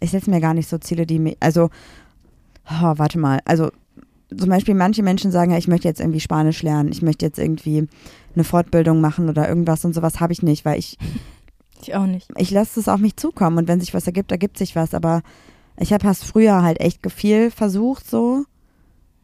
ich 0.00 0.10
setze 0.10 0.30
mir 0.30 0.40
gar 0.40 0.54
nicht 0.54 0.68
so 0.68 0.78
Ziele, 0.78 1.06
die 1.06 1.18
mir, 1.18 1.36
also, 1.40 1.70
oh, 2.66 2.92
warte 2.96 3.18
mal, 3.18 3.40
also 3.44 3.70
zum 4.36 4.48
Beispiel 4.48 4.74
manche 4.74 5.02
Menschen 5.02 5.30
sagen 5.30 5.50
ja, 5.50 5.58
ich 5.58 5.68
möchte 5.68 5.88
jetzt 5.88 6.00
irgendwie 6.00 6.20
Spanisch 6.20 6.62
lernen, 6.62 6.90
ich 6.90 7.02
möchte 7.02 7.24
jetzt 7.24 7.38
irgendwie 7.38 7.86
eine 8.34 8.44
Fortbildung 8.44 9.00
machen 9.00 9.28
oder 9.28 9.48
irgendwas 9.48 9.84
und 9.84 9.94
sowas 9.94 10.20
habe 10.20 10.32
ich 10.32 10.42
nicht, 10.42 10.64
weil 10.64 10.78
ich, 10.78 10.98
Ich 11.82 11.94
auch 11.94 12.06
nicht. 12.06 12.28
ich 12.36 12.50
lasse 12.50 12.80
es 12.80 12.88
auf 12.88 13.00
mich 13.00 13.16
zukommen 13.16 13.58
und 13.58 13.68
wenn 13.68 13.80
sich 13.80 13.94
was 13.94 14.06
ergibt, 14.06 14.32
ergibt 14.32 14.58
sich 14.58 14.76
was, 14.76 14.94
aber 14.94 15.22
ich 15.78 15.92
habe 15.92 16.08
es 16.08 16.22
früher 16.22 16.62
halt 16.62 16.80
echt 16.80 17.00
viel 17.12 17.50
versucht 17.50 18.08
so, 18.08 18.44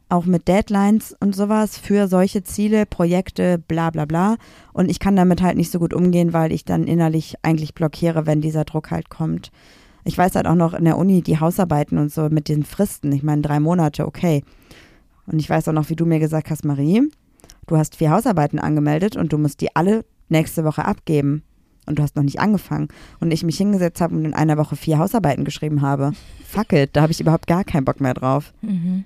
auch 0.09 0.27
mit 0.27 0.49
Deadlines 0.49 1.17
und 1.21 1.35
sowas 1.35 1.79
für 1.79 2.09
solche 2.09 2.43
Ziele, 2.43 2.85
Projekte, 2.85 3.59
bla 3.59 3.91
bla 3.91 4.05
bla 4.05 4.37
und 4.73 4.91
ich 4.91 4.99
kann 4.99 5.17
damit 5.17 5.41
halt 5.41 5.57
nicht 5.57 5.71
so 5.71 5.79
gut 5.79 5.95
umgehen, 5.95 6.33
weil 6.33 6.53
ich 6.53 6.65
dann 6.65 6.85
innerlich 6.85 7.37
eigentlich 7.43 7.75
blockiere, 7.75 8.27
wenn 8.27 8.41
dieser 8.41 8.65
Druck 8.65 8.91
halt 8.91 9.09
kommt. 9.09 9.51
Ich 10.05 10.17
weiß 10.17 10.35
halt 10.35 10.47
auch 10.47 10.55
noch 10.55 10.75
in 10.75 10.85
der 10.85 10.99
Uni 10.99 11.23
die 11.23 11.39
Hausarbeiten 11.39 11.99
und 11.99 12.13
so 12.13 12.29
mit 12.31 12.49
den 12.49 12.65
Fristen. 12.65 13.13
Ich 13.13 13.23
meine, 13.23 13.43
drei 13.43 13.61
Monate, 13.61 14.07
okay. 14.07 14.43
Und 15.27 15.39
ich 15.39 15.49
weiß 15.49 15.69
auch 15.69 15.73
noch, 15.73 15.89
wie 15.91 15.97
du 15.97 16.07
mir 16.07 16.19
gesagt 16.19 16.51
hast, 16.51 16.65
Marie, 16.65 17.03
du 17.67 17.77
hast 17.77 17.97
vier 17.97 18.11
Hausarbeiten 18.11 18.59
angemeldet 18.59 19.17
und 19.17 19.33
du 19.33 19.39
musst 19.39 19.61
die 19.61 19.75
alle 19.77 20.05
nächste 20.29 20.65
Woche 20.65 20.85
abgeben. 20.85 21.43
Und 21.87 21.99
du 21.99 22.03
hast 22.03 22.15
noch 22.15 22.23
nicht 22.23 22.39
angefangen. 22.41 22.89
Und 23.21 23.33
ich 23.33 23.43
mich 23.43 23.57
hingesetzt 23.57 24.01
habe 24.01 24.15
und 24.15 24.25
in 24.25 24.35
einer 24.35 24.57
Woche 24.59 24.77
vier 24.77 24.99
Hausarbeiten 24.99 25.45
geschrieben 25.45 25.83
habe. 25.83 26.13
Fuck 26.47 26.73
it, 26.73 26.91
da 26.95 27.03
habe 27.03 27.13
ich 27.13 27.21
überhaupt 27.21 27.47
gar 27.47 27.65
keinen 27.65 27.85
Bock 27.85 28.01
mehr 28.01 28.15
drauf. 28.15 28.53
Mhm. 28.63 29.05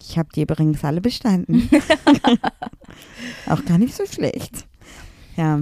Ich 0.00 0.16
habe 0.16 0.28
die 0.34 0.42
übrigens 0.42 0.84
alle 0.84 1.00
bestanden. 1.00 1.68
auch 3.48 3.64
gar 3.64 3.78
nicht 3.78 3.94
so 3.94 4.06
schlecht. 4.06 4.66
Ja. 5.36 5.60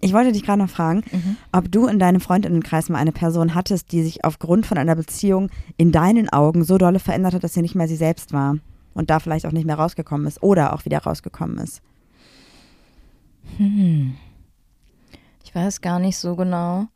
Ich 0.00 0.12
wollte 0.12 0.32
dich 0.32 0.42
gerade 0.44 0.62
noch 0.62 0.70
fragen, 0.70 1.02
Mhm. 1.12 1.36
ob 1.52 1.70
du 1.70 1.86
in 1.86 1.98
deinem 1.98 2.20
Freundinnenkreis 2.20 2.88
mal 2.88 2.98
eine 2.98 3.12
Person 3.12 3.54
hattest, 3.54 3.92
die 3.92 4.02
sich 4.02 4.24
aufgrund 4.24 4.66
von 4.66 4.78
einer 4.78 4.96
Beziehung 4.96 5.48
in 5.76 5.92
deinen 5.92 6.28
Augen 6.28 6.64
so 6.64 6.76
dolle 6.78 6.98
verändert 6.98 7.34
hat, 7.34 7.44
dass 7.44 7.54
sie 7.54 7.62
nicht 7.62 7.74
mehr 7.76 7.88
sie 7.88 7.96
selbst 7.96 8.32
war 8.32 8.56
und 8.94 9.10
da 9.10 9.20
vielleicht 9.20 9.46
auch 9.46 9.52
nicht 9.52 9.66
mehr 9.66 9.78
rausgekommen 9.78 10.26
ist 10.26 10.42
oder 10.42 10.72
auch 10.72 10.84
wieder 10.84 10.98
rausgekommen 10.98 11.58
ist. 11.58 11.82
Hm. 13.56 14.14
Ich 15.44 15.54
weiß 15.54 15.80
gar 15.80 15.98
nicht 15.98 16.16
so 16.16 16.36
genau. 16.36 16.86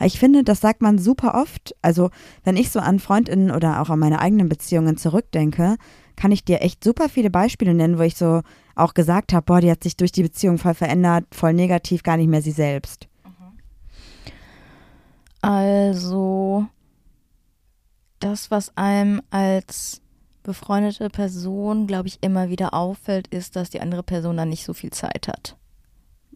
Ich 0.00 0.18
finde, 0.18 0.44
das 0.44 0.60
sagt 0.60 0.80
man 0.80 0.98
super 0.98 1.34
oft. 1.34 1.74
Also, 1.82 2.10
wenn 2.44 2.56
ich 2.56 2.70
so 2.70 2.80
an 2.80 3.00
Freundinnen 3.00 3.50
oder 3.50 3.80
auch 3.80 3.90
an 3.90 3.98
meine 3.98 4.20
eigenen 4.20 4.48
Beziehungen 4.48 4.96
zurückdenke, 4.96 5.76
kann 6.16 6.32
ich 6.32 6.44
dir 6.44 6.62
echt 6.62 6.82
super 6.84 7.08
viele 7.08 7.30
Beispiele 7.30 7.74
nennen, 7.74 7.98
wo 7.98 8.02
ich 8.02 8.16
so 8.16 8.42
auch 8.74 8.94
gesagt 8.94 9.32
habe, 9.32 9.44
boah, 9.44 9.60
die 9.60 9.70
hat 9.70 9.82
sich 9.82 9.96
durch 9.96 10.12
die 10.12 10.22
Beziehung 10.22 10.58
voll 10.58 10.74
verändert, 10.74 11.24
voll 11.32 11.52
negativ, 11.52 12.02
gar 12.02 12.16
nicht 12.16 12.28
mehr 12.28 12.42
sie 12.42 12.52
selbst. 12.52 13.08
Also, 15.40 16.66
das, 18.18 18.50
was 18.50 18.76
einem 18.76 19.22
als 19.30 20.02
befreundete 20.42 21.08
Person, 21.10 21.86
glaube 21.86 22.08
ich, 22.08 22.18
immer 22.22 22.48
wieder 22.48 22.74
auffällt, 22.74 23.26
ist, 23.28 23.56
dass 23.56 23.70
die 23.70 23.80
andere 23.80 24.02
Person 24.02 24.36
dann 24.36 24.48
nicht 24.48 24.64
so 24.64 24.72
viel 24.74 24.90
Zeit 24.90 25.28
hat. 25.28 25.56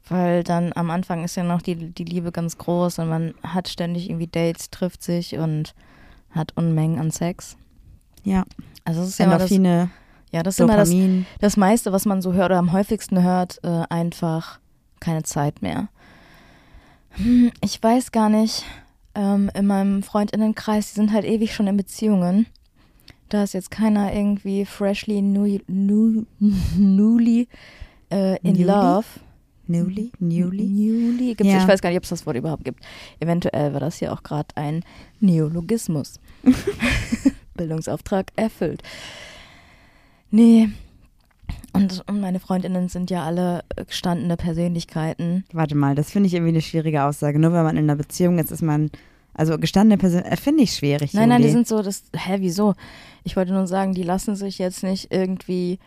Weil 0.09 0.43
dann 0.43 0.73
am 0.75 0.91
Anfang 0.91 1.25
ist 1.25 1.37
ja 1.37 1.45
noch 1.45 1.62
die, 1.62 1.77
die 1.77 2.05
Liebe 2.05 2.33
ganz 2.33 2.59
groß 2.59 2.99
und 2.99 3.09
man 3.09 3.35
hat 3.43 3.69
ständig 3.69 4.11
irgendwie 4.11 4.27
Dates, 4.27 4.71
trifft 4.71 5.03
sich 5.03 5.38
und 5.38 5.75
hat 6.31 6.57
Unmengen 6.57 6.99
an 6.99 7.11
Sex. 7.11 7.57
Ja, 8.25 8.45
Also 8.85 9.01
das 9.01 9.11
ist 9.11 9.19
ja 9.19 9.27
immer 9.27 9.38
das, 9.38 9.51
ja, 10.31 10.43
das 10.43 10.55
ist 10.55 10.61
immer 10.61 10.77
das, 10.77 10.88
das 11.41 11.57
meiste, 11.57 11.93
was 11.93 12.05
man 12.05 12.23
so 12.23 12.33
hört 12.33 12.47
oder 12.47 12.59
am 12.59 12.73
häufigsten 12.73 13.23
hört, 13.23 13.59
äh, 13.62 13.83
einfach 13.91 14.59
keine 15.01 15.23
Zeit 15.25 15.62
mehr. 15.62 15.88
Hm, 17.11 17.53
Ich 17.61 17.83
weiß 17.83 18.12
gar 18.12 18.29
nicht. 18.29 18.65
Ähm, 19.15 19.51
in 19.55 19.67
meinem 19.67 20.03
Freundinnenkreis, 20.03 20.88
die 20.88 20.95
sind 20.95 21.12
halt 21.12 21.27
ewig 21.27 21.55
schon 21.55 21.67
in 21.67 21.77
Beziehungen. 21.77 22.47
Da 23.33 23.45
ist 23.45 23.55
jetzt 23.55 23.71
keiner 23.71 24.12
irgendwie 24.12 24.66
freshly, 24.66 25.23
new, 25.23 25.59
new, 25.66 26.27
newly 26.77 27.49
äh, 28.11 28.37
in 28.42 28.53
Newly? 28.53 28.64
love. 28.64 29.07
Newly? 29.66 30.12
Newly? 30.18 30.64
Newly. 30.64 31.35
Gibt's, 31.35 31.51
Ja. 31.51 31.62
Ich 31.62 31.66
weiß 31.66 31.81
gar 31.81 31.88
nicht, 31.88 31.97
ob 31.97 32.03
es 32.03 32.11
das 32.11 32.27
Wort 32.27 32.37
überhaupt 32.37 32.62
gibt. 32.62 32.85
Eventuell 33.21 33.73
war 33.73 33.81
das 33.81 33.97
hier 33.97 34.12
auch 34.12 34.23
gerade 34.23 34.55
ein 34.57 34.85
Neologismus. 35.21 36.21
Bildungsauftrag 37.55 38.33
erfüllt. 38.37 38.83
Nee. 40.31 40.68
Und, 41.73 42.05
und 42.07 42.21
meine 42.21 42.38
Freundinnen 42.38 42.90
sind 42.90 43.11
ja 43.11 43.25
alle 43.25 43.64
gestandene 43.87 44.37
Persönlichkeiten. 44.37 45.45
Warte 45.55 45.75
mal, 45.75 45.95
das 45.95 46.11
finde 46.11 46.27
ich 46.27 46.35
irgendwie 46.35 46.51
eine 46.53 46.61
schwierige 46.61 47.05
Aussage. 47.05 47.38
Nur 47.38 47.55
wenn 47.55 47.64
man 47.64 47.79
in 47.79 47.85
einer 47.85 47.97
Beziehung 47.97 48.38
ist, 48.38 48.51
ist 48.51 48.61
man, 48.61 48.90
also 49.35 49.59
gestandene 49.59 49.99
Person, 49.99 50.23
äh, 50.23 50.37
finde 50.37 50.62
ich 50.62 50.75
schwierig. 50.75 51.14
Nein, 51.14 51.29
nein, 51.29 51.42
die 51.42 51.51
sind 51.51 51.66
so, 51.66 51.83
das, 51.83 52.05
hä, 52.14 52.37
wieso? 52.38 52.75
Ich 53.25 53.37
wollte 53.37 53.53
nur 53.53 53.66
sagen, 53.66 53.95
die 53.95 54.03
lassen 54.03 54.37
sich 54.37 54.59
jetzt 54.59 54.83
nicht 54.83 55.12
irgendwie 55.12 55.79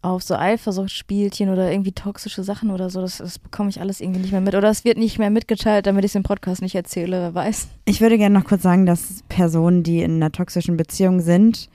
auf 0.00 0.22
so 0.22 0.36
Eifersuchtsspielchen 0.36 1.48
oder 1.50 1.70
irgendwie 1.70 1.92
toxische 1.92 2.44
Sachen 2.44 2.70
oder 2.70 2.88
so, 2.88 3.00
das, 3.00 3.18
das 3.18 3.38
bekomme 3.38 3.68
ich 3.68 3.80
alles 3.80 4.00
irgendwie 4.00 4.20
nicht 4.20 4.30
mehr 4.30 4.40
mit. 4.40 4.54
Oder 4.54 4.70
es 4.70 4.84
wird 4.84 4.96
nicht 4.96 5.18
mehr 5.18 5.30
mitgeteilt, 5.30 5.86
damit 5.86 6.04
ich 6.04 6.12
es 6.12 6.14
im 6.14 6.22
Podcast 6.22 6.62
nicht 6.62 6.74
erzähle, 6.74 7.20
wer 7.20 7.34
weiß. 7.34 7.68
Ich 7.84 8.00
würde 8.00 8.16
gerne 8.16 8.38
noch 8.38 8.46
kurz 8.46 8.62
sagen, 8.62 8.86
dass 8.86 9.24
Personen, 9.28 9.82
die 9.82 10.02
in 10.02 10.16
einer 10.16 10.30
toxischen 10.30 10.76
Beziehung 10.76 11.20
sind, 11.20 11.68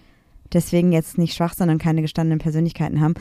deswegen 0.54 0.94
jetzt 0.94 1.18
nicht 1.18 1.36
schwach, 1.36 1.54
sondern 1.54 1.80
keine 1.80 2.02
gestandenen 2.02 2.40
Persönlichkeiten 2.40 3.02
haben 3.02 3.16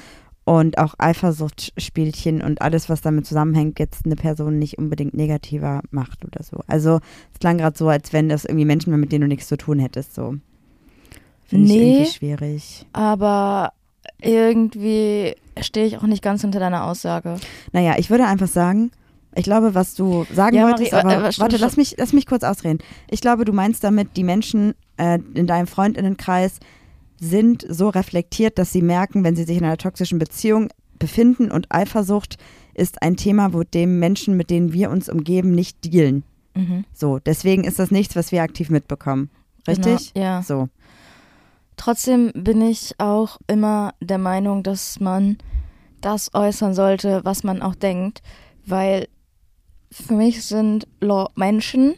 und 0.45 0.79
auch 0.79 0.95
Eifersuchtsspielchen 0.99 2.43
und 2.43 2.61
alles, 2.63 2.89
was 2.89 3.01
damit 3.01 3.27
zusammenhängt, 3.27 3.79
jetzt 3.79 4.05
eine 4.05 4.17
Person 4.17 4.59
nicht 4.59 4.79
unbedingt 4.79 5.15
negativer 5.15 5.83
macht 5.91 6.25
oder 6.25 6.43
so. 6.43 6.61
Also 6.67 7.01
es 7.33 7.39
klang 7.39 7.59
gerade 7.59 7.79
so, 7.79 7.89
als 7.89 8.13
wenn 8.13 8.29
das 8.29 8.45
irgendwie 8.45 8.65
Menschen 8.65 8.93
waren, 8.93 9.01
mit 9.01 9.13
denen 9.13 9.23
du 9.23 9.29
nichts 9.29 9.47
zu 9.49 9.57
tun 9.57 9.79
hättest. 9.79 10.15
So. 10.15 10.35
Finde 11.45 11.67
ich 11.67 11.73
Nee. 11.73 11.93
irgendwie 11.93 12.11
schwierig. 12.11 12.87
Aber 12.93 13.73
irgendwie 14.21 15.35
stehe 15.61 15.87
ich 15.87 15.99
auch 15.99 16.03
nicht 16.03 16.23
ganz 16.23 16.41
hinter 16.41 16.61
deiner 16.61 16.85
Aussage. 16.87 17.37
Naja, 17.73 17.95
ich 17.99 18.11
würde 18.11 18.27
einfach 18.27 18.49
sagen, 18.49 18.91
ich 19.35 19.45
glaube, 19.45 19.75
was 19.75 19.95
du 19.95 20.27
sagen 20.33 20.57
Ja, 20.57 20.65
wolltest, 20.65 20.93
Marie, 20.93 21.05
äh, 21.13 21.17
aber 21.17 21.29
äh, 21.29 21.33
stopp, 21.33 21.45
warte, 21.45 21.57
lass 21.59 21.77
mich, 21.77 21.95
lass 21.99 22.13
mich 22.13 22.27
kurz 22.27 22.43
ausreden. 22.43 22.79
Ich 23.11 23.21
glaube, 23.21 23.45
du 23.45 23.53
meinst 23.53 23.83
damit, 23.85 24.17
die 24.17 24.25
Menschen 24.25 24.75
äh, 24.97 25.19
in 25.35 25.47
deinem 25.47 25.67
Freundinnenkreis 25.67 26.59
sind 27.23 27.65
so 27.69 27.89
reflektiert, 27.89 28.59
dass 28.59 28.73
sie 28.73 28.83
merken, 28.83 29.23
wenn 29.23 29.37
sie 29.37 29.45
sich 29.45 29.57
in 29.57 29.65
einer 29.65 29.79
toxischen 29.79 30.19
Beziehung 30.19 30.69
befinden 30.99 31.51
und 31.51 31.73
Eifersucht 31.73 32.37
ist 32.75 33.03
ein 33.03 33.17
Thema, 33.17 33.53
wo 33.53 33.63
dem 33.63 33.99
Menschen, 33.99 34.37
mit 34.37 34.51
denen 34.51 34.73
wir 34.73 34.91
uns 34.91 35.09
umgeben, 35.09 35.53
nicht 35.53 35.85
dealen. 35.85 36.25
Mhm. 36.55 36.85
So, 36.93 37.19
deswegen 37.19 37.65
ist 37.65 37.79
das 37.79 37.91
nichts, 37.91 38.17
was 38.17 38.33
wir 38.33 38.43
aktiv 38.43 38.71
mitbekommen. 38.71 39.31
Richtig? 39.69 40.15
Genau, 40.15 40.27
ja. 40.27 40.43
So. 40.43 40.69
Trotzdem 41.77 42.33
bin 42.35 42.61
ich 42.61 42.99
auch 42.99 43.39
immer 43.47 43.95
der 44.01 44.19
Meinung, 44.19 44.63
dass 44.63 44.99
man 45.01 45.39
das 46.01 46.35
äußern 46.35 46.75
sollte, 46.75 47.21
was 47.25 47.45
man 47.45 47.63
auch 47.63 47.75
denkt, 47.75 48.23
weil 48.67 49.07
für 49.91 50.15
mich 50.15 50.45
sind 50.45 50.89
Menschen, 51.37 51.95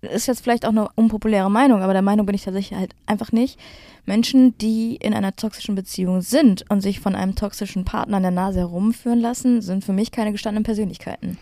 ist 0.00 0.26
jetzt 0.26 0.42
vielleicht 0.42 0.64
auch 0.64 0.70
eine 0.70 0.88
unpopuläre 0.94 1.50
Meinung, 1.50 1.82
aber 1.82 1.92
der 1.92 2.02
Meinung 2.02 2.26
bin 2.26 2.34
ich 2.34 2.44
tatsächlich 2.44 2.78
halt 2.78 2.94
einfach 3.06 3.32
nicht, 3.32 3.58
Menschen, 4.06 4.56
die 4.58 4.96
in 4.96 5.12
einer 5.12 5.34
toxischen 5.36 5.74
Beziehung 5.74 6.20
sind 6.22 6.64
und 6.70 6.80
sich 6.80 7.00
von 7.00 7.14
einem 7.14 7.34
toxischen 7.34 7.84
Partner 7.84 8.18
an 8.18 8.22
der 8.22 8.32
Nase 8.32 8.60
herumführen 8.60 9.20
lassen, 9.20 9.60
sind 9.60 9.84
für 9.84 9.92
mich 9.92 10.10
keine 10.12 10.32
gestandenen 10.32 10.64
Persönlichkeiten. 10.64 11.36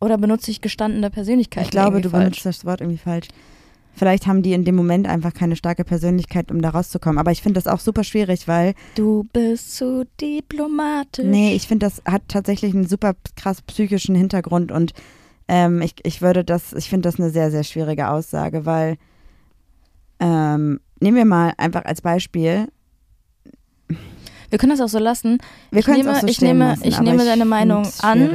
Oder 0.00 0.18
benutze 0.18 0.50
ich 0.50 0.60
gestandene 0.60 1.10
Persönlichkeiten? 1.10 1.64
Ich 1.66 1.70
glaube, 1.70 2.00
du 2.00 2.10
falsch? 2.10 2.24
benutzt 2.24 2.46
das 2.46 2.64
Wort 2.64 2.80
irgendwie 2.80 2.98
falsch. 2.98 3.28
Vielleicht 3.94 4.26
haben 4.26 4.42
die 4.42 4.52
in 4.54 4.64
dem 4.64 4.74
Moment 4.74 5.06
einfach 5.06 5.34
keine 5.34 5.54
starke 5.54 5.84
Persönlichkeit, 5.84 6.50
um 6.50 6.62
da 6.62 6.70
rauszukommen. 6.70 7.18
Aber 7.18 7.30
ich 7.30 7.42
finde 7.42 7.60
das 7.60 7.66
auch 7.72 7.78
super 7.80 8.04
schwierig, 8.04 8.48
weil, 8.48 8.74
Du 8.94 9.26
bist 9.32 9.76
zu 9.76 10.06
diplomatisch. 10.20 11.24
nee, 11.26 11.54
ich 11.54 11.66
finde, 11.68 11.86
das 11.86 12.02
hat 12.04 12.22
tatsächlich 12.28 12.74
einen 12.74 12.86
super 12.86 13.12
krass 13.36 13.62
psychischen 13.62 14.14
Hintergrund 14.14 14.72
und 14.72 14.92
ähm, 15.54 15.82
ich, 15.82 15.94
ich 16.04 16.22
würde 16.22 16.44
das, 16.44 16.72
ich 16.72 16.88
finde 16.88 17.08
das 17.08 17.20
eine 17.20 17.28
sehr, 17.30 17.50
sehr 17.50 17.62
schwierige 17.62 18.08
Aussage, 18.08 18.64
weil, 18.64 18.96
ähm, 20.18 20.80
nehmen 21.00 21.16
wir 21.16 21.24
mal 21.26 21.52
einfach 21.58 21.84
als 21.84 22.00
Beispiel, 22.00 22.68
Wir 24.50 24.58
können 24.58 24.72
das 24.72 24.80
auch 24.80 24.88
so 24.88 24.98
lassen. 24.98 25.38
wir 25.70 25.80
Ich 25.80 25.86
nehme- 25.86 26.12
auch 26.12 26.20
so 26.20 26.26
ich 26.26 26.40
nehme- 26.40 26.64
lassen, 26.68 26.84
ich 26.88 27.00
nehme 27.00 27.24
deine 27.24 27.42
find 27.42 27.50
Meinung 27.50 27.86
an. 28.02 28.30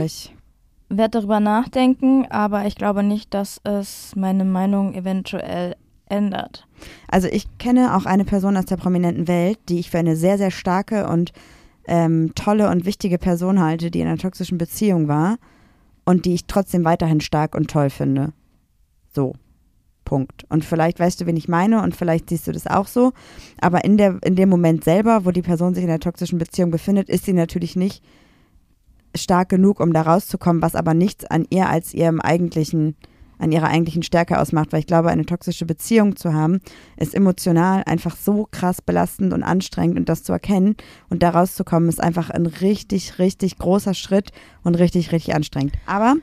Werde 0.89 1.19
darüber 1.19 1.39
nachdenken, 1.39 2.25
aber 2.29 2.65
ich 2.65 2.75
glaube 2.75 3.03
nicht, 3.03 3.33
dass 3.33 3.59
es 3.65 4.15
meine 4.15 4.45
Meinung 4.45 4.93
eventuell 4.93 5.75
ändert. 6.07 6.65
Also 7.09 7.27
ich 7.27 7.45
kenne 7.57 7.95
auch 7.97 8.05
eine 8.05 8.23
Person 8.23 8.55
aus 8.55 8.65
der 8.65 8.77
prominenten 8.77 9.27
Welt, 9.27 9.59
die 9.67 9.79
ich 9.79 9.89
für 9.91 9.97
eine 9.99 10.15
sehr, 10.15 10.37
sehr 10.37 10.51
starke 10.51 11.07
und 11.09 11.33
ähm, 11.87 12.31
tolle 12.35 12.69
und 12.69 12.85
wichtige 12.85 13.17
Person 13.17 13.59
halte, 13.61 13.91
die 13.91 13.99
in 13.99 14.07
einer 14.07 14.17
toxischen 14.17 14.57
Beziehung 14.57 15.07
war 15.09 15.37
und 16.07 16.23
die 16.23 16.35
ich 16.35 16.45
trotzdem 16.45 16.85
weiterhin 16.85 17.19
stark 17.19 17.53
und 17.53 17.69
toll 17.69 17.89
finde. 17.89 18.31
So. 19.13 19.33
Punkt. 20.05 20.45
Und 20.47 20.63
vielleicht 20.63 21.01
weißt 21.01 21.19
du, 21.19 21.25
wen 21.25 21.35
ich 21.35 21.49
meine 21.49 21.83
und 21.83 21.93
vielleicht 21.93 22.29
siehst 22.29 22.47
du 22.47 22.53
das 22.53 22.65
auch 22.65 22.87
so. 22.87 23.11
Aber 23.59 23.83
in, 23.83 23.97
der, 23.97 24.17
in 24.23 24.37
dem 24.37 24.47
Moment 24.47 24.85
selber, 24.85 25.25
wo 25.25 25.31
die 25.31 25.41
Person 25.41 25.75
sich 25.75 25.83
in 25.83 25.89
einer 25.89 25.99
toxischen 25.99 26.39
Beziehung 26.39 26.71
befindet, 26.71 27.09
ist 27.09 27.25
sie 27.25 27.33
natürlich 27.33 27.75
nicht 27.75 28.01
stark 29.17 29.49
genug, 29.49 29.81
um 29.81 29.91
da 29.91 30.03
rauszukommen, 30.03 30.61
was 30.61 30.75
aber 30.75 30.93
nichts 30.93 31.25
an 31.25 31.45
ihr 31.49 31.67
als 31.67 31.93
ihrem 31.93 32.21
eigentlichen, 32.21 32.95
an 33.39 33.51
ihrer 33.51 33.67
eigentlichen 33.67 34.03
Stärke 34.03 34.39
ausmacht. 34.39 34.71
Weil 34.71 34.81
ich 34.81 34.87
glaube, 34.87 35.09
eine 35.09 35.25
toxische 35.25 35.65
Beziehung 35.65 36.15
zu 36.15 36.33
haben, 36.33 36.59
ist 36.97 37.15
emotional 37.15 37.83
einfach 37.85 38.15
so 38.15 38.47
krass 38.51 38.81
belastend 38.81 39.33
und 39.33 39.43
anstrengend 39.43 39.97
und 39.97 40.09
das 40.09 40.23
zu 40.23 40.33
erkennen 40.33 40.75
und 41.09 41.23
da 41.23 41.29
rauszukommen, 41.29 41.89
ist 41.89 42.01
einfach 42.01 42.29
ein 42.29 42.45
richtig, 42.45 43.19
richtig 43.19 43.57
großer 43.57 43.93
Schritt 43.93 44.31
und 44.63 44.75
richtig, 44.75 45.11
richtig 45.11 45.35
anstrengend. 45.35 45.73
Aber 45.85 46.15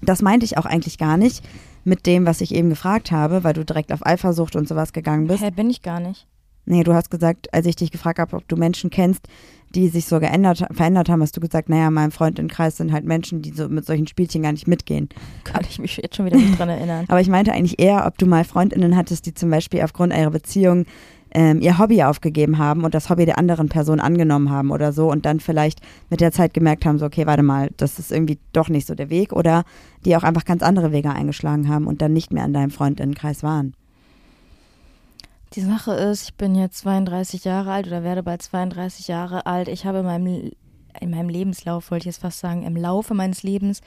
das 0.00 0.22
meinte 0.22 0.44
ich 0.44 0.58
auch 0.58 0.66
eigentlich 0.66 0.98
gar 0.98 1.16
nicht 1.16 1.42
mit 1.84 2.06
dem, 2.06 2.26
was 2.26 2.40
ich 2.40 2.54
eben 2.54 2.70
gefragt 2.70 3.10
habe, 3.10 3.44
weil 3.44 3.54
du 3.54 3.64
direkt 3.64 3.92
auf 3.92 4.06
Eifersucht 4.06 4.56
und 4.56 4.68
sowas 4.68 4.92
gegangen 4.92 5.26
bist. 5.26 5.42
Hä, 5.42 5.50
bin 5.50 5.70
ich 5.70 5.82
gar 5.82 6.00
nicht. 6.00 6.26
Nee, 6.64 6.84
du 6.84 6.94
hast 6.94 7.10
gesagt, 7.10 7.52
als 7.52 7.66
ich 7.66 7.74
dich 7.74 7.90
gefragt 7.90 8.20
habe, 8.20 8.36
ob 8.36 8.46
du 8.46 8.56
Menschen 8.56 8.90
kennst, 8.90 9.26
die 9.74 9.88
sich 9.88 10.06
so 10.06 10.20
geändert, 10.20 10.64
verändert 10.70 11.08
haben, 11.08 11.22
hast 11.22 11.36
du 11.36 11.40
gesagt, 11.40 11.68
naja, 11.68 11.88
in 11.88 11.94
meinem 11.94 12.12
Freundinnenkreis 12.12 12.76
sind 12.76 12.92
halt 12.92 13.04
Menschen, 13.04 13.42
die 13.42 13.50
so 13.50 13.68
mit 13.68 13.84
solchen 13.86 14.06
Spielchen 14.06 14.42
gar 14.42 14.52
nicht 14.52 14.68
mitgehen. 14.68 15.08
Kann 15.44 15.62
ich 15.68 15.78
mich 15.78 15.96
jetzt 15.96 16.16
schon 16.16 16.26
wieder 16.26 16.36
nicht 16.36 16.58
dran 16.58 16.68
erinnern. 16.68 17.06
Aber 17.08 17.20
ich 17.20 17.28
meinte 17.28 17.52
eigentlich 17.52 17.80
eher, 17.80 18.06
ob 18.06 18.18
du 18.18 18.26
mal 18.26 18.44
Freundinnen 18.44 18.96
hattest, 18.96 19.26
die 19.26 19.34
zum 19.34 19.50
Beispiel 19.50 19.82
aufgrund 19.82 20.14
ihrer 20.14 20.30
Beziehung 20.30 20.84
ähm, 21.34 21.60
ihr 21.60 21.78
Hobby 21.78 22.02
aufgegeben 22.02 22.58
haben 22.58 22.84
und 22.84 22.94
das 22.94 23.08
Hobby 23.10 23.24
der 23.24 23.38
anderen 23.38 23.68
Person 23.68 24.00
angenommen 24.00 24.50
haben 24.50 24.70
oder 24.70 24.92
so 24.92 25.10
und 25.10 25.24
dann 25.24 25.40
vielleicht 25.40 25.80
mit 26.10 26.20
der 26.20 26.32
Zeit 26.32 26.54
gemerkt 26.54 26.84
haben, 26.84 26.98
so, 26.98 27.06
okay, 27.06 27.26
warte 27.26 27.42
mal, 27.42 27.70
das 27.76 27.98
ist 27.98 28.12
irgendwie 28.12 28.38
doch 28.52 28.68
nicht 28.68 28.86
so 28.86 28.94
der 28.94 29.10
Weg 29.10 29.32
oder 29.32 29.64
die 30.04 30.16
auch 30.16 30.22
einfach 30.22 30.44
ganz 30.44 30.62
andere 30.62 30.92
Wege 30.92 31.10
eingeschlagen 31.10 31.68
haben 31.68 31.86
und 31.86 32.02
dann 32.02 32.12
nicht 32.12 32.32
mehr 32.32 32.44
in 32.44 32.52
deinem 32.52 32.70
Freundinnenkreis 32.70 33.42
waren. 33.42 33.74
Die 35.54 35.60
Sache 35.60 35.92
ist, 35.92 36.24
ich 36.24 36.34
bin 36.34 36.54
jetzt 36.54 36.78
32 36.78 37.44
Jahre 37.44 37.72
alt 37.72 37.86
oder 37.86 38.02
werde 38.02 38.22
bald 38.22 38.40
32 38.40 39.08
Jahre 39.08 39.44
alt. 39.44 39.68
Ich 39.68 39.84
habe 39.84 39.98
in 39.98 40.06
meinem, 40.06 40.50
in 40.98 41.10
meinem 41.10 41.28
Lebenslauf, 41.28 41.90
wollte 41.90 42.04
ich 42.04 42.14
jetzt 42.14 42.22
fast 42.22 42.38
sagen, 42.38 42.62
im 42.62 42.76
Laufe 42.76 43.12
meines 43.12 43.42
Lebens 43.42 43.82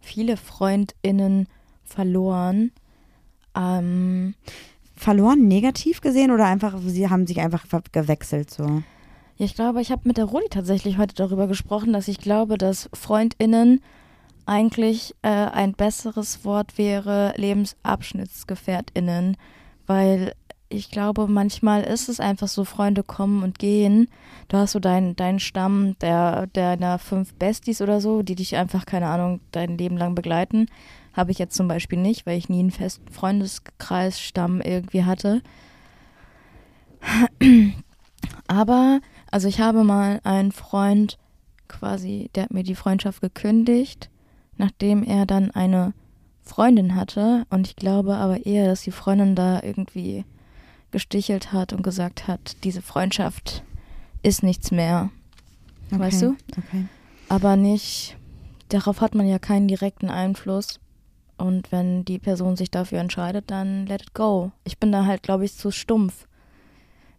viele 0.00 0.36
FreundInnen 0.36 1.48
verloren. 1.84 2.70
Ähm, 3.56 4.34
Verloren 4.94 5.48
negativ 5.48 6.00
gesehen 6.00 6.30
oder 6.30 6.46
einfach, 6.46 6.78
sie 6.84 7.10
haben 7.10 7.26
sich 7.26 7.40
einfach 7.40 7.64
gewechselt 7.90 8.50
so? 8.50 8.82
Ja, 9.36 9.46
ich 9.46 9.56
glaube, 9.56 9.80
ich 9.80 9.90
habe 9.90 10.02
mit 10.04 10.18
der 10.18 10.26
Rudi 10.26 10.46
tatsächlich 10.50 10.98
heute 10.98 11.16
darüber 11.16 11.48
gesprochen, 11.48 11.92
dass 11.92 12.06
ich 12.06 12.18
glaube, 12.18 12.58
dass 12.58 12.88
FreundInnen 12.94 13.80
eigentlich 14.46 15.16
äh, 15.22 15.28
ein 15.28 15.72
besseres 15.72 16.44
Wort 16.44 16.78
wäre 16.78 17.34
LebensabschnittsgefährtInnen, 17.36 19.36
weil 19.86 20.34
ich 20.72 20.90
glaube, 20.90 21.28
manchmal 21.28 21.82
ist 21.82 22.08
es 22.08 22.20
einfach 22.20 22.48
so, 22.48 22.64
Freunde 22.64 23.02
kommen 23.02 23.42
und 23.42 23.58
gehen. 23.58 24.08
Du 24.48 24.56
hast 24.56 24.72
so 24.72 24.80
deinen 24.80 25.14
deinen 25.16 25.40
Stamm 25.40 25.96
der, 26.00 26.46
deiner 26.48 26.98
fünf 26.98 27.34
Besties 27.34 27.82
oder 27.82 28.00
so, 28.00 28.22
die 28.22 28.34
dich 28.34 28.56
einfach, 28.56 28.86
keine 28.86 29.08
Ahnung, 29.08 29.40
dein 29.52 29.78
Leben 29.78 29.96
lang 29.96 30.14
begleiten. 30.14 30.66
Habe 31.12 31.30
ich 31.30 31.38
jetzt 31.38 31.56
zum 31.56 31.68
Beispiel 31.68 31.98
nicht, 31.98 32.26
weil 32.26 32.38
ich 32.38 32.48
nie 32.48 32.60
einen 32.60 32.70
festen 32.70 33.08
Freundeskreis, 33.12 34.20
Stamm 34.20 34.60
irgendwie 34.60 35.04
hatte. 35.04 35.42
Aber, 38.46 39.00
also 39.30 39.48
ich 39.48 39.60
habe 39.60 39.84
mal 39.84 40.20
einen 40.24 40.52
Freund 40.52 41.18
quasi, 41.68 42.30
der 42.34 42.44
hat 42.44 42.52
mir 42.52 42.62
die 42.62 42.74
Freundschaft 42.74 43.20
gekündigt, 43.20 44.10
nachdem 44.56 45.02
er 45.02 45.26
dann 45.26 45.50
eine 45.50 45.94
Freundin 46.42 46.94
hatte. 46.94 47.44
Und 47.50 47.66
ich 47.66 47.76
glaube 47.76 48.16
aber 48.16 48.44
eher, 48.44 48.66
dass 48.66 48.82
die 48.82 48.90
Freundin 48.90 49.34
da 49.34 49.62
irgendwie 49.62 50.24
gestichelt 50.92 51.52
hat 51.52 51.72
und 51.72 51.82
gesagt 51.82 52.28
hat, 52.28 52.56
diese 52.64 52.82
Freundschaft 52.82 53.64
ist 54.22 54.42
nichts 54.42 54.70
mehr. 54.70 55.10
Weißt 55.90 56.22
du? 56.22 56.36
Okay. 56.56 56.86
Aber 57.28 57.56
nicht, 57.56 58.16
darauf 58.68 59.00
hat 59.00 59.14
man 59.14 59.26
ja 59.28 59.38
keinen 59.38 59.68
direkten 59.68 60.08
Einfluss. 60.08 60.78
Und 61.36 61.72
wenn 61.72 62.04
die 62.04 62.18
Person 62.18 62.56
sich 62.56 62.70
dafür 62.70 63.00
entscheidet, 63.00 63.50
dann 63.50 63.86
let 63.86 64.02
it 64.02 64.14
go. 64.14 64.52
Ich 64.64 64.78
bin 64.78 64.92
da 64.92 65.04
halt, 65.06 65.22
glaube 65.22 65.44
ich, 65.44 65.54
zu 65.56 65.70
stumpf. 65.70 66.26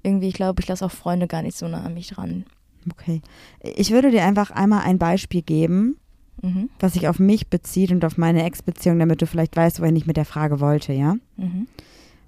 Irgendwie, 0.01 0.29
ich 0.29 0.33
glaube, 0.33 0.61
ich 0.61 0.67
lasse 0.67 0.85
auch 0.85 0.91
Freunde 0.91 1.27
gar 1.27 1.41
nicht 1.41 1.57
so 1.57 1.67
nah 1.67 1.83
an 1.83 1.93
mich 1.93 2.07
dran. 2.09 2.45
Okay. 2.91 3.21
Ich 3.61 3.91
würde 3.91 4.11
dir 4.11 4.23
einfach 4.23 4.51
einmal 4.51 4.81
ein 4.83 4.97
Beispiel 4.97 5.41
geben, 5.41 5.97
Mhm. 6.41 6.69
was 6.79 6.93
sich 6.93 7.07
auf 7.07 7.19
mich 7.19 7.47
bezieht 7.49 7.91
und 7.91 8.03
auf 8.03 8.17
meine 8.17 8.43
Ex-Beziehung, 8.43 8.99
damit 8.99 9.21
du 9.21 9.27
vielleicht 9.27 9.55
weißt, 9.55 9.79
wohin 9.79 9.95
ich 9.95 10.07
mit 10.07 10.17
der 10.17 10.25
Frage 10.25 10.59
wollte, 10.59 10.91
ja? 10.91 11.15
Mhm. 11.37 11.67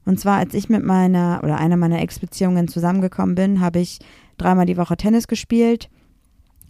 Und 0.05 0.19
zwar, 0.19 0.37
als 0.37 0.53
ich 0.53 0.69
mit 0.69 0.83
meiner 0.83 1.41
oder 1.43 1.57
einer 1.57 1.77
meiner 1.77 2.01
Ex-Beziehungen 2.01 2.67
zusammengekommen 2.67 3.35
bin, 3.35 3.59
habe 3.59 3.79
ich 3.79 3.99
dreimal 4.37 4.65
die 4.65 4.77
Woche 4.77 4.97
Tennis 4.97 5.27
gespielt, 5.27 5.89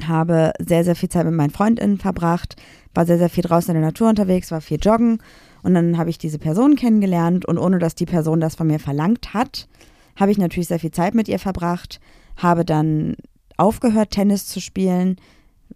habe 0.08 0.54
sehr, 0.60 0.84
sehr 0.84 0.96
viel 0.96 1.10
Zeit 1.10 1.26
mit 1.26 1.34
meinen 1.34 1.50
FreundInnen 1.50 1.98
verbracht, 1.98 2.56
war 2.94 3.06
sehr, 3.06 3.18
sehr 3.18 3.30
viel 3.30 3.44
draußen 3.44 3.74
in 3.74 3.82
der 3.82 3.90
Natur 3.90 4.10
unterwegs, 4.10 4.52
war 4.52 4.62
viel 4.62 4.80
joggen 4.82 5.20
und 5.64 5.74
dann 5.74 5.98
habe 5.98 6.10
ich 6.10 6.18
diese 6.18 6.40
Person 6.40 6.76
kennengelernt 6.76 7.46
und 7.46 7.58
ohne 7.58 7.80
dass 7.80 7.96
die 7.96 8.06
Person 8.06 8.40
das 8.40 8.56
von 8.56 8.68
mir 8.68 8.80
verlangt 8.80 9.34
hat, 9.34 9.68
habe 10.16 10.32
ich 10.32 10.38
natürlich 10.38 10.68
sehr 10.68 10.80
viel 10.80 10.92
Zeit 10.92 11.14
mit 11.14 11.28
ihr 11.28 11.40
verbracht, 11.40 12.00
habe 12.38 12.64
dann 12.64 13.16
aufgehört, 13.58 14.12
Tennis 14.12 14.48
zu 14.48 14.62
spielen, 14.62 15.18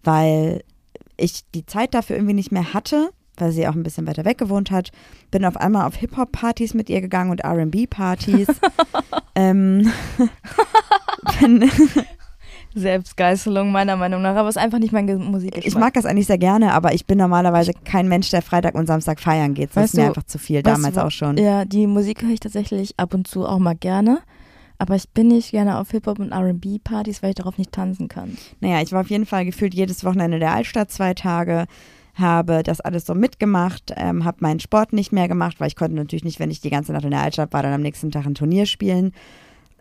weil 0.03 0.63
ich 1.17 1.41
die 1.53 1.65
Zeit 1.65 1.93
dafür 1.93 2.15
irgendwie 2.15 2.33
nicht 2.33 2.51
mehr 2.51 2.73
hatte, 2.73 3.09
weil 3.41 3.51
sie 3.51 3.67
auch 3.67 3.73
ein 3.75 3.83
bisschen 3.83 4.07
weiter 4.07 4.25
weg 4.25 4.37
gewohnt 4.37 4.71
hat. 4.71 4.89
Bin 5.31 5.45
auf 5.45 5.57
einmal 5.57 5.87
auf 5.87 5.95
Hip-Hop-Partys 5.95 6.73
mit 6.73 6.89
ihr 6.89 7.01
gegangen 7.01 7.31
und 7.31 7.43
RB-Partys. 7.43 8.47
ähm, 9.35 9.91
Selbstgeißelung 12.75 13.71
meiner 13.71 13.95
Meinung 13.95 14.21
nach, 14.21 14.35
aber 14.35 14.47
es 14.47 14.55
ist 14.55 14.61
einfach 14.61 14.77
nicht 14.77 14.91
mein 14.93 15.05
Musikgeschmack. 15.05 15.65
ich 15.67 15.75
mag 15.75 15.93
das 15.95 16.05
eigentlich 16.05 16.27
sehr 16.27 16.37
gerne, 16.37 16.73
aber 16.73 16.93
ich 16.93 17.05
bin 17.07 17.17
normalerweise 17.17 17.71
kein 17.83 18.07
Mensch, 18.07 18.29
der 18.29 18.43
Freitag 18.43 18.75
und 18.75 18.85
Samstag 18.85 19.19
feiern 19.19 19.55
geht. 19.55 19.69
Das 19.71 19.75
Weißt 19.77 19.93
ist 19.93 19.97
mir 19.97 20.03
du- 20.03 20.07
einfach 20.09 20.23
zu 20.23 20.37
viel, 20.37 20.61
du, 20.61 20.69
damals 20.69 20.95
wa- 20.95 21.05
auch 21.05 21.11
schon. 21.11 21.37
Ja, 21.37 21.65
die 21.65 21.87
Musik 21.87 22.21
höre 22.21 22.29
ich 22.31 22.39
tatsächlich 22.39 22.93
ab 22.99 23.13
und 23.15 23.27
zu 23.27 23.45
auch 23.45 23.57
mal 23.59 23.75
gerne. 23.75 24.19
Aber 24.81 24.95
ich 24.95 25.09
bin 25.09 25.27
nicht 25.27 25.51
gerne 25.51 25.77
auf 25.77 25.91
Hip-Hop- 25.91 26.19
und 26.19 26.31
RB-Partys, 26.31 27.21
weil 27.21 27.31
ich 27.31 27.35
darauf 27.35 27.57
nicht 27.57 27.71
tanzen 27.73 28.07
kann. 28.07 28.37
Naja, 28.61 28.81
ich 28.81 28.93
war 28.93 29.01
auf 29.01 29.09
jeden 29.09 29.25
Fall 29.25 29.43
gefühlt 29.45 29.73
jedes 29.73 30.05
Wochenende 30.05 30.37
in 30.37 30.41
der 30.41 30.53
Altstadt 30.53 30.89
zwei 30.89 31.13
Tage, 31.13 31.65
habe 32.15 32.63
das 32.63 32.81
alles 32.81 33.05
so 33.05 33.15
mitgemacht, 33.15 33.93
ähm, 33.95 34.25
habe 34.25 34.37
meinen 34.41 34.59
Sport 34.59 34.93
nicht 34.93 35.11
mehr 35.11 35.27
gemacht, 35.27 35.59
weil 35.59 35.67
ich 35.67 35.75
konnte 35.75 35.95
natürlich 35.95 36.23
nicht, 36.23 36.39
wenn 36.39 36.51
ich 36.51 36.61
die 36.61 36.69
ganze 36.69 36.91
Nacht 36.91 37.05
in 37.05 37.11
der 37.11 37.21
Altstadt 37.21 37.53
war, 37.53 37.63
dann 37.63 37.73
am 37.73 37.81
nächsten 37.81 38.11
Tag 38.11 38.25
ein 38.25 38.35
Turnier 38.35 38.65
spielen. 38.65 39.13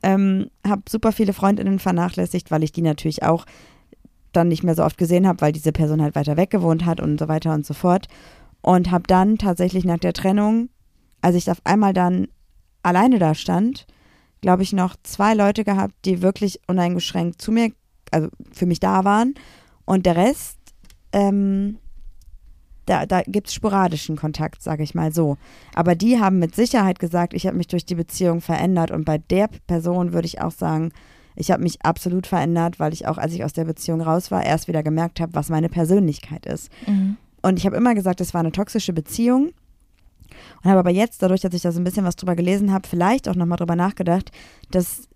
Ähm, 0.02 0.50
habe 0.66 0.82
super 0.88 1.12
viele 1.12 1.32
Freundinnen 1.32 1.78
vernachlässigt, 1.78 2.50
weil 2.50 2.62
ich 2.62 2.72
die 2.72 2.82
natürlich 2.82 3.24
auch 3.24 3.44
dann 4.32 4.48
nicht 4.48 4.62
mehr 4.62 4.74
so 4.74 4.84
oft 4.84 4.98
gesehen 4.98 5.26
habe, 5.26 5.40
weil 5.40 5.52
diese 5.52 5.72
Person 5.72 6.02
halt 6.02 6.14
weiter 6.14 6.36
weg 6.36 6.50
gewohnt 6.50 6.84
hat 6.84 7.00
und 7.00 7.18
so 7.18 7.28
weiter 7.28 7.52
und 7.54 7.66
so 7.66 7.74
fort. 7.74 8.06
Und 8.60 8.90
habe 8.90 9.04
dann 9.06 9.38
tatsächlich 9.38 9.84
nach 9.84 9.98
der 9.98 10.12
Trennung, 10.12 10.68
als 11.20 11.36
ich 11.36 11.50
auf 11.50 11.60
einmal 11.64 11.92
dann 11.92 12.28
alleine 12.82 13.18
da 13.18 13.34
stand, 13.34 13.86
glaube 14.40 14.62
ich, 14.62 14.72
noch 14.72 14.94
zwei 15.02 15.34
Leute 15.34 15.64
gehabt, 15.64 15.94
die 16.04 16.22
wirklich 16.22 16.60
uneingeschränkt 16.66 17.40
zu 17.40 17.50
mir, 17.50 17.72
also 18.10 18.28
für 18.52 18.66
mich 18.66 18.80
da 18.80 19.04
waren. 19.04 19.34
Und 19.84 20.06
der 20.06 20.16
Rest, 20.16 20.58
ähm, 21.12 21.78
da, 22.88 23.06
da 23.06 23.22
gibt 23.22 23.48
es 23.48 23.54
sporadischen 23.54 24.16
Kontakt, 24.16 24.62
sage 24.62 24.82
ich 24.82 24.94
mal 24.94 25.12
so. 25.12 25.36
Aber 25.74 25.94
die 25.94 26.18
haben 26.18 26.38
mit 26.38 26.54
Sicherheit 26.54 26.98
gesagt, 26.98 27.34
ich 27.34 27.46
habe 27.46 27.56
mich 27.56 27.68
durch 27.68 27.84
die 27.84 27.94
Beziehung 27.94 28.40
verändert. 28.40 28.90
Und 28.90 29.04
bei 29.04 29.18
der 29.18 29.48
Person 29.66 30.12
würde 30.12 30.26
ich 30.26 30.40
auch 30.40 30.52
sagen, 30.52 30.92
ich 31.36 31.50
habe 31.50 31.62
mich 31.62 31.82
absolut 31.82 32.26
verändert, 32.26 32.80
weil 32.80 32.92
ich 32.92 33.06
auch, 33.06 33.18
als 33.18 33.32
ich 33.32 33.44
aus 33.44 33.52
der 33.52 33.64
Beziehung 33.64 34.00
raus 34.00 34.30
war, 34.30 34.44
erst 34.44 34.68
wieder 34.68 34.82
gemerkt 34.82 35.20
habe, 35.20 35.34
was 35.34 35.50
meine 35.50 35.68
Persönlichkeit 35.68 36.46
ist. 36.46 36.70
Und 37.42 37.58
ich 37.58 37.66
habe 37.66 37.76
immer 37.76 37.94
gesagt, 37.94 38.20
es 38.20 38.34
war 38.34 38.40
eine 38.40 38.52
toxische 38.52 38.92
Beziehung. 38.92 39.52
Und 40.62 40.70
habe 40.70 40.80
aber 40.80 40.90
jetzt, 40.90 41.22
dadurch, 41.22 41.40
dass 41.40 41.54
ich 41.54 41.62
da 41.62 41.72
so 41.72 41.80
ein 41.80 41.84
bisschen 41.84 42.04
was 42.04 42.16
drüber 42.16 42.34
gelesen 42.34 42.72
habe, 42.72 42.88
vielleicht 42.88 43.28
auch 43.28 43.34
nochmal 43.34 43.58
drüber 43.58 43.76
nachgedacht, 43.76 44.30
dass 44.70 45.07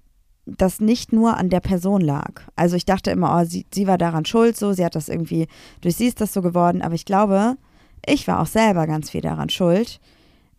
das 0.45 0.80
nicht 0.80 1.12
nur 1.12 1.36
an 1.36 1.51
der 1.51 1.61
Person 1.61 2.01
lag. 2.01 2.43
Also 2.57 2.76
ich 2.76 2.84
dachte 2.84 3.11
immer, 3.11 3.40
oh, 3.40 3.45
sie, 3.45 3.66
sie 3.72 3.86
war 3.86 3.99
daran 3.99 4.24
schuld, 4.24 4.57
so, 4.57 4.72
sie 4.72 4.84
hat 4.84 4.95
das 4.97 5.09
irgendwie, 5.09 5.47
durch 5.80 5.97
sie 5.97 6.07
ist 6.07 6.20
das 6.20 6.32
so 6.32 6.43
geworden. 6.43 6.82
Aber 6.82 6.95
ich 6.95 7.05
glaube, 7.05 7.57
ich 8.05 8.26
war 8.26 8.40
auch 8.40 8.47
selber 8.47 8.86
ganz 8.86 9.11
viel 9.11 9.20
daran 9.20 9.49
schuld, 9.51 10.01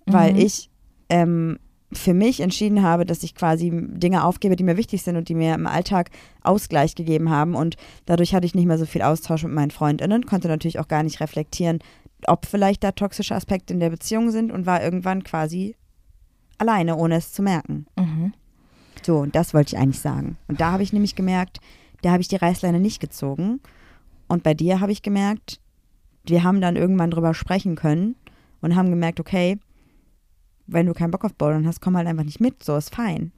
weil 0.05 0.33
Mhm. 0.33 0.39
ich 0.39 0.69
ähm, 1.09 1.59
für 1.91 2.13
mich 2.13 2.39
entschieden 2.39 2.81
habe, 2.81 3.05
dass 3.05 3.21
ich 3.23 3.35
quasi 3.35 3.69
Dinge 3.71 4.23
aufgebe, 4.23 4.55
die 4.55 4.63
mir 4.63 4.77
wichtig 4.77 5.03
sind 5.03 5.15
und 5.15 5.29
die 5.29 5.35
mir 5.35 5.53
im 5.53 5.67
Alltag 5.67 6.09
Ausgleich 6.41 6.95
gegeben 6.95 7.29
haben. 7.29 7.53
Und 7.53 7.75
dadurch 8.05 8.33
hatte 8.33 8.45
ich 8.47 8.55
nicht 8.55 8.65
mehr 8.65 8.79
so 8.79 8.85
viel 8.85 9.01
Austausch 9.03 9.43
mit 9.43 9.53
meinen 9.53 9.69
Freundinnen, 9.71 10.25
konnte 10.25 10.47
natürlich 10.47 10.79
auch 10.79 10.87
gar 10.87 11.03
nicht 11.03 11.19
reflektieren, 11.19 11.79
ob 12.25 12.45
vielleicht 12.45 12.83
da 12.83 12.93
toxische 12.93 13.35
Aspekte 13.35 13.73
in 13.73 13.79
der 13.79 13.89
Beziehung 13.89 14.31
sind 14.31 14.51
und 14.51 14.65
war 14.65 14.81
irgendwann 14.81 15.23
quasi 15.23 15.75
alleine, 16.57 16.95
ohne 16.95 17.17
es 17.17 17.33
zu 17.33 17.43
merken. 17.43 17.85
Mhm. 17.97 18.33
So, 19.05 19.19
und 19.19 19.35
das 19.35 19.53
wollte 19.53 19.75
ich 19.75 19.81
eigentlich 19.81 19.99
sagen. 19.99 20.37
Und 20.47 20.61
da 20.61 20.71
habe 20.71 20.83
ich 20.83 20.93
nämlich 20.93 21.15
gemerkt, 21.15 21.59
da 22.01 22.11
habe 22.11 22.21
ich 22.21 22.27
die 22.27 22.35
Reißleine 22.35 22.79
nicht 22.79 22.99
gezogen. 22.99 23.59
Und 24.27 24.43
bei 24.43 24.53
dir 24.53 24.79
habe 24.79 24.91
ich 24.91 25.01
gemerkt, 25.01 25.59
wir 26.25 26.43
haben 26.43 26.61
dann 26.61 26.75
irgendwann 26.75 27.11
drüber 27.11 27.33
sprechen 27.33 27.75
können 27.75 28.15
und 28.61 28.75
haben 28.75 28.89
gemerkt, 28.89 29.19
okay, 29.19 29.59
wenn 30.67 30.85
du 30.85 30.93
keinen 30.93 31.11
Bock 31.11 31.25
auf 31.25 31.35
Bouldern 31.35 31.67
hast, 31.67 31.81
komm 31.81 31.97
halt 31.97 32.07
einfach 32.07 32.23
nicht 32.23 32.39
mit, 32.39 32.63
so 32.63 32.75
ist 32.77 32.95
fein. 32.95 33.31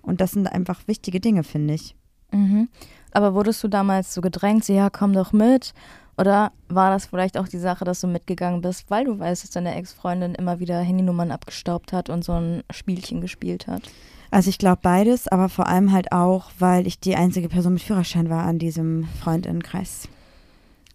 Und 0.00 0.20
das 0.20 0.32
sind 0.32 0.46
einfach 0.46 0.86
wichtige 0.86 1.20
Dinge, 1.20 1.44
finde 1.44 1.74
ich. 1.74 1.94
Mhm. 2.32 2.68
Aber 3.12 3.34
wurdest 3.34 3.62
du 3.62 3.68
damals 3.68 4.14
so 4.14 4.20
gedrängt, 4.20 4.64
so, 4.64 4.72
ja, 4.72 4.90
komm 4.90 5.12
doch 5.12 5.32
mit? 5.32 5.74
Oder 6.16 6.52
war 6.68 6.90
das 6.90 7.06
vielleicht 7.06 7.38
auch 7.38 7.46
die 7.46 7.58
Sache, 7.58 7.84
dass 7.84 8.00
du 8.00 8.06
mitgegangen 8.06 8.60
bist, 8.60 8.90
weil 8.90 9.04
du 9.04 9.18
weißt, 9.18 9.44
dass 9.44 9.50
deine 9.50 9.74
Ex-Freundin 9.74 10.34
immer 10.34 10.58
wieder 10.58 10.80
Handynummern 10.80 11.30
abgestaubt 11.30 11.92
hat 11.92 12.10
und 12.10 12.24
so 12.24 12.32
ein 12.32 12.62
Spielchen 12.70 13.20
gespielt 13.20 13.66
hat? 13.66 13.82
Also 14.30 14.50
ich 14.50 14.58
glaube 14.58 14.80
beides, 14.82 15.26
aber 15.28 15.48
vor 15.48 15.66
allem 15.68 15.92
halt 15.92 16.12
auch, 16.12 16.50
weil 16.58 16.86
ich 16.86 17.00
die 17.00 17.16
einzige 17.16 17.48
Person 17.48 17.74
mit 17.74 17.82
Führerschein 17.82 18.28
war 18.28 18.44
an 18.44 18.58
diesem 18.58 19.04
Freundinnenkreis. 19.22 20.08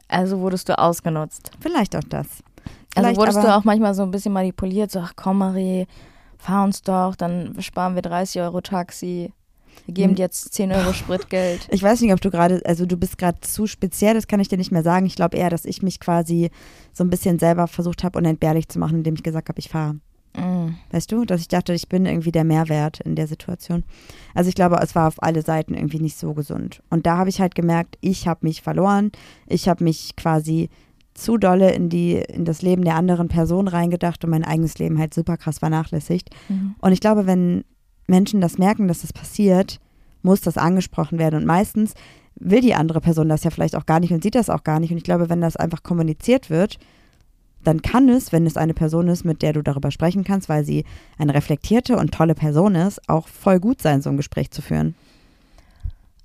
Also 0.08 0.40
wurdest 0.40 0.70
du 0.70 0.78
ausgenutzt. 0.78 1.52
Vielleicht 1.60 1.96
auch 1.96 2.04
das. 2.08 2.28
Also 2.28 2.44
Vielleicht 2.96 3.18
wurdest 3.18 3.38
aber- 3.40 3.48
du 3.48 3.56
auch 3.56 3.64
manchmal 3.64 3.96
so 3.96 4.04
ein 4.04 4.12
bisschen 4.12 4.34
manipuliert, 4.34 4.92
so, 4.92 5.00
ach 5.00 5.14
komm 5.16 5.40
Marie, 5.40 5.88
fahr 6.38 6.64
uns 6.64 6.84
doch, 6.84 7.16
dann 7.16 7.60
sparen 7.62 7.96
wir 7.96 8.04
30 8.04 8.42
Euro 8.42 8.62
Taxi. 8.62 9.34
Wir 9.88 9.94
geben 9.96 10.10
Hm. 10.10 10.16
dir 10.18 10.22
jetzt 10.24 10.54
10 10.54 10.72
Euro 10.72 10.94
Spritgeld. 10.94 11.68
Ich 11.72 11.82
weiß 11.82 12.02
nicht, 12.02 12.14
ob 12.14 12.22
du 12.22 12.30
gerade, 12.30 12.62
also 12.66 12.86
du 12.86 12.96
bist 12.96 13.18
gerade 13.18 13.40
zu 13.42 13.66
speziell, 13.66 14.14
das 14.14 14.28
kann 14.28 14.40
ich 14.40 14.48
dir 14.48 14.58
nicht 14.60 14.72
mehr 14.72 14.84
sagen. 14.84 15.08
Ich 15.08 15.16
glaube 15.16 15.38
eher, 15.38 15.50
dass 15.50 15.66
ich 15.66 15.82
mich 15.82 16.00
quasi 16.00 16.52
so 16.94 17.04
ein 17.04 17.10
bisschen 17.10 17.40
selber 17.40 17.68
versucht 17.68 18.04
habe, 18.04 18.20
unentbehrlich 18.20 18.70
zu 18.70 18.78
machen, 18.78 18.98
indem 18.98 19.16
ich 19.16 19.24
gesagt 19.24 19.50
habe, 19.50 19.60
ich 19.60 19.70
fahre. 19.70 19.96
Mm. 20.36 20.76
Weißt 20.92 21.12
du, 21.12 21.26
dass 21.26 21.42
ich 21.42 21.48
dachte, 21.48 21.74
ich 21.74 21.90
bin 21.90 22.06
irgendwie 22.06 22.32
der 22.32 22.44
Mehrwert 22.44 23.00
in 23.02 23.16
der 23.16 23.28
Situation. 23.28 23.84
Also 24.34 24.50
ich 24.50 24.56
glaube, 24.56 24.80
es 24.82 24.96
war 24.96 25.08
auf 25.08 25.22
alle 25.22 25.42
Seiten 25.42 25.74
irgendwie 25.74 26.00
nicht 26.00 26.18
so 26.18 26.34
gesund. 26.34 26.82
Und 26.90 27.06
da 27.06 27.18
habe 27.18 27.30
ich 27.30 27.40
halt 27.40 27.56
gemerkt, 27.56 27.98
ich 28.02 28.28
habe 28.28 28.46
mich 28.46 28.62
verloren. 28.62 29.12
Ich 29.48 29.68
habe 29.70 29.84
mich 29.84 30.16
quasi 30.16 30.70
zu 31.14 31.38
dolle 31.38 31.72
in 31.72 31.90
die 31.90 32.16
in 32.16 32.46
das 32.46 32.62
Leben 32.62 32.84
der 32.84 32.96
anderen 32.96 33.28
Person 33.28 33.68
reingedacht 33.68 34.24
und 34.24 34.32
mein 34.32 34.44
eigenes 34.44 34.80
Leben 34.80 34.98
halt 34.98 35.14
super 35.14 35.38
krass 35.38 35.60
vernachlässigt. 35.60 36.30
Mhm. 36.50 36.76
Und 36.80 36.92
ich 36.92 37.00
glaube, 37.00 37.28
wenn 37.28 37.64
Menschen 38.08 38.42
das 38.42 38.58
merken, 38.58 38.88
dass 38.88 39.02
das 39.02 39.14
passiert, 39.14 39.80
muss 40.24 40.42
das 40.42 40.58
angesprochen 40.58 41.20
werden. 41.20 41.36
Und 41.36 41.46
meistens 41.46 41.94
will 42.36 42.62
die 42.62 42.74
andere 42.74 43.02
Person 43.02 43.30
das 43.30 43.44
ja 43.44 43.52
vielleicht 43.52 43.76
auch 43.76 43.86
gar 43.86 44.00
nicht 44.00 44.12
und 44.12 44.24
sieht 44.24 44.36
das 44.36 44.50
auch 44.50 44.64
gar 44.64 44.80
nicht. 44.80 44.92
Und 44.92 44.98
ich 44.98 45.04
glaube, 45.04 45.30
wenn 45.30 45.42
das 45.42 45.56
einfach 45.56 45.84
kommuniziert 45.84 46.50
wird, 46.50 46.78
dann 47.64 47.82
kann 47.82 48.10
es, 48.10 48.32
wenn 48.32 48.46
es 48.46 48.58
eine 48.58 48.74
Person 48.74 49.08
ist, 49.08 49.24
mit 49.24 49.42
der 49.42 49.54
du 49.54 49.62
darüber 49.62 49.92
sprechen 49.92 50.24
kannst, 50.24 50.50
weil 50.50 50.64
sie 50.64 50.86
eine 51.18 51.34
reflektierte 51.34 51.98
und 51.98 52.14
tolle 52.14 52.36
Person 52.36 52.76
ist, 52.76 53.10
auch 53.10 53.28
voll 53.28 53.60
gut 53.60 53.82
sein, 53.82 54.02
so 54.02 54.10
ein 54.10 54.18
Gespräch 54.18 54.52
zu 54.52 54.62
führen. 54.62 54.96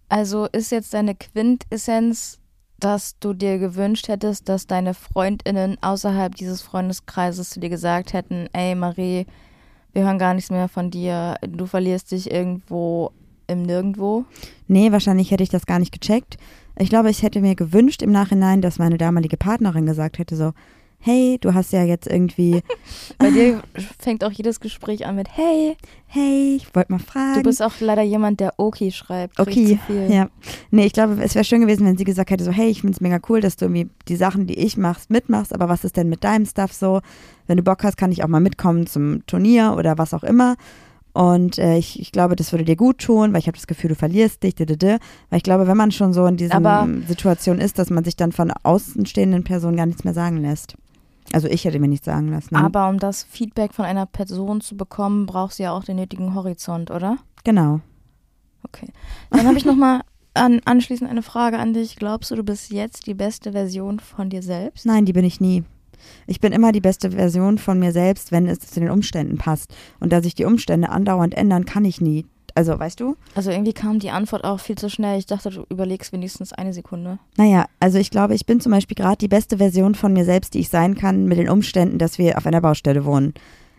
Also 0.09 0.47
ist 0.47 0.72
jetzt 0.72 0.95
deine 0.95 1.14
Quintessenz, 1.14 2.39
dass 2.80 3.18
du 3.18 3.34
dir 3.34 3.59
gewünscht 3.59 4.09
hättest, 4.09 4.49
dass 4.49 4.66
deine 4.66 4.95
Freundinnen 4.95 5.76
außerhalb 5.80 6.34
dieses 6.34 6.62
Freundeskreises 6.62 7.51
zu 7.51 7.61
dir 7.61 7.68
gesagt 7.68 8.12
hätten, 8.12 8.49
ey 8.53 8.74
Marie, 8.74 9.26
wir 9.93 10.05
hören 10.05 10.18
gar 10.18 10.34
nichts 10.34 10.51
mehr 10.51 10.68
von 10.68 10.91
dir, 10.91 11.36
du 11.43 11.66
verlierst 11.66 12.12
dich 12.12 12.30
irgendwo 12.30 13.11
im 13.49 13.62
Nirgendwo. 13.62 14.24
Nee, 14.68 14.93
wahrscheinlich 14.93 15.30
hätte 15.30 15.43
ich 15.43 15.49
das 15.49 15.66
gar 15.66 15.78
nicht 15.78 15.93
gecheckt. 15.93 16.36
Ich 16.78 16.91
glaube, 16.91 17.11
ich 17.11 17.22
hätte 17.22 17.41
mir 17.41 17.57
gewünscht 17.57 18.03
im 18.03 18.12
Nachhinein, 18.12 18.62
dass 18.62 18.78
meine 18.78 18.99
damalige 18.99 19.36
Partnerin 19.36 19.86
gesagt 19.86 20.18
hätte 20.18 20.36
so, 20.36 20.53
hey, 21.01 21.38
du 21.40 21.55
hast 21.55 21.72
ja 21.72 21.84
jetzt 21.84 22.07
irgendwie, 22.07 22.62
Bei 23.18 23.30
dir 23.30 23.62
fängt 23.99 24.24
auch 24.24 24.32
jedes 24.32 24.61
Gespräch 24.61 25.07
an 25.07 25.16
mit 25.16 25.28
Hey, 25.36 25.76
hey, 26.07 26.57
ich 26.57 26.74
wollte 26.74 26.92
mal 26.92 26.99
fragen. 26.99 27.34
du 27.34 27.42
bist 27.42 27.62
auch 27.62 27.72
leider 27.80 28.03
jemand, 28.03 28.40
der 28.40 28.55
Okay 28.57 28.90
schreibt. 28.90 29.38
Okay, 29.38 29.78
ja. 30.09 30.28
Nee, 30.70 30.86
ich 30.86 30.92
glaube, 30.92 31.18
es 31.22 31.34
wäre 31.34 31.44
schön 31.44 31.61
gewesen, 31.61 31.86
wenn 31.86 31.96
sie 31.96 32.05
gesagt 32.05 32.30
hätte, 32.30 32.44
so, 32.44 32.51
hey, 32.51 32.68
ich 32.68 32.80
finde 32.80 32.94
es 32.94 33.01
mega 33.01 33.18
cool, 33.28 33.40
dass 33.40 33.57
du 33.57 33.66
irgendwie 33.66 33.88
die 34.09 34.16
Sachen, 34.16 34.46
die 34.46 34.59
ich 34.59 34.76
machst, 34.76 35.11
mitmachst, 35.11 35.55
aber 35.55 35.68
was 35.68 35.84
ist 35.84 35.96
denn 35.96 36.09
mit 36.09 36.24
deinem 36.24 36.46
Stuff 36.46 36.72
so? 36.72 37.01
Wenn 37.46 37.57
du 37.57 37.62
Bock 37.62 37.84
hast, 37.84 37.96
kann 37.96 38.12
ich 38.12 38.24
auch 38.24 38.28
mal 38.28 38.40
mitkommen 38.40 38.86
zum 38.86 39.24
Turnier 39.26 39.74
oder 39.76 39.99
was 39.99 40.14
auch 40.14 40.24
immer. 40.24 40.57
Und 41.14 41.59
äh, 41.59 41.78
ich, 41.78 41.99
ich 42.01 42.12
glaube, 42.12 42.36
das 42.36 42.53
würde 42.53 42.64
dir 42.64 42.76
gut 42.76 42.99
tun, 42.99 43.32
weil 43.32 43.40
ich 43.40 43.46
habe 43.49 43.57
das 43.57 43.66
Gefühl, 43.66 43.88
du 43.88 43.96
verlierst 43.96 44.42
dich, 44.42 44.55
didede. 44.55 44.99
weil 45.30 45.38
ich 45.38 45.42
glaube, 45.42 45.66
wenn 45.66 45.76
man 45.76 45.90
schon 45.90 46.12
so 46.12 46.26
in 46.26 46.36
dieser 46.36 46.86
Situation 47.09 47.59
ist, 47.59 47.78
dass 47.78 47.90
man 47.90 48.05
sich 48.05 48.14
dann 48.14 48.30
von 48.30 48.53
außenstehenden 48.62 49.42
Personen 49.42 49.76
gar 49.76 49.86
nichts 49.86 50.05
mehr 50.05 50.14
sagen 50.14 50.36
lässt. 50.42 50.76
Also 51.33 51.49
ich 51.49 51.64
hätte 51.64 51.79
mir 51.79 51.89
nichts 51.89 52.07
sagen 52.07 52.29
lassen. 52.29 52.57
Aber 52.57 52.89
um 52.89 52.99
das 52.99 53.22
Feedback 53.24 53.74
von 53.74 53.85
einer 53.85 54.07
Person 54.07 54.61
zu 54.61 54.76
bekommen, 54.76 55.26
brauchst 55.26 55.59
du 55.59 55.64
ja 55.64 55.72
auch 55.72 55.85
den 55.85 55.97
nötigen 55.97 56.35
Horizont, 56.35 56.91
oder? 56.91 57.18
genau. 57.45 57.81
Okay. 58.64 58.89
Dann 59.31 59.47
habe 59.47 59.57
ich 59.57 59.64
noch 59.64 59.76
mal 59.76 60.03
an, 60.35 60.61
anschließend 60.64 61.09
eine 61.09 61.22
Frage 61.22 61.59
an 61.59 61.72
dich. 61.72 61.97
Glaubst 61.97 62.31
du, 62.31 62.37
du 62.37 62.43
bist 62.43 62.70
jetzt 62.70 63.07
die 63.07 63.14
beste 63.14 63.53
Version 63.53 64.01
von 64.01 64.29
dir 64.29 64.43
selbst? 64.43 64.85
Nein, 64.85 65.07
die 65.07 65.12
bin 65.12 65.24
ich 65.24 65.41
nie. 65.41 65.64
Ich 66.26 66.41
bin 66.41 66.53
immer 66.53 66.72
die 66.72 66.81
beste 66.81 67.12
Version 67.12 67.59
von 67.59 67.79
mir 67.79 67.93
selbst, 67.93 68.33
wenn 68.33 68.47
es 68.47 68.61
zu 68.61 68.81
den 68.81 68.91
Umständen 68.91 69.39
passt. 69.39 69.74
Und 70.01 70.12
da 70.12 70.22
sich 70.22 70.35
die 70.35 70.45
Umstände 70.45 70.91
andauernd 70.91 71.35
ändern, 71.35 71.64
kann 71.64 71.85
ich 71.85 72.01
nie. 72.01 72.26
Also, 72.59 72.76
weißt 72.76 72.98
du? 72.98 73.14
Also 73.36 73.52
irgendwie 73.52 73.72
kam 73.72 74.00
die 74.00 74.11
Antwort 74.11 74.42
auch 74.42 74.59
viel 74.59 74.76
zu 74.76 74.90
schnell. 74.90 75.16
Ich 75.16 75.26
dachte, 75.26 75.48
du 75.50 75.64
überlegst 75.70 76.12
wenigstens 76.12 76.52
eine 76.52 76.72
Sekunde. 76.72 77.20
Naja, 77.36 77.66
also 77.78 77.98
ich 77.98 78.11
glaube, 78.11 78.34
ich 78.34 78.46
bin 78.46 78.59
zum 78.59 78.72
Beispiel 78.72 78.96
gerade 78.96 79.16
die 79.16 79.28
beste 79.28 79.59
Version 79.59 79.94
von 79.94 80.12
mir 80.12 80.24
selbst, 80.24 80.54
die 80.54 80.59
ich 80.59 80.68
sein 80.68 80.96
kann, 80.96 81.26
mit 81.26 81.38
den 81.38 81.48
Umständen, 81.48 81.98
dass 81.98 82.18
wir 82.18 82.36
auf 82.36 82.46
einer 82.46 82.61
Baustelle 82.61 83.04
wohnen. 83.04 83.32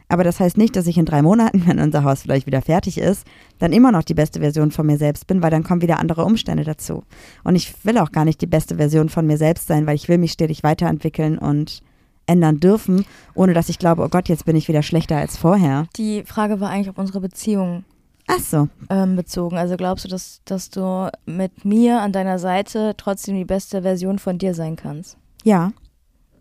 Aber 0.07 0.23
das 0.23 0.39
heißt 0.39 0.57
nicht, 0.57 0.77
dass 0.77 0.87
ich 0.87 0.97
in 0.97 1.03
drei 1.03 1.21
Monaten, 1.21 1.63
wenn 1.67 1.77
unser 1.77 2.05
Haus 2.05 2.21
vielleicht 2.21 2.47
wieder 2.47 2.61
fertig 2.61 2.97
ist, 2.97 3.27
dann 3.57 3.73
immer 3.73 3.91
noch 3.91 4.03
die 4.03 4.13
beste 4.13 4.39
Version 4.39 4.71
von 4.71 4.85
mir 4.85 4.97
selbst 4.97 5.27
bin, 5.27 5.41
weil 5.41 5.51
dann 5.51 5.65
kommen 5.65 5.81
wieder 5.81 5.99
andere 5.99 6.23
Umstände 6.23 6.63
dazu. 6.63 7.03
Und 7.43 7.57
ich 7.57 7.83
will 7.83 7.97
auch 7.97 8.13
gar 8.13 8.23
nicht 8.23 8.39
die 8.39 8.47
beste 8.47 8.77
Version 8.77 9.09
von 9.09 9.27
mir 9.27 9.37
selbst 9.37 9.67
sein, 9.67 9.87
weil 9.87 9.95
ich 9.95 10.07
will 10.07 10.19
mich 10.19 10.31
stetig 10.31 10.63
weiterentwickeln 10.63 11.37
und 11.37 11.83
ändern 12.27 12.61
dürfen, 12.61 13.03
ohne 13.33 13.53
dass 13.53 13.67
ich 13.67 13.77
glaube, 13.77 14.03
oh 14.03 14.07
Gott, 14.07 14.29
jetzt 14.29 14.45
bin 14.45 14.55
ich 14.55 14.69
wieder 14.69 14.83
schlechter 14.83 15.17
als 15.17 15.35
vorher. 15.35 15.87
Die 15.97 16.23
Frage 16.23 16.61
war 16.61 16.69
eigentlich 16.69 16.89
auf 16.89 16.97
unsere 16.97 17.19
Beziehung 17.19 17.83
Ach 18.31 18.39
so. 18.39 18.67
ähm, 18.89 19.15
bezogen. 19.15 19.57
Also 19.57 19.75
glaubst 19.75 20.05
du, 20.05 20.09
dass, 20.09 20.41
dass 20.45 20.69
du 20.69 21.09
mit 21.25 21.65
mir 21.65 21.99
an 22.01 22.11
deiner 22.11 22.37
Seite 22.39 22.93
trotzdem 22.95 23.35
die 23.35 23.45
beste 23.45 23.81
Version 23.81 24.19
von 24.19 24.37
dir 24.37 24.53
sein 24.53 24.75
kannst? 24.75 25.17
Ja, 25.43 25.71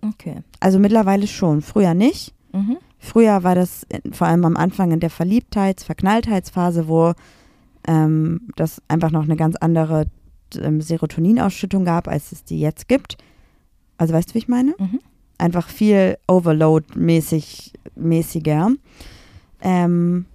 Okay. 0.01 0.43
also 0.61 0.79
mittlerweile 0.79 1.27
schon. 1.27 1.61
Früher 1.63 1.93
nicht. 1.95 2.33
Mhm. 2.53 2.77
Früher 3.01 3.43
war 3.43 3.55
das 3.57 3.85
vor 4.13 4.27
allem 4.29 4.45
am 4.45 4.57
Anfang 4.57 4.93
in 4.93 5.01
der 5.01 5.11
Verliebtheits-, 5.11 5.83
Verknalltheitsphase, 5.85 6.87
wo 6.89 7.15
ähm, 7.87 8.49
das 8.57 8.81
einfach 8.89 9.11
noch 9.11 9.25
eine 9.25 9.37
ganz 9.37 9.57
andere 9.57 10.07
ähm, 10.57 10.81
Serotoninausschüttung 10.81 11.85
gab, 11.85 12.07
als 12.07 12.31
es 12.33 12.45
die 12.45 12.61
jetzt 12.61 12.87
gibt. 12.89 13.17
Also 13.97 14.15
weißt 14.15 14.31
du, 14.31 14.35
wie 14.35 14.39
ich 14.39 14.49
meine? 14.49 14.75
Mhm. 14.79 15.01
Einfach 15.39 15.69
viel 15.69 16.17
Overload-mäßig, 16.29 17.73
mäßiger. 17.97 18.71
Ähm, 19.61 20.27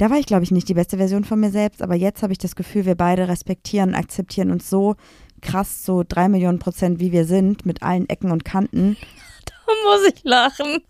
da 0.00 0.08
war 0.08 0.16
ich, 0.16 0.24
glaube 0.24 0.44
ich, 0.44 0.50
nicht 0.50 0.66
die 0.66 0.74
beste 0.74 0.96
Version 0.96 1.24
von 1.24 1.38
mir 1.38 1.50
selbst, 1.50 1.82
aber 1.82 1.94
jetzt 1.94 2.22
habe 2.22 2.32
ich 2.32 2.38
das 2.38 2.56
Gefühl, 2.56 2.86
wir 2.86 2.94
beide 2.94 3.28
respektieren, 3.28 3.94
akzeptieren 3.94 4.50
uns 4.50 4.70
so 4.70 4.96
krass, 5.42 5.84
so 5.84 6.04
drei 6.08 6.30
Millionen 6.30 6.58
Prozent, 6.58 7.00
wie 7.00 7.12
wir 7.12 7.26
sind, 7.26 7.66
mit 7.66 7.82
allen 7.82 8.08
Ecken 8.08 8.30
und 8.30 8.44
Kanten. 8.44 8.96
Da 9.66 9.88
muss 9.88 10.08
ich 10.12 10.24
lachen. 10.24 10.80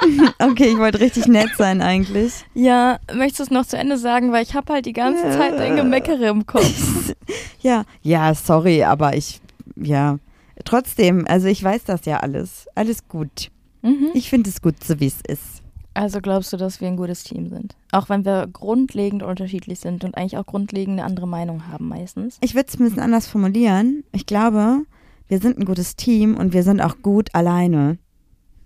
Okay, 0.40 0.72
ich 0.72 0.78
wollte 0.78 0.98
richtig 0.98 1.26
nett 1.28 1.50
sein 1.56 1.82
eigentlich. 1.82 2.32
Ja, 2.54 2.98
möchtest 3.12 3.38
du 3.38 3.44
es 3.44 3.50
noch 3.50 3.66
zu 3.66 3.76
Ende 3.76 3.98
sagen, 3.98 4.32
weil 4.32 4.42
ich 4.42 4.54
habe 4.54 4.72
halt 4.72 4.86
die 4.86 4.94
ganze 4.94 5.30
Zeit 5.30 5.58
dein 5.58 5.76
Gemeckere 5.76 6.28
im 6.28 6.46
Kopf. 6.46 7.14
Ja, 7.60 7.84
ja, 8.00 8.34
sorry, 8.34 8.82
aber 8.82 9.14
ich, 9.14 9.40
ja, 9.76 10.18
trotzdem, 10.64 11.26
also 11.28 11.46
ich 11.46 11.62
weiß 11.62 11.84
das 11.84 12.06
ja 12.06 12.16
alles. 12.20 12.66
Alles 12.74 13.06
gut. 13.06 13.50
Mhm. 13.82 14.08
Ich 14.14 14.30
finde 14.30 14.48
es 14.48 14.62
gut, 14.62 14.82
so 14.82 14.98
wie 14.98 15.06
es 15.06 15.20
ist. 15.28 15.59
Also 15.94 16.20
glaubst 16.20 16.52
du, 16.52 16.56
dass 16.56 16.80
wir 16.80 16.88
ein 16.88 16.96
gutes 16.96 17.24
Team 17.24 17.48
sind? 17.48 17.74
Auch 17.90 18.08
wenn 18.08 18.24
wir 18.24 18.46
grundlegend 18.46 19.22
unterschiedlich 19.22 19.80
sind 19.80 20.04
und 20.04 20.16
eigentlich 20.16 20.36
auch 20.38 20.46
grundlegend 20.46 20.98
eine 21.00 21.04
andere 21.04 21.26
Meinung 21.26 21.66
haben 21.68 21.88
meistens. 21.88 22.38
Ich 22.40 22.54
würde 22.54 22.68
es 22.68 22.78
ein 22.78 22.84
bisschen 22.84 23.00
anders 23.02 23.26
formulieren. 23.26 24.04
Ich 24.12 24.24
glaube, 24.26 24.82
wir 25.26 25.38
sind 25.40 25.58
ein 25.58 25.64
gutes 25.64 25.96
Team 25.96 26.36
und 26.36 26.52
wir 26.52 26.62
sind 26.62 26.80
auch 26.80 26.98
gut 27.02 27.34
alleine. 27.34 27.98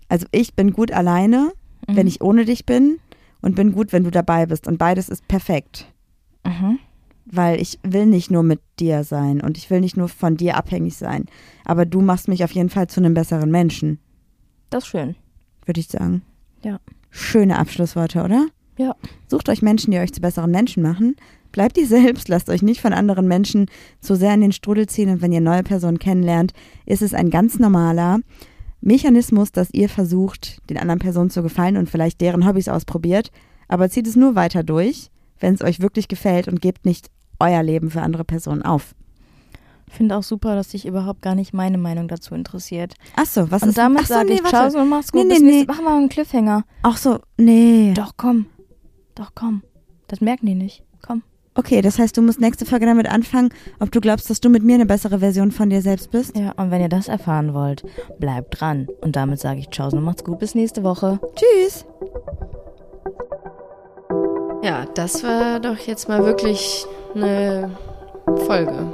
Also 0.07 0.27
ich 0.31 0.53
bin 0.53 0.71
gut 0.71 0.91
alleine, 0.91 1.51
wenn 1.87 2.03
Mhm. 2.03 2.07
ich 2.07 2.21
ohne 2.21 2.45
dich 2.45 2.65
bin 2.67 2.99
und 3.41 3.55
bin 3.55 3.71
gut, 3.73 3.91
wenn 3.91 4.03
du 4.03 4.11
dabei 4.11 4.45
bist. 4.45 4.67
Und 4.67 4.77
beides 4.77 5.09
ist 5.09 5.27
perfekt. 5.27 5.87
Mhm. 6.45 6.77
Weil 7.25 7.59
ich 7.59 7.79
will 7.81 8.05
nicht 8.05 8.29
nur 8.29 8.43
mit 8.43 8.61
dir 8.79 9.03
sein 9.03 9.41
und 9.41 9.57
ich 9.57 9.71
will 9.71 9.81
nicht 9.81 9.97
nur 9.97 10.09
von 10.09 10.37
dir 10.37 10.57
abhängig 10.57 10.95
sein. 10.95 11.25
Aber 11.65 11.87
du 11.87 12.01
machst 12.01 12.27
mich 12.27 12.43
auf 12.43 12.51
jeden 12.51 12.69
Fall 12.69 12.85
zu 12.87 12.99
einem 12.99 13.15
besseren 13.15 13.49
Menschen, 13.49 13.97
Das 14.69 14.83
ist 14.83 14.89
schön. 14.89 15.15
würde 15.65 15.79
ich 15.79 15.87
sagen. 15.87 16.21
Ja. 16.63 16.79
Schöne 17.17 17.57
Abschlussworte, 17.57 18.23
oder? 18.23 18.47
Ja. 18.77 18.93
Sucht 19.29 19.47
euch 19.47 19.61
Menschen, 19.61 19.91
die 19.91 19.99
euch 19.99 20.11
zu 20.11 20.19
besseren 20.19 20.51
Menschen 20.51 20.83
machen. 20.83 21.15
Bleibt 21.53 21.77
ihr 21.77 21.87
selbst, 21.87 22.27
lasst 22.27 22.49
euch 22.49 22.61
nicht 22.61 22.81
von 22.81 22.91
anderen 22.91 23.25
Menschen 23.25 23.67
zu 24.01 24.15
sehr 24.15 24.33
in 24.33 24.41
den 24.41 24.51
Strudel 24.51 24.87
ziehen 24.87 25.09
und 25.09 25.21
wenn 25.21 25.31
ihr 25.31 25.39
neue 25.39 25.63
Personen 25.63 25.97
kennenlernt, 25.97 26.51
ist 26.85 27.01
es 27.01 27.13
ein 27.13 27.29
ganz 27.29 27.57
normaler 27.57 28.19
Mechanismus, 28.81 29.53
dass 29.53 29.73
ihr 29.73 29.87
versucht, 29.87 30.61
den 30.69 30.77
anderen 30.77 30.99
Personen 30.99 31.29
zu 31.29 31.41
gefallen 31.41 31.77
und 31.77 31.89
vielleicht 31.89 32.19
deren 32.19 32.45
Hobbys 32.45 32.67
ausprobiert, 32.67 33.31
aber 33.69 33.89
zieht 33.89 34.07
es 34.07 34.17
nur 34.17 34.35
weiter 34.35 34.63
durch, 34.63 35.09
wenn 35.39 35.53
es 35.53 35.61
euch 35.61 35.79
wirklich 35.79 36.09
gefällt 36.09 36.49
und 36.49 36.61
gebt 36.61 36.85
nicht 36.85 37.09
euer 37.39 37.63
Leben 37.63 37.91
für 37.91 38.01
andere 38.01 38.25
Personen 38.25 38.61
auf. 38.61 38.93
Finde 39.89 40.17
auch 40.17 40.23
super, 40.23 40.55
dass 40.55 40.69
dich 40.69 40.85
überhaupt 40.85 41.21
gar 41.21 41.35
nicht 41.35 41.53
meine 41.53 41.77
Meinung 41.77 42.07
dazu 42.07 42.33
interessiert. 42.35 42.95
Ach 43.15 43.25
so, 43.25 43.49
was 43.51 43.63
und 43.63 43.69
ist 43.69 43.77
damit 43.77 44.01
ach 44.03 44.07
so, 44.07 44.13
sage 44.15 44.29
nee, 44.29 44.33
ich 44.35 44.43
warte. 44.43 44.71
Ciao 44.71 44.81
und 44.81 44.89
mach's 44.89 45.11
gut. 45.11 45.23
Nee, 45.23 45.33
Bis 45.35 45.39
nee, 45.41 45.45
nächste- 45.51 45.71
nee. 45.71 45.77
Mach 45.77 45.81
mal 45.83 45.97
einen 45.97 46.09
Cliffhanger. 46.09 46.63
Ach 46.83 46.97
so, 46.97 47.19
nee. 47.37 47.93
Doch, 47.95 48.13
komm. 48.17 48.47
Doch, 49.13 49.31
komm. 49.35 49.61
Das 50.07 50.21
merken 50.21 50.47
die 50.47 50.55
nicht. 50.55 50.83
Komm. 51.05 51.23
Okay, 51.53 51.81
das 51.81 51.97
heißt, 51.99 52.17
du 52.17 52.21
musst 52.21 52.41
nächste 52.41 52.65
Folge 52.65 52.85
damit 52.85 53.07
anfangen, 53.09 53.49
ob 53.79 53.89
du 53.91 54.01
glaubst, 54.01 54.29
dass 54.29 54.41
du 54.41 54.49
mit 54.49 54.63
mir 54.63 54.75
eine 54.75 54.85
bessere 54.85 55.19
Version 55.19 55.51
von 55.51 55.69
dir 55.69 55.81
selbst 55.81 56.11
bist. 56.11 56.35
Ja, 56.35 56.51
und 56.57 56.69
wenn 56.71 56.81
ihr 56.81 56.89
das 56.89 57.07
erfahren 57.07 57.53
wollt, 57.53 57.83
bleibt 58.19 58.59
dran. 58.59 58.87
Und 59.01 59.15
damit 59.15 59.39
sage 59.39 59.59
ich 59.61 59.69
Ciao 59.69 59.87
und 59.89 60.03
macht's 60.03 60.23
gut. 60.25 60.39
Bis 60.39 60.53
nächste 60.55 60.83
Woche. 60.83 61.19
Tschüss. 61.35 61.85
Ja, 64.63 64.85
das 64.95 65.23
war 65.23 65.59
doch 65.59 65.77
jetzt 65.77 66.09
mal 66.09 66.25
wirklich 66.25 66.85
eine 67.13 67.69
Folge. 68.47 68.93